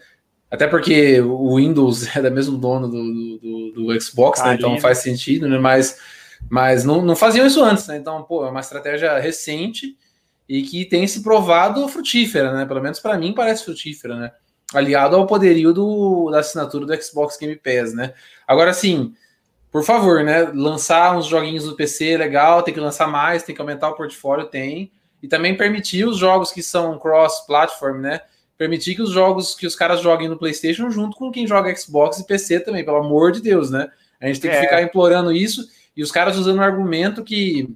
Até 0.51 0.67
porque 0.67 1.21
o 1.21 1.57
Windows 1.57 2.09
é 2.17 2.23
da 2.23 2.31
mesmo 2.31 2.59
dono 2.59 2.89
do, 2.89 3.39
do, 3.39 3.73
do 3.73 4.01
Xbox, 4.01 4.43
né? 4.43 4.55
Então 4.55 4.79
faz 4.81 4.99
sentido, 4.99 5.49
né? 5.49 5.59
Mas, 5.59 5.99
mas 6.51 6.85
não, 6.85 7.03
não 7.03 7.17
faziam 7.17 7.47
isso 7.47 7.63
antes, 7.63 7.87
né? 7.87 7.97
Então, 7.97 8.23
pô, 8.23 8.47
é 8.47 8.51
uma 8.51 8.61
estratégia 8.61 9.19
recente 9.19 9.97
e 10.49 10.63
que 10.63 10.85
tem 10.85 11.07
se 11.07 11.23
provado 11.23 11.89
frutífera, 11.89 12.53
né? 12.53 12.67
Pelo 12.67 12.83
menos 12.83 13.01
para 13.01 13.19
mim 13.19 13.33
parece 13.33 13.65
frutífera, 13.65 14.17
né? 14.17 14.33
aliado 14.75 15.17
ao 15.17 15.27
poderio 15.27 15.73
do, 15.73 16.31
da 16.31 16.41
assinatura 16.41 16.85
do 16.85 17.03
Xbox 17.03 17.39
Game 17.39 17.57
Pass, 17.57 17.95
né? 17.95 18.13
Agora, 18.47 18.73
sim, 18.73 19.15
por 19.71 19.83
favor, 19.83 20.23
né? 20.23 20.51
Lançar 20.55 21.17
uns 21.17 21.27
joguinhos 21.27 21.65
no 21.65 21.75
PC 21.75 22.17
legal, 22.17 22.63
tem 22.63 22.75
que 22.75 22.81
lançar 22.81 23.09
mais, 23.09 23.43
tem 23.43 23.55
que 23.55 23.61
aumentar 23.61 23.89
o 23.89 23.95
portfólio, 23.95 24.47
tem. 24.47 24.93
E 25.23 25.29
também 25.29 25.57
permitir 25.57 26.07
os 26.07 26.19
jogos 26.19 26.53
que 26.53 26.63
são 26.63 26.99
cross-platform, 26.99 28.01
né? 28.01 28.21
Permitir 28.57 28.95
que 28.95 29.03
os 29.03 29.11
jogos 29.11 29.55
que 29.55 29.67
os 29.67 29.75
caras 29.75 30.01
joguem 30.01 30.29
no 30.29 30.39
PlayStation 30.39 30.91
junto 30.91 31.17
com 31.17 31.31
quem 31.31 31.47
joga 31.47 31.75
Xbox 31.75 32.19
e 32.19 32.27
PC 32.27 32.61
também, 32.61 32.85
pelo 32.85 32.99
amor 32.99 33.33
de 33.33 33.41
Deus, 33.41 33.71
né? 33.71 33.89
A 34.21 34.27
gente 34.27 34.41
tem 34.41 34.51
que 34.51 34.57
é. 34.57 34.61
ficar 34.61 34.83
implorando 34.83 35.33
isso 35.33 35.67
e 35.99 36.03
os 36.03 36.13
caras 36.13 36.37
usando 36.37 36.59
o 36.59 36.63
argumento 36.63 37.25
que. 37.25 37.69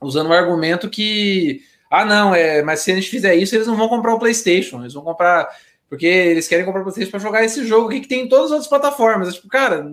Usando 0.00 0.30
o 0.30 0.32
argumento 0.32 0.88
que. 0.88 1.60
Ah, 1.90 2.02
não, 2.02 2.34
é, 2.34 2.62
mas 2.62 2.80
se 2.80 2.90
a 2.90 2.94
gente 2.94 3.10
fizer 3.10 3.34
isso, 3.34 3.54
eles 3.54 3.66
não 3.66 3.76
vão 3.76 3.90
comprar 3.90 4.14
o 4.14 4.18
PlayStation, 4.18 4.80
eles 4.80 4.94
vão 4.94 5.04
comprar 5.04 5.48
porque 5.86 6.06
eles 6.06 6.48
querem 6.48 6.64
comprar 6.64 6.80
o 6.80 6.84
PlayStation 6.84 7.10
para 7.10 7.20
jogar 7.20 7.44
esse 7.44 7.66
jogo 7.66 7.90
que 7.90 8.08
tem 8.08 8.22
em 8.22 8.28
todas 8.28 8.46
as 8.46 8.52
outras 8.52 8.68
plataformas. 8.68 9.34
Tipo, 9.34 9.48
cara, 9.48 9.86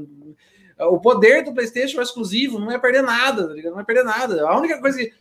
o 0.79 0.99
poder 1.01 1.43
do 1.43 1.53
PlayStation 1.53 1.99
é 1.99 2.03
exclusivo, 2.03 2.59
não 2.59 2.71
é 2.71 2.79
perder 2.79 3.03
nada, 3.03 3.49
tá 3.49 3.69
não 3.69 3.79
é 3.79 3.83
perder 3.83 4.03
nada. 4.03 4.47
A 4.47 4.57
única 4.57 4.79
coisa 4.79 4.97
que 4.97 5.11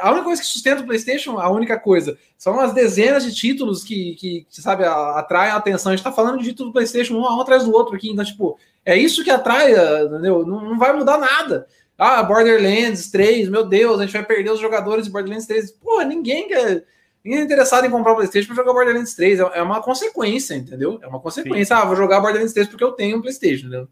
a 0.00 0.10
única 0.10 0.24
coisa 0.24 0.42
que 0.42 0.48
sustenta 0.48 0.82
o 0.82 0.86
PlayStation, 0.86 1.38
a 1.38 1.48
única 1.48 1.78
coisa, 1.78 2.18
são 2.36 2.60
as 2.60 2.74
dezenas 2.74 3.24
de 3.24 3.34
títulos 3.34 3.82
que, 3.82 4.14
que 4.16 4.46
sabe, 4.50 4.84
atraem 4.84 5.52
a 5.52 5.56
atenção. 5.56 5.90
A 5.90 5.96
gente 5.96 6.04
tá 6.04 6.12
falando 6.12 6.38
de 6.38 6.50
título 6.50 6.68
do 6.68 6.72
PlayStation 6.72 7.14
um, 7.14 7.22
um 7.22 7.40
atrás 7.40 7.64
do 7.64 7.72
outro 7.72 7.94
aqui, 7.94 8.10
então, 8.10 8.24
tipo, 8.24 8.58
é 8.84 8.96
isso 8.96 9.24
que 9.24 9.30
atrai, 9.30 9.72
entendeu? 10.04 10.44
Não, 10.44 10.62
não 10.62 10.78
vai 10.78 10.92
mudar 10.92 11.18
nada. 11.18 11.66
Ah, 12.00 12.22
Borderlands 12.22 13.10
3, 13.10 13.50
meu 13.50 13.66
Deus, 13.66 14.00
a 14.00 14.04
gente 14.04 14.14
vai 14.14 14.24
perder 14.24 14.50
os 14.50 14.58
jogadores 14.58 15.04
de 15.04 15.10
Borderlands 15.10 15.46
3. 15.46 15.72
Pô, 15.72 16.00
ninguém 16.00 16.48
quer 16.48 16.84
Ninguém 17.24 17.40
é 17.40 17.44
interessado 17.44 17.84
em 17.84 17.90
comprar 17.90 18.12
o 18.12 18.16
PlayStation 18.16 18.46
para 18.48 18.56
jogar 18.56 18.72
Borderlands 18.72 19.14
3. 19.14 19.40
É, 19.40 19.42
é 19.56 19.62
uma 19.62 19.82
consequência, 19.82 20.54
entendeu? 20.54 20.98
É 21.02 21.06
uma 21.06 21.20
consequência. 21.20 21.76
Sim. 21.76 21.82
Ah, 21.82 21.84
vou 21.84 21.94
jogar 21.94 22.20
Borderlands 22.20 22.54
3 22.54 22.68
porque 22.68 22.82
eu 22.82 22.92
tenho 22.92 23.18
um 23.18 23.20
PlayStation, 23.20 23.66
entendeu? 23.66 23.88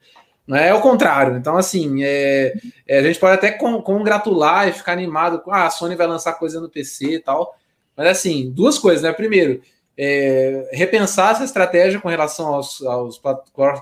Não 0.46 0.56
é 0.56 0.72
o 0.72 0.80
contrário. 0.80 1.36
Então, 1.36 1.58
assim, 1.58 2.02
é, 2.02 2.54
é, 2.86 2.98
a 2.98 3.02
gente 3.02 3.20
pode 3.20 3.34
até 3.34 3.50
congratular 3.50 4.66
e 4.66 4.72
ficar 4.72 4.92
animado 4.92 5.40
com 5.40 5.52
ah, 5.52 5.66
a 5.66 5.70
Sony 5.70 5.94
vai 5.94 6.06
lançar 6.06 6.32
coisa 6.38 6.58
no 6.58 6.70
PC 6.70 7.16
e 7.16 7.18
tal. 7.18 7.54
Mas, 7.94 8.06
assim, 8.06 8.50
duas 8.50 8.78
coisas, 8.78 9.02
né? 9.02 9.12
Primeiro, 9.12 9.60
é, 9.96 10.70
repensar 10.72 11.32
essa 11.32 11.44
estratégia 11.44 12.00
com 12.00 12.08
relação 12.08 12.54
aos, 12.54 12.80
aos 12.80 13.20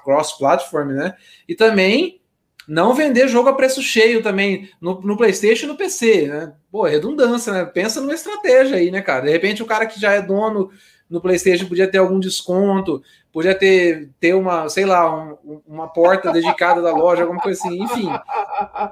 cross-platform, 0.03 0.89
né? 0.89 1.15
E 1.49 1.55
também 1.55 2.21
não 2.67 2.95
vender 2.95 3.29
jogo 3.29 3.49
a 3.49 3.55
preço 3.55 3.81
cheio 3.81 4.23
também 4.23 4.69
no, 4.81 5.01
no 5.01 5.17
PlayStation 5.17 5.67
e 5.67 5.69
no 5.69 5.77
PC, 5.77 6.29
né? 6.29 6.53
Pô, 6.71 6.87
é 6.87 6.91
redundância, 6.91 7.53
né? 7.53 7.65
Pensa 7.65 8.01
numa 8.01 8.15
estratégia 8.15 8.77
aí, 8.77 8.91
né, 8.91 9.01
cara? 9.01 9.25
De 9.25 9.31
repente 9.31 9.63
o 9.63 9.67
cara 9.67 9.87
que 9.87 10.01
já 10.01 10.13
é 10.13 10.23
dono 10.23 10.71
no 11.09 11.21
PlayStation 11.21 11.67
podia 11.67 11.89
ter 11.89 11.99
algum 11.99 12.19
desconto, 12.19 13.03
podia 13.37 13.55
ter, 13.55 14.09
ter 14.19 14.33
uma, 14.33 14.67
sei 14.67 14.87
lá, 14.87 15.15
um, 15.15 15.61
uma 15.67 15.87
porta 15.87 16.33
dedicada 16.33 16.81
da 16.81 16.91
loja, 16.91 17.21
alguma 17.21 17.39
coisa 17.39 17.61
assim, 17.61 17.83
enfim. 17.83 18.09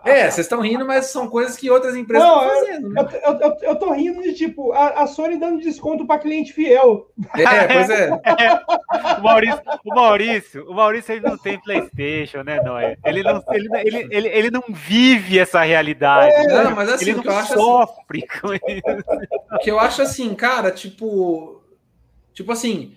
É, 0.05 0.31
vocês 0.31 0.45
estão 0.45 0.61
rindo, 0.61 0.85
mas 0.85 1.07
são 1.07 1.31
coisas 1.31 1.57
que 1.57 1.71
outras 1.71 1.97
empresas 1.97 2.29
estão 2.29 2.51
fazendo. 2.51 2.89
Né? 2.91 3.01
Eu, 3.01 3.33
eu, 3.33 3.41
eu, 3.41 3.57
eu, 3.63 3.77
tô 3.77 3.91
rindo 3.93 4.21
de 4.21 4.35
tipo, 4.35 4.71
a, 4.73 5.03
a 5.03 5.07
Sony 5.07 5.39
dando 5.39 5.63
desconto 5.63 6.07
para 6.07 6.21
cliente 6.21 6.53
fiel. 6.53 7.09
É, 7.35 7.73
pois 7.73 7.89
é. 7.89 8.11
o, 9.19 9.23
Maurício, 9.23 9.63
o 9.83 9.95
Maurício, 9.95 10.71
o 10.71 10.75
Maurício 10.75 11.13
ele 11.15 11.27
não 11.27 11.39
tem 11.39 11.59
PlayStation, 11.59 12.43
né, 12.43 12.61
Noé? 12.61 12.99
Ele 13.03 13.23
não, 13.23 13.43
ele, 13.51 13.69
ele, 13.79 14.09
ele, 14.11 14.29
ele 14.29 14.51
não 14.51 14.65
vive 14.69 15.39
essa 15.39 15.63
realidade. 15.63 16.35
É, 16.35 16.65
não, 16.65 16.73
mas 16.73 16.91
assim, 16.91 17.13
ele 17.13 17.23
não 17.25 17.35
assim 17.35 17.55
sofre 17.55 18.29
assim, 18.29 18.41
com 18.43 18.53
isso. 18.53 19.45
O 19.55 19.59
que 19.59 19.71
eu 19.71 19.81
acho 19.81 20.03
assim, 20.03 20.35
cara, 20.35 20.71
tipo. 20.71 21.63
Tipo 22.35 22.53
assim, 22.53 22.95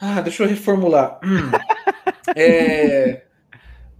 ah, 0.00 0.20
deixa 0.20 0.42
eu 0.42 0.48
reformular. 0.48 1.18
Hum. 1.22 1.50
É, 2.34 3.22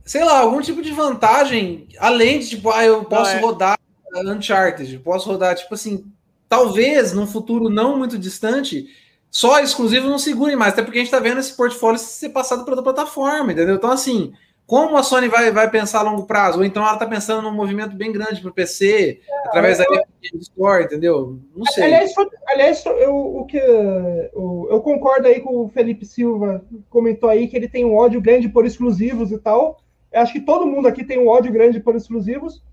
sei 0.05 0.25
lá, 0.25 0.41
algum 0.41 0.61
tipo 0.61 0.83
de 0.83 0.91
vantagem, 0.91 1.89
além 1.99 2.41
de, 2.41 2.51
tipo, 2.51 2.71
ah, 2.71 2.85
eu 2.85 3.05
posso 3.05 3.31
não, 3.33 3.39
é. 3.39 3.41
rodar 3.41 3.79
Uncharted, 4.27 4.99
posso 4.99 5.31
rodar, 5.31 5.55
tipo 5.55 5.73
assim, 5.75 6.05
talvez 6.49 7.13
num 7.13 7.27
futuro 7.27 7.69
não 7.69 7.97
muito 7.97 8.19
distante, 8.19 8.89
só 9.31 9.61
exclusivo 9.61 10.09
não 10.09 10.19
segure 10.19 10.57
mais, 10.57 10.73
até 10.73 10.83
porque 10.83 10.99
a 10.99 11.03
gente 11.03 11.11
tá 11.11 11.21
vendo 11.21 11.41
esse 11.41 11.57
portfólio 11.57 11.99
ser 11.99 12.31
passado 12.31 12.65
para 12.65 12.75
outra 12.75 12.93
plataforma, 12.93 13.53
entendeu? 13.53 13.77
Então, 13.77 13.91
assim, 13.91 14.33
como 14.67 14.97
a 14.97 15.03
Sony 15.03 15.29
vai, 15.29 15.53
vai 15.53 15.71
pensar 15.71 16.01
a 16.01 16.03
longo 16.03 16.27
prazo? 16.27 16.59
Ou 16.59 16.65
então 16.65 16.83
ela 16.83 16.95
está 16.95 17.07
pensando 17.07 17.41
num 17.43 17.55
movimento 17.55 17.95
bem 17.95 18.11
grande 18.11 18.41
para 18.41 18.51
o 18.51 18.55
PC, 18.55 19.21
é, 19.29 19.49
através 19.49 19.79
da 19.79 19.85
Epic 19.85 20.35
Store, 20.41 20.85
entendeu? 20.85 21.39
Não 21.55 21.65
sei. 21.67 21.85
Aliás, 21.85 22.13
aliás 22.49 22.85
eu, 22.85 23.15
o 23.15 23.45
que, 23.47 23.59
eu, 23.59 24.67
eu 24.71 24.81
concordo 24.81 25.29
aí 25.29 25.41
com 25.41 25.65
o 25.65 25.69
Felipe 25.69 26.05
Silva, 26.05 26.65
comentou 26.91 27.31
aí 27.31 27.47
que 27.47 27.57
ele 27.57 27.69
tem 27.69 27.85
um 27.85 27.95
ódio 27.95 28.21
grande 28.21 28.49
por 28.49 28.67
exclusivos 28.67 29.31
e 29.31 29.39
tal. 29.39 29.81
Eu 30.13 30.21
acho 30.21 30.33
que 30.33 30.41
todo 30.41 30.67
mundo 30.67 30.89
aqui 30.89 31.05
tem 31.05 31.19
um 31.19 31.29
ódio 31.29 31.53
grande 31.53 31.79
por 31.79 31.95
exclusivos. 31.95 32.65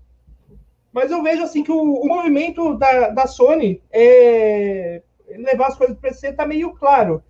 Mas 0.92 1.10
eu 1.10 1.22
vejo 1.22 1.42
assim 1.42 1.62
que 1.62 1.72
o, 1.72 1.80
o 1.80 2.06
movimento 2.06 2.74
da, 2.74 3.10
da 3.10 3.26
Sony 3.26 3.80
é 3.92 5.02
levar 5.28 5.68
as 5.68 5.76
coisas 5.76 5.96
para 5.96 6.08
o 6.08 6.12
PC 6.12 6.28
está 6.28 6.46
meio 6.46 6.72
claro. 6.74 7.22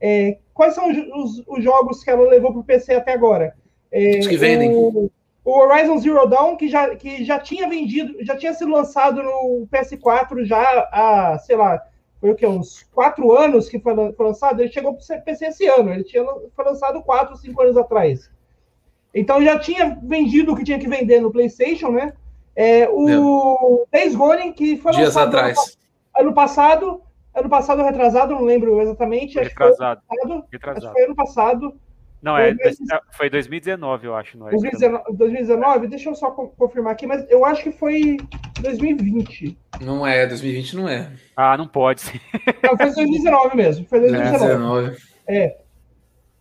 É, 0.00 0.38
quais 0.52 0.74
são 0.74 0.90
os, 0.90 0.96
os, 0.96 1.44
os 1.46 1.64
jogos 1.64 2.02
que 2.02 2.10
ela 2.10 2.28
levou 2.28 2.52
para 2.52 2.60
o 2.60 2.64
PC 2.64 2.94
até 2.94 3.12
agora? 3.12 3.54
É, 3.92 4.18
Os 4.18 4.26
que 4.26 4.36
vendem. 4.36 4.74
O, 4.74 5.10
o, 5.44 5.50
Horizon 5.50 5.98
Zero 5.98 6.26
Dawn, 6.26 6.56
que 6.56 6.68
já, 6.68 6.94
que 6.96 7.24
já 7.24 7.38
tinha 7.38 7.68
vendido, 7.68 8.14
já 8.24 8.36
tinha 8.36 8.54
sido 8.54 8.70
lançado 8.70 9.22
no 9.22 9.66
PS4 9.70 10.44
já 10.44 10.62
há, 10.90 11.38
sei 11.38 11.56
lá, 11.56 11.82
foi 12.20 12.30
o 12.30 12.34
que, 12.34 12.46
uns 12.46 12.84
quatro 12.94 13.36
anos 13.36 13.68
que 13.68 13.78
foi, 13.78 13.94
foi 14.12 14.26
lançado, 14.26 14.60
ele 14.60 14.72
chegou 14.72 14.94
para 14.94 15.18
o 15.18 15.22
PC 15.22 15.46
esse 15.46 15.66
ano, 15.66 15.92
ele 15.92 16.04
tinha, 16.04 16.24
foi 16.54 16.64
lançado 16.64 17.02
quatro, 17.02 17.36
cinco 17.36 17.60
anos 17.60 17.76
atrás. 17.76 18.30
Então 19.14 19.42
já 19.42 19.58
tinha 19.58 19.98
vendido 20.02 20.52
o 20.52 20.56
que 20.56 20.64
tinha 20.64 20.78
que 20.78 20.88
vender 20.88 21.20
no 21.20 21.30
PlayStation, 21.30 21.90
né? 21.90 22.14
É, 22.54 22.88
o 22.88 23.84
é. 23.92 23.98
Days 23.98 24.14
Gone, 24.14 24.52
que 24.52 24.76
foi 24.76 24.92
Dias 24.92 25.08
lançado 25.08 25.28
atrás. 25.28 25.78
ano 26.16 26.32
passado, 26.32 27.02
ano 27.34 27.48
passado 27.48 27.82
retrasado, 27.82 28.34
não 28.34 28.44
lembro 28.44 28.80
exatamente. 28.80 29.38
Retrasado. 29.38 30.00
Acho 30.08 30.18
que 30.18 30.20
foi, 30.20 30.32
ano 30.32 30.44
passado, 30.46 30.52
Retrasado. 30.52 30.86
Acho 30.86 30.86
que 30.86 30.92
foi 30.92 31.04
ano 31.04 31.16
passado. 31.16 31.80
Não, 32.22 32.38
é, 32.38 32.54
foi 33.10 33.28
2019, 33.28 34.06
eu 34.06 34.14
acho. 34.14 34.38
Não 34.38 34.46
é 34.46 34.50
2019, 34.52 35.16
2019, 35.16 35.88
deixa 35.88 36.08
eu 36.08 36.14
só 36.14 36.30
confirmar 36.30 36.92
aqui, 36.92 37.04
mas 37.04 37.28
eu 37.28 37.44
acho 37.44 37.64
que 37.64 37.72
foi 37.72 38.16
2020. 38.60 39.58
Não 39.80 40.06
é, 40.06 40.24
2020 40.26 40.76
não 40.76 40.88
é. 40.88 41.10
Ah, 41.36 41.56
não 41.56 41.66
pode 41.66 42.02
ser. 42.02 42.20
Não, 42.62 42.76
foi 42.76 42.86
2019 42.86 43.56
mesmo. 43.56 43.86
Foi 43.86 43.98
2019. 43.98 44.96
É. 45.26 45.56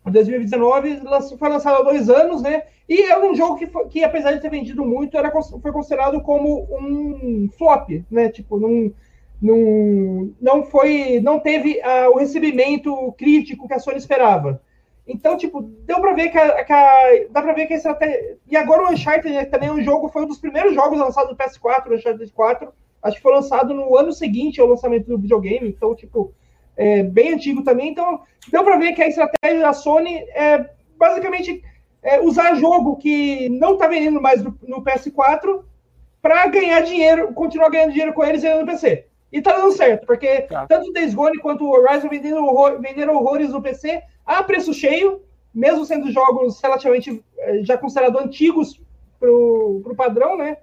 2019 0.05 1.01
foi 1.37 1.49
lançado 1.49 1.81
há 1.81 1.83
dois 1.83 2.09
anos, 2.09 2.43
né? 2.43 2.63
E 2.87 3.01
é 3.03 3.17
um 3.17 3.33
jogo 3.33 3.57
que, 3.57 3.67
que 3.89 4.03
apesar 4.03 4.33
de 4.33 4.41
ter 4.41 4.49
vendido 4.49 4.83
muito, 4.85 5.17
era, 5.17 5.31
foi 5.31 5.71
considerado 5.71 6.21
como 6.21 6.67
um 6.71 7.49
flop, 7.57 7.89
né? 8.09 8.29
Tipo, 8.29 8.59
não, 8.59 8.93
não, 9.41 10.31
não 10.39 10.63
foi. 10.63 11.19
Não 11.21 11.39
teve 11.39 11.79
uh, 11.79 12.11
o 12.13 12.17
recebimento 12.17 13.11
crítico 13.13 13.67
que 13.67 13.73
a 13.73 13.79
Sony 13.79 13.97
esperava. 13.97 14.61
Então, 15.07 15.35
tipo, 15.35 15.61
deu 15.61 15.99
pra 15.99 16.13
ver 16.13 16.29
que 16.29 16.37
a, 16.37 16.63
que 16.63 16.71
a, 16.71 17.25
dá 17.29 17.41
pra 17.41 17.53
ver 17.53 17.65
que 17.65 17.73
a 17.73 17.77
estratégia. 17.77 18.37
E 18.47 18.55
agora 18.55 18.83
o 18.83 18.93
Uncharted 18.93 19.33
né, 19.33 19.45
também 19.45 19.69
é 19.69 19.71
um 19.71 19.81
jogo, 19.81 20.09
foi 20.09 20.23
um 20.23 20.27
dos 20.27 20.39
primeiros 20.39 20.73
jogos 20.73 20.99
lançados 20.99 21.31
no 21.31 21.37
PS4, 21.37 21.87
o 21.89 21.95
Uncharted 21.95 22.31
4. 22.31 22.73
Acho 23.01 23.15
que 23.15 23.21
foi 23.21 23.33
lançado 23.33 23.73
no 23.73 23.95
ano 23.97 24.13
seguinte 24.13 24.61
ao 24.61 24.67
lançamento 24.67 25.07
do 25.07 25.17
videogame, 25.17 25.67
então, 25.67 25.95
tipo, 25.95 26.33
é 26.77 27.01
bem 27.03 27.33
antigo 27.33 27.63
também. 27.63 27.89
Então, 27.89 28.21
deu 28.51 28.63
pra 28.63 28.77
ver 28.77 28.93
que 28.93 29.01
a 29.01 29.07
estratégia 29.07 29.61
da 29.61 29.73
Sony 29.73 30.17
é 30.35 30.69
basicamente 30.97 31.63
é, 32.03 32.19
usar 32.19 32.55
jogo 32.55 32.97
que 32.97 33.49
não 33.49 33.77
tá 33.77 33.87
vendendo 33.87 34.21
mais 34.21 34.43
no, 34.43 34.55
no 34.67 34.83
PS4 34.83 35.63
para 36.21 36.47
ganhar 36.47 36.81
dinheiro, 36.81 37.33
continuar 37.33 37.69
ganhando 37.69 37.91
dinheiro 37.91 38.13
com 38.13 38.23
eles 38.23 38.43
no 38.43 38.65
PC. 38.65 39.05
E 39.31 39.41
tá 39.41 39.53
dando 39.53 39.71
certo, 39.71 40.05
porque 40.05 40.41
tá. 40.41 40.67
tanto 40.67 40.89
o 40.89 40.93
Days 40.93 41.13
Gone 41.13 41.39
quanto 41.39 41.63
o 41.63 41.71
Horizon 41.71 42.09
venderam, 42.09 42.45
horror, 42.45 42.81
venderam 42.81 43.15
horrores 43.15 43.49
no 43.49 43.61
PC 43.61 44.03
a 44.25 44.43
preço 44.43 44.73
cheio, 44.73 45.21
mesmo 45.53 45.85
sendo 45.85 46.11
jogos 46.11 46.59
relativamente 46.61 47.23
eh, 47.37 47.63
já 47.63 47.77
considerados 47.77 48.21
antigos 48.21 48.81
para 49.19 49.29
o 49.29 49.95
padrão, 49.95 50.37
né? 50.37 50.57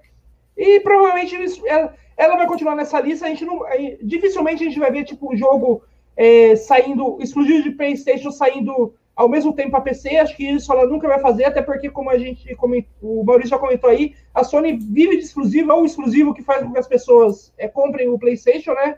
E 0.57 0.79
provavelmente 0.81 1.35
ela, 1.65 1.95
ela, 2.17 2.35
vai 2.35 2.47
continuar 2.47 2.75
nessa 2.75 2.99
lista. 2.99 3.25
A 3.25 3.29
gente 3.29 3.45
não, 3.45 3.61
dificilmente 4.01 4.63
a 4.63 4.67
gente 4.67 4.79
vai 4.79 4.91
ver 4.91 5.05
tipo 5.05 5.31
um 5.31 5.37
jogo 5.37 5.83
é, 6.17 6.55
saindo 6.55 7.17
exclusivo 7.21 7.63
de 7.63 7.71
PlayStation 7.71 8.31
saindo 8.31 8.93
ao 9.19 9.27
mesmo 9.27 9.51
tempo 9.53 9.75
a 9.75 9.81
PC, 9.81 10.15
acho 10.15 10.37
que 10.37 10.49
isso 10.49 10.71
ela 10.71 10.85
nunca 10.85 11.05
vai 11.05 11.19
fazer, 11.19 11.43
até 11.43 11.61
porque, 11.61 11.89
como 11.89 12.09
a 12.09 12.17
gente 12.17 12.55
comentou, 12.55 12.89
o 13.01 13.21
Maurício 13.21 13.49
já 13.49 13.59
comentou 13.59 13.89
aí, 13.89 14.15
a 14.33 14.45
Sony 14.45 14.77
vive 14.77 15.17
de 15.17 15.23
exclusivo, 15.23 15.69
é 15.69 15.75
o 15.75 15.83
exclusivo 15.83 16.33
que 16.33 16.41
faz 16.41 16.63
com 16.63 16.71
que 16.71 16.79
as 16.79 16.87
pessoas 16.87 17.53
é, 17.57 17.67
comprem 17.67 18.07
o 18.07 18.17
PlayStation, 18.17 18.71
né? 18.71 18.97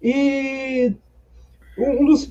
E 0.00 0.94
um 1.76 2.04
dos. 2.06 2.30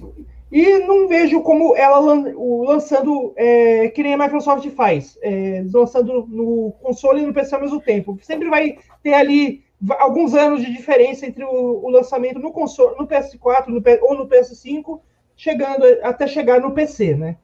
E 0.51 0.79
não 0.79 1.07
vejo 1.07 1.41
como 1.41 1.75
ela 1.75 1.99
lançando 1.99 3.33
é, 3.35 3.89
que 3.89 4.01
nem 4.01 4.13
a 4.13 4.17
Microsoft 4.17 4.69
faz, 4.71 5.17
é, 5.21 5.63
lançando 5.73 6.25
no 6.27 6.73
console 6.81 7.21
e 7.21 7.25
no 7.25 7.33
PC 7.33 7.55
ao 7.55 7.61
mesmo 7.61 7.81
tempo. 7.81 8.17
Sempre 8.21 8.49
vai 8.49 8.77
ter 9.03 9.13
ali 9.13 9.63
alguns 9.99 10.33
anos 10.33 10.63
de 10.63 10.71
diferença 10.71 11.25
entre 11.25 11.43
o, 11.43 11.85
o 11.85 11.89
lançamento 11.89 12.39
no 12.39 12.51
console, 12.51 12.95
no 12.97 13.07
PS4 13.07 13.67
no, 13.67 13.83
ou 14.01 14.15
no 14.15 14.27
PS5 14.27 14.99
chegando 15.35 15.85
até 16.01 16.27
chegar 16.27 16.59
no 16.59 16.71
PC, 16.71 17.15
né? 17.15 17.35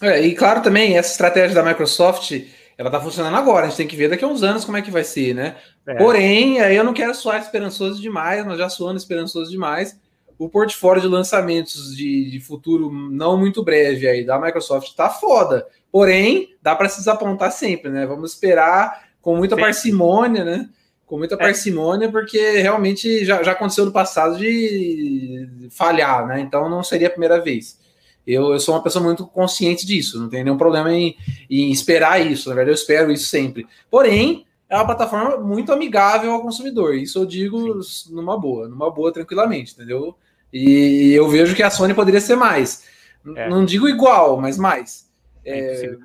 É, 0.00 0.20
e 0.20 0.34
claro 0.34 0.62
também, 0.62 0.96
essa 0.96 1.10
estratégia 1.10 1.54
da 1.54 1.68
Microsoft, 1.68 2.32
ela 2.78 2.90
tá 2.90 3.00
funcionando 3.00 3.36
agora, 3.36 3.66
a 3.66 3.68
gente 3.68 3.76
tem 3.76 3.86
que 3.86 3.96
ver 3.96 4.08
daqui 4.08 4.24
a 4.24 4.28
uns 4.28 4.42
anos 4.42 4.64
como 4.64 4.76
é 4.76 4.82
que 4.82 4.90
vai 4.90 5.04
ser, 5.04 5.34
né? 5.34 5.56
É. 5.86 5.94
Porém, 5.94 6.60
aí 6.60 6.76
eu 6.76 6.84
não 6.84 6.94
quero 6.94 7.14
soar 7.14 7.40
esperançoso 7.40 8.00
demais, 8.00 8.46
mas 8.46 8.56
já 8.56 8.68
soando 8.68 8.98
esperançoso 8.98 9.50
demais, 9.50 9.98
o 10.40 10.48
portfólio 10.48 11.02
de 11.02 11.08
lançamentos 11.08 11.94
de, 11.94 12.30
de 12.30 12.40
futuro 12.40 12.90
não 12.90 13.36
muito 13.36 13.62
breve 13.62 14.08
aí 14.08 14.24
da 14.24 14.40
Microsoft 14.40 14.94
tá 14.94 15.10
foda. 15.10 15.66
Porém, 15.92 16.56
dá 16.62 16.74
para 16.74 16.88
se 16.88 16.96
desapontar 16.98 17.52
sempre, 17.52 17.90
né? 17.90 18.06
Vamos 18.06 18.32
esperar 18.32 19.10
com 19.20 19.36
muita 19.36 19.54
Sim. 19.54 19.60
parcimônia, 19.60 20.44
né? 20.44 20.68
com 21.10 21.18
muita 21.18 21.34
é. 21.34 21.38
parcimônia, 21.38 22.08
porque 22.08 22.38
realmente 22.60 23.24
já, 23.24 23.42
já 23.42 23.50
aconteceu 23.50 23.84
no 23.84 23.90
passado 23.90 24.38
de 24.38 25.68
falhar, 25.68 26.24
né? 26.24 26.40
Então 26.40 26.70
não 26.70 26.84
seria 26.84 27.08
a 27.08 27.10
primeira 27.10 27.40
vez. 27.40 27.80
Eu, 28.24 28.52
eu 28.52 28.60
sou 28.60 28.76
uma 28.76 28.82
pessoa 28.82 29.02
muito 29.02 29.26
consciente 29.26 29.84
disso, 29.84 30.20
não 30.20 30.28
tem 30.28 30.44
nenhum 30.44 30.56
problema 30.56 30.92
em, 30.94 31.16
em 31.50 31.72
esperar 31.72 32.24
isso. 32.24 32.48
Na 32.48 32.54
verdade, 32.54 32.78
eu 32.78 32.80
espero 32.80 33.10
isso 33.10 33.26
sempre. 33.26 33.66
Porém, 33.90 34.46
é 34.68 34.76
uma 34.76 34.86
plataforma 34.86 35.36
muito 35.38 35.72
amigável 35.72 36.30
ao 36.30 36.42
consumidor. 36.42 36.94
Isso 36.94 37.18
eu 37.18 37.26
digo 37.26 37.82
Sim. 37.82 38.14
numa 38.14 38.38
boa, 38.38 38.68
numa 38.68 38.88
boa, 38.88 39.12
tranquilamente, 39.12 39.72
entendeu? 39.72 40.16
E 40.52 41.12
eu 41.12 41.28
vejo 41.28 41.54
que 41.54 41.62
a 41.62 41.70
Sony 41.70 41.94
poderia 41.94 42.20
ser 42.20 42.36
mais. 42.36 42.88
É. 43.36 43.48
Não 43.48 43.64
digo 43.64 43.88
igual, 43.88 44.40
mas 44.40 44.58
mais. 44.58 45.10
É... 45.44 45.86
é 45.86 45.96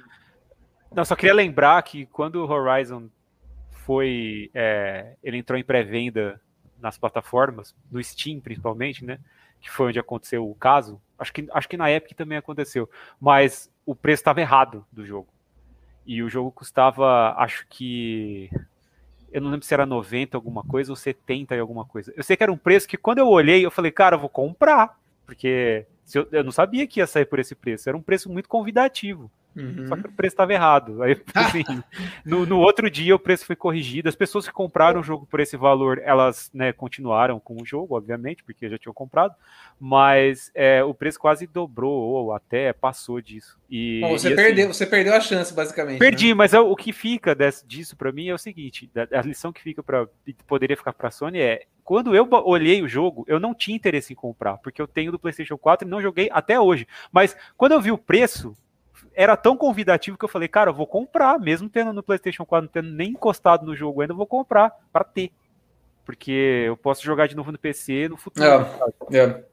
não, 0.95 1.03
só 1.03 1.13
queria 1.13 1.33
lembrar 1.33 1.81
que 1.83 2.05
quando 2.05 2.35
o 2.35 2.49
Horizon 2.49 3.09
foi. 3.85 4.49
É, 4.53 5.15
ele 5.21 5.37
entrou 5.37 5.59
em 5.59 5.63
pré-venda 5.63 6.39
nas 6.79 6.97
plataformas, 6.97 7.75
no 7.91 8.01
Steam 8.01 8.39
principalmente, 8.39 9.03
né? 9.03 9.19
Que 9.59 9.69
foi 9.69 9.87
onde 9.87 9.99
aconteceu 9.99 10.49
o 10.49 10.55
caso. 10.55 11.01
Acho 11.19 11.33
que, 11.33 11.47
acho 11.51 11.67
que 11.67 11.75
na 11.75 11.91
Epic 11.91 12.15
também 12.15 12.37
aconteceu. 12.37 12.89
Mas 13.19 13.69
o 13.85 13.93
preço 13.93 14.21
estava 14.21 14.39
errado 14.39 14.85
do 14.91 15.05
jogo. 15.05 15.27
E 16.05 16.23
o 16.23 16.29
jogo 16.29 16.51
custava, 16.51 17.33
acho 17.37 17.65
que. 17.67 18.49
Eu 19.35 19.41
não 19.41 19.51
lembro 19.51 19.65
se 19.65 19.73
era 19.73 19.85
90 19.85 20.37
alguma 20.37 20.63
coisa 20.63 20.93
ou 20.93 20.95
70 20.95 21.53
e 21.53 21.59
alguma 21.59 21.83
coisa. 21.83 22.13
Eu 22.15 22.23
sei 22.23 22.37
que 22.37 22.43
era 22.43 22.53
um 22.53 22.57
preço 22.57 22.87
que 22.87 22.95
quando 22.95 23.17
eu 23.17 23.27
olhei, 23.27 23.65
eu 23.65 23.69
falei, 23.69 23.91
cara, 23.91 24.15
eu 24.15 24.19
vou 24.21 24.29
comprar. 24.29 24.97
Porque 25.25 25.85
eu, 26.13 26.25
eu 26.31 26.41
não 26.41 26.53
sabia 26.53 26.87
que 26.87 27.01
ia 27.01 27.05
sair 27.05 27.25
por 27.25 27.37
esse 27.37 27.53
preço. 27.53 27.89
Era 27.89 27.97
um 27.97 28.01
preço 28.01 28.31
muito 28.31 28.47
convidativo. 28.47 29.29
Uhum. 29.55 29.87
Só 29.87 29.95
que 29.95 30.07
o 30.07 30.11
preço 30.11 30.33
estava 30.33 30.53
errado. 30.53 31.01
Aí, 31.01 31.17
assim, 31.33 31.63
no, 32.25 32.45
no, 32.45 32.59
outro 32.59 32.89
dia 32.89 33.15
o 33.15 33.19
preço 33.19 33.45
foi 33.45 33.55
corrigido. 33.55 34.09
As 34.09 34.15
pessoas 34.15 34.45
que 34.45 34.53
compraram 34.53 34.99
o 34.99 35.03
jogo 35.03 35.25
por 35.25 35.39
esse 35.39 35.55
valor, 35.55 36.01
elas 36.03 36.49
né, 36.53 36.73
continuaram 36.73 37.39
com 37.39 37.61
o 37.61 37.65
jogo, 37.65 37.95
obviamente, 37.95 38.43
porque 38.43 38.69
já 38.69 38.77
tinham 38.77 38.93
comprado, 38.93 39.33
mas 39.79 40.51
é, 40.53 40.83
o 40.83 40.93
preço 40.93 41.19
quase 41.19 41.47
dobrou 41.47 41.93
ou 41.93 42.33
até 42.33 42.73
passou 42.73 43.21
disso. 43.21 43.57
E, 43.69 44.01
Bom, 44.01 44.09
você, 44.09 44.29
e, 44.29 44.33
assim, 44.33 44.43
perdeu, 44.43 44.73
você 44.73 44.85
perdeu 44.85 45.13
a 45.13 45.21
chance, 45.21 45.53
basicamente. 45.53 45.99
Perdi, 45.99 46.29
né? 46.29 46.33
mas 46.33 46.53
é, 46.53 46.59
o 46.59 46.75
que 46.75 46.91
fica 46.91 47.33
desse, 47.33 47.65
disso 47.65 47.95
para 47.95 48.11
mim 48.11 48.27
é 48.27 48.33
o 48.33 48.37
seguinte: 48.37 48.89
a 49.11 49.21
lição 49.21 49.53
que 49.53 49.61
fica 49.61 49.81
para 49.81 50.07
poderia 50.47 50.75
ficar 50.75 50.93
para 50.93 51.07
a 51.07 51.11
Sony 51.11 51.39
é 51.39 51.65
quando 51.83 52.15
eu 52.15 52.27
olhei 52.43 52.81
o 52.81 52.87
jogo, 52.87 53.23
eu 53.27 53.39
não 53.39 53.53
tinha 53.53 53.75
interesse 53.75 54.11
em 54.11 54.15
comprar, 54.15 54.57
porque 54.57 54.81
eu 54.81 54.87
tenho 54.87 55.11
do 55.11 55.19
PlayStation 55.19 55.55
4 55.55 55.87
e 55.87 55.91
não 55.91 56.01
joguei 56.01 56.29
até 56.31 56.59
hoje. 56.59 56.87
Mas 57.11 57.37
quando 57.55 57.73
eu 57.73 57.81
vi 57.81 57.91
o 57.91 57.97
preço, 57.97 58.57
era 59.15 59.37
tão 59.37 59.55
convidativo 59.55 60.17
que 60.17 60.25
eu 60.25 60.29
falei, 60.29 60.47
cara, 60.47 60.69
eu 60.69 60.73
vou 60.73 60.85
comprar, 60.85 61.39
mesmo 61.39 61.69
tendo 61.69 61.93
no 61.93 62.03
PlayStation 62.03 62.45
4, 62.45 62.65
não 62.65 62.71
tendo 62.71 62.95
nem 62.95 63.11
encostado 63.11 63.65
no 63.65 63.75
jogo 63.75 64.01
ainda, 64.01 64.13
eu 64.13 64.17
vou 64.17 64.27
comprar 64.27 64.71
para 64.91 65.03
ter. 65.03 65.31
Porque 66.05 66.63
eu 66.67 66.77
posso 66.77 67.03
jogar 67.03 67.27
de 67.27 67.35
novo 67.35 67.51
no 67.51 67.57
PC 67.57 68.07
no 68.07 68.15
futuro. 68.15 68.45
É, 69.11 69.17
é. 69.17 69.43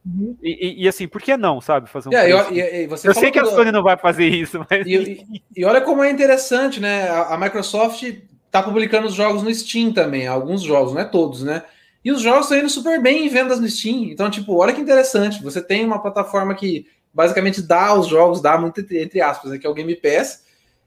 E, 0.42 0.84
e, 0.84 0.88
assim, 0.88 1.08
por 1.08 1.22
que 1.22 1.34
não, 1.34 1.62
sabe? 1.62 1.88
Fazer 1.88 2.10
um. 2.10 2.12
É, 2.12 2.30
eu, 2.30 2.52
e, 2.52 2.88
eu 3.04 3.14
sei 3.14 3.30
que 3.30 3.38
a 3.38 3.44
Sony 3.46 3.72
não 3.72 3.82
vai 3.82 3.96
fazer 3.96 4.26
isso, 4.26 4.62
mas. 4.68 4.86
E, 4.86 5.64
olha 5.64 5.80
como 5.80 6.02
é 6.02 6.10
interessante, 6.10 6.78
né? 6.78 7.08
A, 7.08 7.34
a 7.34 7.38
Microsoft 7.38 8.04
tá 8.50 8.62
publicando 8.62 9.06
os 9.06 9.14
jogos 9.14 9.42
no 9.42 9.54
Steam 9.54 9.94
também, 9.94 10.26
alguns 10.26 10.60
jogos, 10.60 10.92
não 10.92 11.00
é 11.00 11.06
todos, 11.06 11.42
né? 11.42 11.62
E 12.04 12.12
os 12.12 12.20
jogos 12.20 12.42
estão 12.42 12.58
indo 12.58 12.68
super 12.68 13.00
bem 13.00 13.24
em 13.24 13.28
vendas 13.30 13.58
no 13.58 13.66
Steam. 13.66 14.04
Então, 14.10 14.28
tipo, 14.28 14.54
olha 14.56 14.74
que 14.74 14.80
interessante. 14.80 15.42
Você 15.42 15.62
tem 15.62 15.86
uma 15.86 16.02
plataforma 16.02 16.54
que 16.54 16.86
basicamente 17.12 17.62
dá 17.62 17.94
os 17.94 18.06
jogos, 18.06 18.40
dá 18.40 18.56
muito 18.58 18.80
entre 18.94 19.20
aspas, 19.20 19.50
né, 19.50 19.58
que 19.58 19.66
é 19.66 19.70
o 19.70 19.74
Game 19.74 19.94
Pass, 19.96 20.42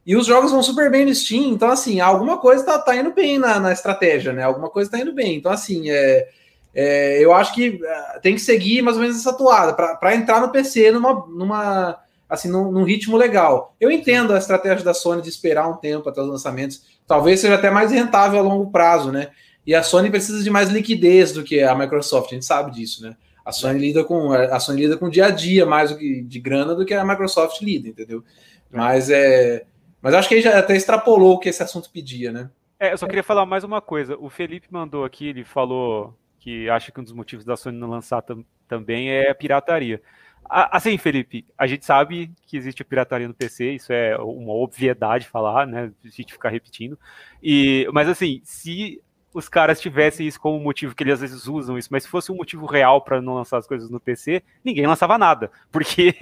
e 0.05 0.15
os 0.15 0.27
jogos 0.27 0.51
vão 0.51 0.61
super 0.61 0.91
bem 0.91 1.05
no 1.05 1.15
Steam, 1.15 1.45
então 1.45 1.69
assim, 1.69 1.99
alguma 1.99 2.37
coisa 2.37 2.63
tá, 2.63 2.77
tá 2.77 2.95
indo 2.95 3.11
bem 3.11 3.39
na, 3.39 3.59
na 3.59 3.71
estratégia, 3.71 4.31
né? 4.31 4.43
Alguma 4.43 4.69
coisa 4.69 4.91
tá 4.91 4.99
indo 4.99 5.11
bem. 5.11 5.35
Então, 5.35 5.51
assim, 5.51 5.89
é, 5.89 6.29
é 6.75 7.25
eu 7.25 7.33
acho 7.33 7.51
que 7.55 7.79
é, 7.83 8.19
tem 8.19 8.35
que 8.35 8.41
seguir 8.41 8.83
mais 8.83 8.97
ou 8.97 9.01
menos 9.01 9.17
essa 9.17 9.33
toada 9.33 9.73
para 9.73 10.15
entrar 10.15 10.41
no 10.41 10.51
PC 10.51 10.91
numa, 10.91 11.25
numa 11.27 11.99
assim, 12.29 12.47
num, 12.47 12.71
num, 12.71 12.83
ritmo 12.83 13.17
legal. 13.17 13.75
Eu 13.79 13.89
entendo 13.89 14.33
a 14.33 14.37
estratégia 14.37 14.85
da 14.85 14.93
Sony 14.93 15.23
de 15.23 15.29
esperar 15.29 15.67
um 15.67 15.77
tempo 15.77 16.07
até 16.07 16.21
os 16.21 16.29
lançamentos, 16.29 16.83
talvez 17.07 17.39
seja 17.39 17.55
até 17.55 17.71
mais 17.71 17.91
rentável 17.91 18.39
a 18.39 18.43
longo 18.43 18.71
prazo, 18.71 19.11
né? 19.11 19.29
E 19.65 19.73
a 19.73 19.81
Sony 19.81 20.11
precisa 20.11 20.43
de 20.43 20.51
mais 20.51 20.69
liquidez 20.69 21.31
do 21.31 21.43
que 21.43 21.63
a 21.63 21.73
Microsoft, 21.73 22.31
a 22.31 22.35
gente 22.35 22.45
sabe 22.45 22.69
disso, 22.69 23.01
né? 23.01 23.15
A 23.45 23.51
Sony 23.51 23.79
lida 23.79 24.03
com 24.03 24.33
a 24.33 24.59
Sony 24.59 24.81
lida 24.81 24.97
com 24.97 25.07
dia 25.07 25.27
a 25.27 25.29
dia 25.29 25.65
mais 25.65 25.91
do 25.91 25.97
que 25.97 26.21
de 26.23 26.39
grana 26.39 26.73
do 26.73 26.83
que 26.83 26.93
a 26.93 27.05
Microsoft 27.05 27.61
lida, 27.61 27.87
entendeu? 27.87 28.23
Mas 28.71 29.09
é, 29.09 29.65
mas 30.01 30.13
acho 30.13 30.27
que 30.27 30.35
ele 30.35 30.41
já 30.41 30.57
até 30.57 30.75
extrapolou 30.75 31.35
o 31.35 31.39
que 31.39 31.49
esse 31.49 31.63
assunto 31.63 31.89
pedia, 31.91 32.31
né? 32.31 32.49
É, 32.79 32.91
eu 32.93 32.97
só 32.97 33.05
queria 33.07 33.23
falar 33.23 33.45
mais 33.45 33.63
uma 33.63 33.81
coisa. 33.81 34.17
O 34.19 34.29
Felipe 34.29 34.67
mandou 34.69 35.05
aqui, 35.05 35.27
ele 35.27 35.43
falou 35.43 36.17
que 36.39 36.69
acha 36.69 36.91
que 36.91 36.99
um 36.99 37.03
dos 37.03 37.13
motivos 37.13 37.45
da 37.45 37.55
Sony 37.55 37.77
não 37.77 37.89
lançar 37.89 38.21
tam, 38.21 38.43
também 38.67 39.09
é 39.09 39.29
a 39.29 39.35
pirataria. 39.35 40.01
Assim, 40.47 40.95
Felipe, 40.97 41.43
a 41.57 41.65
gente 41.65 41.85
sabe 41.85 42.31
que 42.45 42.55
existe 42.55 42.83
a 42.83 42.85
pirataria 42.85 43.27
no 43.27 43.33
PC, 43.33 43.71
isso 43.71 43.91
é 43.91 44.15
uma 44.17 44.53
obviedade 44.53 45.27
falar, 45.27 45.65
né? 45.65 45.91
A 46.03 46.07
gente 46.07 46.33
ficar 46.33 46.49
repetindo. 46.49 46.99
E, 47.41 47.89
mas 47.91 48.07
assim, 48.07 48.41
se 48.43 49.01
os 49.35 49.49
caras 49.49 49.81
tivessem 49.81 50.25
isso 50.25 50.39
como 50.39 50.57
motivo 50.57 50.95
que 50.95 51.03
eles 51.03 51.15
às 51.15 51.19
vezes 51.19 51.45
usam 51.45 51.77
isso, 51.77 51.89
mas 51.91 52.03
se 52.03 52.09
fosse 52.09 52.31
um 52.31 52.35
motivo 52.35 52.65
real 52.65 53.01
para 53.01 53.21
não 53.21 53.33
lançar 53.33 53.57
as 53.57 53.67
coisas 53.67 53.89
no 53.89 53.99
PC, 53.99 54.41
ninguém 54.63 54.87
lançava 54.87 55.17
nada, 55.17 55.51
porque 55.69 56.15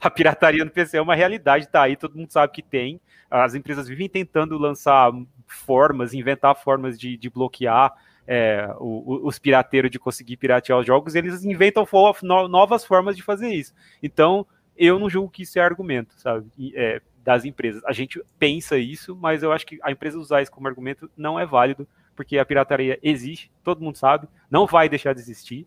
a 0.00 0.10
pirataria 0.10 0.64
no 0.64 0.70
PC 0.70 0.96
é 0.96 1.02
uma 1.02 1.14
realidade, 1.14 1.68
tá 1.68 1.82
aí, 1.82 1.94
todo 1.94 2.16
mundo 2.16 2.32
sabe 2.32 2.54
que 2.54 2.62
tem. 2.62 2.98
As 3.30 3.54
empresas 3.54 3.86
vivem 3.86 4.08
tentando 4.08 4.56
lançar 4.56 5.12
formas, 5.46 6.14
inventar 6.14 6.56
formas 6.56 6.98
de, 6.98 7.18
de 7.18 7.28
bloquear 7.28 7.92
é, 8.26 8.74
o, 8.78 9.26
os 9.26 9.38
pirateiros 9.38 9.90
de 9.90 9.98
conseguir 9.98 10.38
piratear 10.38 10.78
os 10.78 10.86
jogos, 10.86 11.14
eles 11.14 11.44
inventam 11.44 11.86
novas 12.48 12.82
formas 12.82 13.14
de 13.14 13.22
fazer 13.22 13.50
isso. 13.50 13.74
Então, 14.02 14.46
eu 14.74 14.98
não 14.98 15.10
julgo 15.10 15.28
que 15.28 15.42
isso 15.42 15.58
é 15.58 15.62
argumento, 15.62 16.14
sabe? 16.18 16.46
É, 16.74 17.02
das 17.18 17.44
empresas. 17.44 17.84
A 17.84 17.92
gente 17.92 18.22
pensa 18.38 18.78
isso, 18.78 19.14
mas 19.14 19.42
eu 19.42 19.52
acho 19.52 19.66
que 19.66 19.78
a 19.82 19.92
empresa 19.92 20.18
usar 20.18 20.40
isso 20.40 20.50
como 20.50 20.66
argumento 20.66 21.10
não 21.14 21.38
é 21.38 21.44
válido 21.44 21.86
porque 22.14 22.38
a 22.38 22.44
pirataria 22.44 22.98
existe, 23.02 23.50
todo 23.62 23.82
mundo 23.82 23.96
sabe, 23.96 24.28
não 24.50 24.66
vai 24.66 24.88
deixar 24.88 25.14
de 25.14 25.20
existir. 25.20 25.66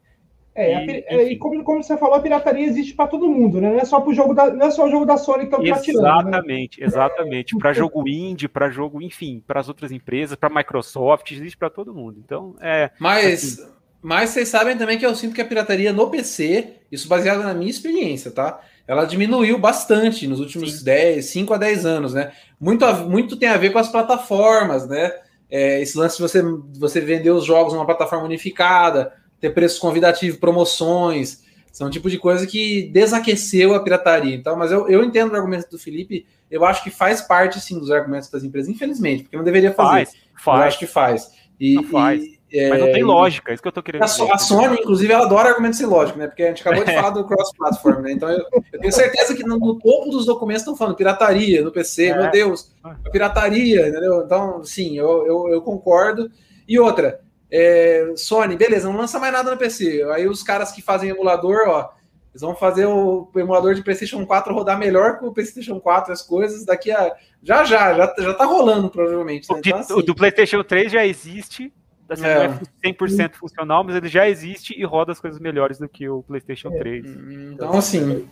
É, 0.55 0.85
e, 0.85 1.05
é, 1.05 1.31
e 1.33 1.37
como, 1.37 1.63
como, 1.63 1.83
você 1.83 1.95
falou, 1.97 2.15
a 2.15 2.19
pirataria 2.19 2.65
existe 2.65 2.95
para 2.95 3.05
todo 3.05 3.29
mundo, 3.29 3.61
né? 3.61 3.69
Não 3.69 3.79
é 3.79 3.85
só 3.85 4.01
pro 4.01 4.11
jogo 4.11 4.33
da, 4.33 4.51
não 4.51 4.65
é 4.65 4.71
só 4.71 4.87
o 4.87 4.89
jogo 4.89 5.05
da 5.05 5.15
Sony 5.15 5.41
que 5.41 5.45
estão 5.45 5.61
pirateando. 5.61 5.99
Exatamente, 5.99 6.81
né? 6.81 6.87
exatamente. 6.87 7.57
Para 7.57 7.73
jogo 7.73 8.07
indie, 8.07 8.47
para 8.47 8.67
jogo, 8.67 8.99
enfim, 8.99 9.43
para 9.45 9.59
as 9.59 9.67
outras 9.67 9.91
empresas, 9.91 10.35
para 10.35 10.49
Microsoft, 10.49 11.31
existe 11.31 11.55
para 11.55 11.69
todo 11.69 11.93
mundo. 11.93 12.19
Então, 12.25 12.55
é. 12.59 12.89
Mas, 12.97 13.59
assim, 13.59 13.71
mas 14.01 14.31
vocês 14.31 14.47
sabem 14.47 14.75
também 14.75 14.97
que 14.97 15.05
eu 15.05 15.13
sinto 15.13 15.35
que 15.35 15.41
a 15.41 15.45
pirataria 15.45 15.93
no 15.93 16.09
PC, 16.09 16.77
isso 16.91 17.07
baseado 17.07 17.43
na 17.43 17.53
minha 17.53 17.69
experiência, 17.69 18.31
tá? 18.31 18.59
Ela 18.87 19.05
diminuiu 19.05 19.59
bastante 19.59 20.27
nos 20.27 20.39
últimos 20.39 20.79
Sim. 20.79 20.85
10, 20.85 21.25
5 21.25 21.53
a 21.53 21.57
10 21.57 21.85
anos, 21.85 22.13
né? 22.15 22.31
Muito, 22.59 22.83
muito 23.07 23.37
tem 23.37 23.49
a 23.49 23.57
ver 23.57 23.71
com 23.71 23.77
as 23.77 23.89
plataformas, 23.89 24.87
né? 24.87 25.13
É, 25.49 25.81
esse 25.81 25.97
lance 25.97 26.17
de 26.17 26.21
você, 26.21 26.41
você 26.77 26.99
vender 26.99 27.31
os 27.31 27.45
jogos 27.45 27.73
numa 27.73 27.85
plataforma 27.85 28.25
unificada, 28.25 29.13
ter 29.39 29.51
preços 29.51 29.79
convidativos, 29.79 30.39
promoções, 30.39 31.43
São 31.71 31.87
um 31.87 31.91
tipo 31.91 32.09
de 32.09 32.17
coisa 32.17 32.47
que 32.47 32.89
desaqueceu 32.89 33.75
a 33.75 33.83
pirataria. 33.83 34.35
Então, 34.35 34.55
mas 34.55 34.71
eu, 34.71 34.89
eu 34.89 35.03
entendo 35.03 35.31
o 35.31 35.35
argumento 35.35 35.69
do 35.69 35.77
Felipe. 35.77 36.25
Eu 36.49 36.65
acho 36.65 36.83
que 36.83 36.89
faz 36.89 37.21
parte, 37.21 37.59
sim, 37.59 37.77
dos 37.77 37.91
argumentos 37.91 38.29
das 38.29 38.43
empresas, 38.43 38.69
infelizmente, 38.69 39.23
porque 39.23 39.37
não 39.37 39.43
deveria 39.43 39.73
fazer. 39.73 40.05
Faz, 40.05 40.15
faz. 40.35 40.59
Eu 40.59 40.67
acho 40.67 40.79
que 40.79 40.87
faz. 40.87 41.31
E, 41.59 41.75
Não 41.75 41.83
faz. 41.83 42.23
e, 42.23 42.36
Mas 42.51 42.79
não 42.79 42.87
é, 42.87 42.91
tem 42.93 43.03
lógica, 43.03 43.51
é 43.51 43.53
isso 43.53 43.61
que 43.61 43.67
eu 43.67 43.73
tô 43.73 43.83
querendo 43.83 44.03
A, 44.03 44.05
dizer. 44.05 44.31
a 44.31 44.37
Sony, 44.37 44.77
inclusive, 44.79 45.11
ela 45.11 45.25
adora 45.25 45.49
argumentos 45.49 45.77
sem 45.77 45.85
lógica, 45.85 46.17
né? 46.17 46.27
Porque 46.27 46.43
a 46.43 46.47
gente 46.47 46.61
acabou 46.61 46.85
de 46.85 46.91
falar 46.95 47.09
do 47.09 47.25
cross-platform, 47.25 48.01
né? 48.01 48.11
Então 48.13 48.29
eu, 48.29 48.45
eu 48.71 48.79
tenho 48.79 48.93
certeza 48.93 49.35
que 49.35 49.43
no, 49.43 49.57
no 49.59 49.77
topo 49.77 50.09
dos 50.09 50.25
documentos 50.25 50.61
estão 50.61 50.75
falando 50.75 50.95
pirataria 50.95 51.61
no 51.61 51.71
PC, 51.71 52.05
É. 52.05 52.17
meu 52.17 52.31
Deus, 52.31 52.71
pirataria, 53.11 53.89
entendeu? 53.89 54.21
Então, 54.25 54.63
sim, 54.63 54.97
eu, 54.97 55.25
eu, 55.27 55.49
eu 55.49 55.61
concordo. 55.61 56.31
E 56.67 56.79
outra, 56.79 57.19
é, 57.51 58.13
Sony, 58.15 58.55
beleza, 58.55 58.89
não 58.89 58.97
lança 58.97 59.19
mais 59.19 59.33
nada 59.33 59.51
no 59.51 59.57
PC. 59.57 60.03
Aí 60.13 60.27
os 60.27 60.41
caras 60.43 60.71
que 60.71 60.81
fazem 60.81 61.09
emulador, 61.09 61.67
ó, 61.67 61.89
eles 62.31 62.41
vão 62.41 62.55
fazer 62.55 62.85
o 62.85 63.29
emulador 63.35 63.73
de 63.73 63.81
PlayStation 63.81 64.25
4 64.25 64.53
rodar 64.53 64.77
melhor 64.77 65.17
que 65.17 65.25
o 65.25 65.31
PlayStation 65.33 65.79
4, 65.79 66.13
as 66.13 66.21
coisas 66.21 66.63
daqui 66.63 66.91
a. 66.91 67.13
Já 67.41 67.63
já, 67.63 67.93
já, 67.93 68.13
já 68.19 68.33
tá 68.33 68.45
rolando, 68.45 68.89
provavelmente. 68.89 69.51
né? 69.51 69.59
Então, 69.59 69.79
assim, 69.79 69.93
o 69.93 70.01
do 70.01 70.15
PlayStation 70.15 70.63
3 70.63 70.91
já 70.91 71.05
existe. 71.05 71.73
Assim, 72.09 72.25
É. 72.25 72.47
Não 72.47 72.55
é 72.55 72.59
100% 72.89 73.33
funcional, 73.35 73.83
mas 73.83 73.95
ele 73.95 74.07
já 74.07 74.27
existe 74.29 74.73
e 74.79 74.83
roda 74.83 75.11
as 75.11 75.19
coisas 75.19 75.39
melhores 75.39 75.77
do 75.77 75.87
que 75.89 76.07
o 76.07 76.23
PlayStation 76.23 76.69
É. 76.73 76.77
3. 76.77 77.05
então, 77.53 77.73
assim, 77.77 78.27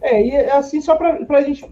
É, 0.00 0.20
e 0.22 0.36
assim, 0.50 0.80
só 0.80 0.96
para 0.96 1.18
a 1.30 1.42
gente, 1.42 1.64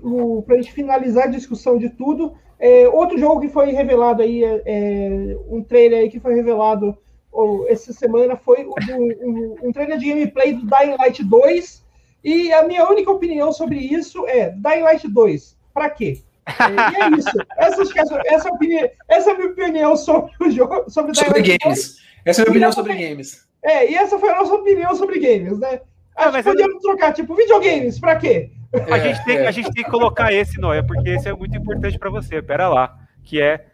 pra 0.47 0.57
gente 0.57 0.73
finalizar 0.73 1.25
a 1.25 1.31
discussão 1.31 1.79
de 1.79 1.91
tudo, 1.91 2.35
é, 2.59 2.89
outro 2.89 3.19
jogo 3.19 3.41
que 3.41 3.49
foi 3.49 3.73
revelado 3.73 4.23
aí, 4.23 4.45
é, 4.45 4.63
é, 4.65 5.37
um 5.49 5.63
trailer 5.63 6.01
aí 6.03 6.11
que 6.11 6.21
foi 6.21 6.35
revelado 6.35 6.97
ó, 7.33 7.65
essa 7.67 7.93
semana 7.93 8.37
foi 8.37 8.65
o 8.65 8.75
do- 8.75 9.27
um, 9.29 9.57
um 9.65 9.73
trailer 9.73 9.99
de 9.99 10.09
gameplay 10.09 10.53
do 10.55 10.61
Dying 10.65 10.97
Light 10.99 11.25
2, 11.25 11.85
e 12.23 12.53
a 12.53 12.63
minha 12.63 12.89
única 12.89 13.11
opinião 13.11 13.53
sobre 13.53 13.77
isso 13.79 14.27
é, 14.29 14.51
Dying 14.51 14.83
Light 14.83 15.09
2, 15.09 15.57
para 15.75 15.91
quê? 15.91 16.21
É, 16.47 16.93
e 17.01 17.03
é 17.03 17.19
isso. 17.19 17.31
Essa, 17.57 17.83
essa, 17.83 18.23
essa, 18.27 18.49
opinião, 18.49 18.89
essa 19.09 19.31
é 19.31 19.33
a 19.33 19.37
minha 19.37 19.51
opinião 19.51 19.97
sobre 19.97 20.33
o 20.41 20.51
jogo, 20.51 20.91
sobre 20.91 21.15
sobre 21.15 21.41
Light 21.41 21.59
2. 21.59 21.59
games. 21.59 21.97
Essa 22.25 22.41
é 22.41 22.43
a 22.43 22.45
minha 22.45 22.51
opinião 22.51 22.73
sobre 22.73 22.95
games. 22.95 23.47
É, 23.63 23.91
e 23.91 23.95
essa 23.95 24.19
foi 24.19 24.29
a 24.31 24.37
nossa 24.37 24.55
opinião 24.55 24.95
sobre 24.95 25.19
games, 25.19 25.59
né? 25.59 25.81
Ah, 26.17 26.31
mas 26.31 26.45
podíamos 26.45 26.83
trocar, 26.83 27.13
tipo, 27.13 27.35
videogames, 27.35 27.99
pra 27.99 28.17
quê? 28.17 28.51
A, 28.91 28.99
É, 28.99 29.01
gente 29.01 29.25
tem, 29.25 29.37
é. 29.39 29.47
a 29.47 29.51
gente 29.51 29.73
tem 29.73 29.85
que 29.85 29.91
colocar 29.91 30.33
esse, 30.33 30.61
Noia, 30.61 30.85
porque 30.85 31.11
esse 31.11 31.29
é 31.29 31.33
muito 31.33 31.57
importante 31.57 31.99
pra 31.99 32.11
você. 32.11 32.43
Pera 32.43 32.69
lá. 32.69 32.97
Que 33.23 33.41
é 33.41 33.67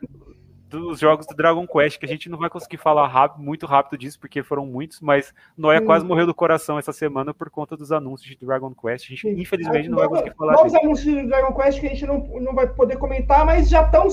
dos 0.70 1.00
jogos 1.00 1.26
do 1.26 1.34
Dragon 1.34 1.66
Quest, 1.66 1.98
que 1.98 2.06
a 2.06 2.08
gente 2.08 2.28
não 2.28 2.38
vai 2.38 2.48
conseguir 2.48 2.76
falar 2.76 3.06
rápido, 3.08 3.42
muito 3.42 3.66
rápido 3.66 3.98
disso, 3.98 4.18
porque 4.20 4.42
foram 4.42 4.64
muitos, 4.64 5.00
mas 5.00 5.34
Noia 5.58 5.80
Hum. 5.80 5.86
quase 5.86 6.04
morreu 6.04 6.26
do 6.26 6.34
coração 6.34 6.78
essa 6.78 6.92
semana 6.92 7.34
por 7.34 7.50
conta 7.50 7.76
dos 7.76 7.90
anúncios 7.90 8.36
de 8.36 8.46
Dragon 8.46 8.72
Quest. 8.74 9.06
A 9.06 9.08
gente, 9.08 9.20
Sim. 9.22 9.40
infelizmente, 9.40 9.88
não 9.88 9.96
vai 9.98 10.04
Novos- 10.06 10.18
conseguir 10.20 10.36
falar 10.36 10.52
Novos 10.52 10.72
disso. 10.72 10.84
anúncios 10.84 11.14
de 11.14 11.26
Dragon 11.26 11.52
Quest 11.54 11.80
que 11.80 11.86
a 11.86 11.90
gente 11.90 12.06
não, 12.06 12.18
não 12.40 12.54
vai 12.54 12.66
poder 12.68 12.96
comentar, 12.98 13.44
mas 13.44 13.68
já 13.68 13.82
estão. 13.82 14.08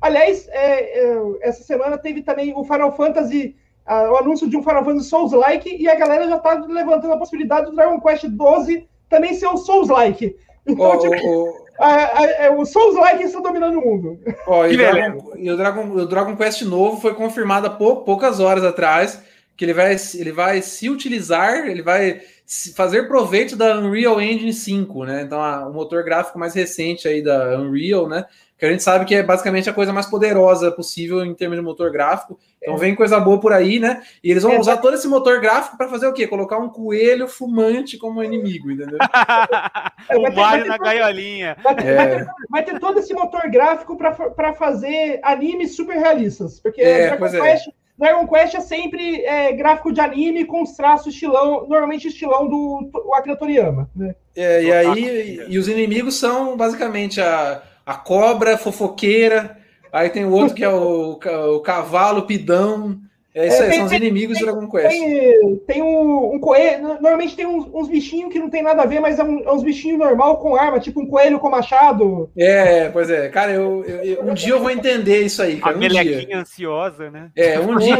Aliás, 0.00 0.46
é, 0.48 1.00
é, 1.00 1.18
essa 1.40 1.62
semana 1.62 1.96
teve 1.98 2.22
também 2.22 2.52
o 2.54 2.62
Final 2.64 2.92
Fantasy, 2.96 3.56
o 3.88 4.16
anúncio 4.16 4.48
de 4.50 4.56
um 4.56 4.62
Final 4.62 4.84
Fantasy 4.84 5.08
Souls-like, 5.08 5.76
e 5.80 5.88
a 5.88 5.94
galera 5.94 6.28
já 6.28 6.36
está 6.36 6.54
levantando 6.68 7.14
a 7.14 7.18
possibilidade 7.18 7.70
do 7.70 7.76
Dragon 7.76 8.00
Quest 8.00 8.26
12 8.26 8.88
também 9.08 9.34
ser 9.34 9.46
um 9.46 9.56
Souls-like. 9.56 10.36
Então, 10.66 10.84
Ó, 10.86 10.96
tipo, 10.98 11.26
o- 11.26 11.44
o- 11.50 11.66
a- 11.78 12.18
a- 12.20 12.24
é, 12.46 12.64
Souls-like 12.64 13.22
está 13.22 13.40
dominando 13.40 13.78
o 13.78 13.84
mundo. 13.84 14.18
Ó, 14.46 14.66
e, 14.66 14.70
Que 14.70 14.74
o. 14.76 14.78
Dragon, 14.78 15.32
e 15.36 15.50
o 15.50 15.56
Dragon, 15.56 15.88
o 15.90 16.06
Dragon 16.06 16.36
Quest 16.36 16.62
novo 16.62 17.00
foi 17.00 17.14
confirmado 17.14 17.66
há 17.66 17.70
pou- 17.70 18.02
poucas 18.02 18.40
horas 18.40 18.64
atrás 18.64 19.22
que 19.56 19.64
ele 19.64 19.72
vai, 19.72 19.96
ele 20.14 20.32
vai 20.32 20.60
se 20.60 20.90
utilizar, 20.90 21.66
ele 21.66 21.82
vai 21.82 22.20
se- 22.44 22.74
fazer 22.74 23.08
proveito 23.08 23.56
da 23.56 23.78
Unreal 23.78 24.20
Engine 24.20 24.52
5, 24.52 25.04
né? 25.04 25.22
Então, 25.22 25.40
a- 25.40 25.66
o 25.68 25.72
motor 25.72 26.02
gráfico 26.04 26.38
mais 26.38 26.52
recente 26.54 27.08
aí 27.08 27.22
da 27.22 27.58
Unreal, 27.58 28.06
né? 28.08 28.24
Que 28.58 28.64
a 28.64 28.70
gente 28.70 28.82
sabe 28.82 29.04
que 29.04 29.14
é 29.14 29.22
basicamente 29.22 29.68
a 29.68 29.72
coisa 29.72 29.92
mais 29.92 30.06
poderosa 30.06 30.72
possível 30.72 31.22
em 31.24 31.34
termos 31.34 31.58
de 31.58 31.62
motor 31.64 31.90
gráfico. 31.92 32.38
Então, 32.62 32.74
É. 32.74 32.78
vem 32.78 32.94
coisa 32.94 33.20
boa 33.20 33.38
por 33.38 33.52
aí, 33.52 33.78
né? 33.78 34.02
E 34.24 34.30
eles 34.30 34.42
vão 34.42 34.52
É, 34.52 34.58
usar 34.58 34.78
todo 34.78 34.94
esse 34.94 35.06
motor 35.06 35.40
gráfico 35.40 35.76
para 35.76 35.88
fazer 35.88 36.06
o 36.06 36.12
quê? 36.14 36.26
Colocar 36.26 36.56
um 36.58 36.68
coelho 36.70 37.28
fumante 37.28 37.98
como 37.98 38.22
inimigo, 38.24 38.70
entendeu? 38.70 38.98
É, 40.08 40.16
o 40.16 40.22
Mario 40.34 40.62
ter 40.64 40.68
na 40.70 40.76
todo- 40.78 40.84
gaiolinha. 40.86 41.56
Vai 41.62 41.74
ter, 41.74 41.86
É. 41.86 41.94
vai 41.96 42.08
ter- 42.18 42.26
vai 42.50 42.64
ter 42.64 42.78
todo 42.80 42.98
esse 43.00 43.12
motor 43.12 43.50
gráfico 43.50 43.96
para 43.96 44.52
fazer 44.54 45.18
animes 45.22 45.74
super 45.76 45.96
realistas. 45.96 46.60
Porque 46.60 46.80
É, 46.80 47.08
Dragon, 47.16 47.26
é. 47.26 47.40
Quest, 47.40 47.68
Dragon 47.98 48.26
Quest 48.26 48.54
é 48.54 48.60
sempre 48.60 49.22
é, 49.24 49.52
gráfico 49.52 49.92
de 49.92 50.00
anime 50.00 50.44
com 50.44 50.62
os 50.62 50.72
traços 50.72 51.12
estilão, 51.12 51.66
normalmente 51.66 52.08
estilão 52.08 52.48
do 52.48 52.90
Akira 53.14 53.36
Toriyama. 53.36 53.90
Né? 53.96 54.14
É, 54.36 54.62
e 54.62 54.72
aí, 54.72 55.44
e 55.48 55.58
os 55.58 55.66
inimigos 55.68 56.14
são 56.18 56.56
basicamente 56.56 57.20
a, 57.20 57.62
a 57.86 57.94
cobra 57.94 58.58
fofoqueira, 58.58 59.56
aí 59.92 60.10
tem 60.10 60.24
o 60.26 60.32
outro 60.32 60.54
que 60.56 60.64
é 60.64 60.68
o, 60.68 61.12
o 61.54 61.60
cavalo 61.60 62.22
pidão. 62.26 62.98
É 63.32 63.48
isso 63.48 63.56
É, 63.58 63.64
aí, 63.64 63.68
tem- 63.68 63.76
são 63.80 63.86
os 63.86 63.92
inimigos 63.92 64.38
tem- 64.38 64.46
do 64.46 64.50
Dragon 64.52 64.70
Quest. 64.70 64.88
Tem, 64.88 65.56
tem 65.66 65.82
um, 65.82 66.34
um 66.36 66.40
coelho. 66.40 66.82
Normalmente 66.88 67.36
tem 67.36 67.44
uns, 67.44 67.66
uns 67.70 67.86
bichinhos 67.86 68.32
que 68.32 68.38
não 68.38 68.48
tem 68.48 68.62
nada 68.62 68.80
a 68.82 68.86
ver, 68.86 68.98
mas 68.98 69.18
é, 69.18 69.22
um- 69.24 69.40
é 69.46 69.52
uns 69.52 69.62
bichinhos 69.62 69.98
normal 69.98 70.38
com 70.38 70.56
arma, 70.56 70.80
tipo 70.80 71.02
um 71.02 71.06
coelho 71.06 71.38
com 71.38 71.50
machado. 71.50 72.30
É, 72.34 72.88
pois 72.88 73.10
é, 73.10 73.28
cara, 73.28 73.52
eu, 73.52 73.84
eu- 73.84 74.02
eu- 74.02 74.22
um 74.24 74.32
dia 74.32 74.54
eu 74.54 74.60
vou 74.60 74.70
entender 74.70 75.20
isso 75.20 75.42
aí, 75.42 75.58
A 75.58 75.64
cara. 75.64 75.76
Um 75.76 75.80
dia. 75.80 75.88
melequinha 76.02 76.38
ansiosa, 76.38 77.10
né? 77.10 77.30
É, 77.36 77.60
um 77.60 77.76
dia. 77.76 77.94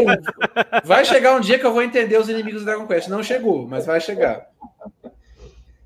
Vai 0.82 1.04
chegar 1.04 1.36
um 1.36 1.40
dia 1.40 1.58
que 1.58 1.66
eu 1.66 1.72
vou 1.72 1.82
entender 1.82 2.16
os 2.18 2.30
inimigos 2.30 2.62
do 2.62 2.64
Dragon 2.64 2.86
Quest. 2.86 3.08
Não 3.08 3.22
chegou, 3.22 3.66
mas 3.68 3.84
vai 3.84 4.00
chegar. 4.00 4.46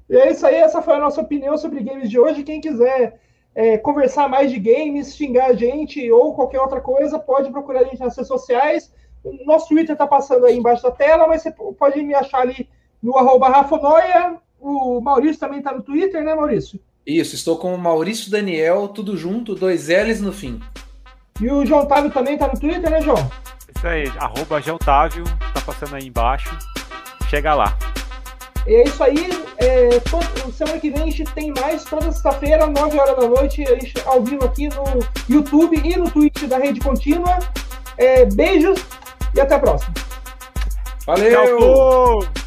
E 0.09 0.17
é 0.17 0.31
isso 0.31 0.47
aí, 0.47 0.55
essa 0.57 0.81
foi 0.81 0.95
a 0.95 1.01
nossa 1.01 1.21
opinião 1.21 1.59
sobre 1.59 1.83
games 1.83 2.09
de 2.09 2.21
hoje. 2.21 2.45
Quem 2.45 2.61
quiser 2.61 3.19
é, 3.55 3.79
conversar 3.79 4.29
mais 4.29 4.51
de 4.51 4.59
games, 4.59 5.17
xingar 5.17 5.47
a 5.47 5.53
gente 5.55 6.11
ou 6.11 6.35
qualquer 6.35 6.61
outra 6.61 6.81
coisa, 6.81 7.19
pode 7.19 7.51
procurar 7.51 7.81
a 7.81 7.85
gente 7.85 8.01
nas 8.01 8.17
redes 8.17 8.29
sociais. 8.29 8.93
O 9.23 9.45
nosso 9.45 9.69
Twitter 9.69 9.97
tá 9.97 10.07
passando 10.07 10.47
aí 10.47 10.57
embaixo 10.57 10.83
da 10.83 10.91
tela, 10.91 11.27
mas 11.27 11.43
você 11.43 11.51
pode 11.79 12.03
me 12.03 12.15
achar 12.15 12.41
ali 12.41 12.69
no 13.03 13.17
arroba 13.17 13.49
Rafonoia. 13.49 14.37
O 14.59 15.01
Maurício 15.01 15.41
também 15.41 15.63
tá 15.63 15.73
no 15.73 15.83
Twitter, 15.83 16.23
né, 16.23 16.35
Maurício? 16.35 16.81
Isso, 17.07 17.35
estou 17.35 17.59
com 17.59 17.75
o 17.75 17.79
Maurício 17.79 18.31
Daniel, 18.31 18.89
tudo 18.89 19.17
junto, 19.17 19.55
dois 19.55 19.89
L's 19.89 20.21
no 20.21 20.33
fim. 20.33 20.61
E 21.41 21.51
o 21.51 21.65
João 21.65 21.87
Távio 21.87 22.11
também 22.11 22.37
tá 22.37 22.47
no 22.47 22.59
Twitter, 22.59 22.91
né, 22.91 23.01
João? 23.01 23.31
Isso 23.75 23.87
aí, 23.87 24.07
arroba 24.19 24.61
Geotávio, 24.61 25.25
tá 25.55 25.61
passando 25.65 25.97
aí 25.97 26.07
embaixo. 26.07 26.51
Chega 27.29 27.55
lá. 27.55 27.77
E 28.67 28.75
é 28.75 28.85
isso 28.85 29.03
aí. 29.03 29.29
É, 29.59 30.01
todo- 30.11 30.53
semana 30.53 30.79
que 30.79 30.91
vem 30.91 31.03
a 31.03 31.07
gente 31.07 31.25
tem 31.35 31.53
mais, 31.59 31.85
toda 31.85 32.11
sexta-feira, 32.13 32.67
9 32.67 32.99
horas 32.99 33.17
da 33.17 33.29
noite, 33.29 33.63
a 33.65 33.71
gente 33.75 33.95
ao 34.05 34.23
vivo 34.23 34.45
aqui 34.45 34.69
no 34.69 34.85
YouTube 35.29 35.81
e 35.83 35.97
no 35.97 36.11
Twitch 36.11 36.45
da 36.45 36.59
Rede 36.59 36.81
Contínua. 36.81 37.39
É, 37.97 38.25
beijos 38.27 38.79
e 39.35 39.41
até 39.41 39.55
a 39.55 39.59
próxima. 39.59 39.93
Valeu! 41.07 41.59
Tchau! 41.59 42.40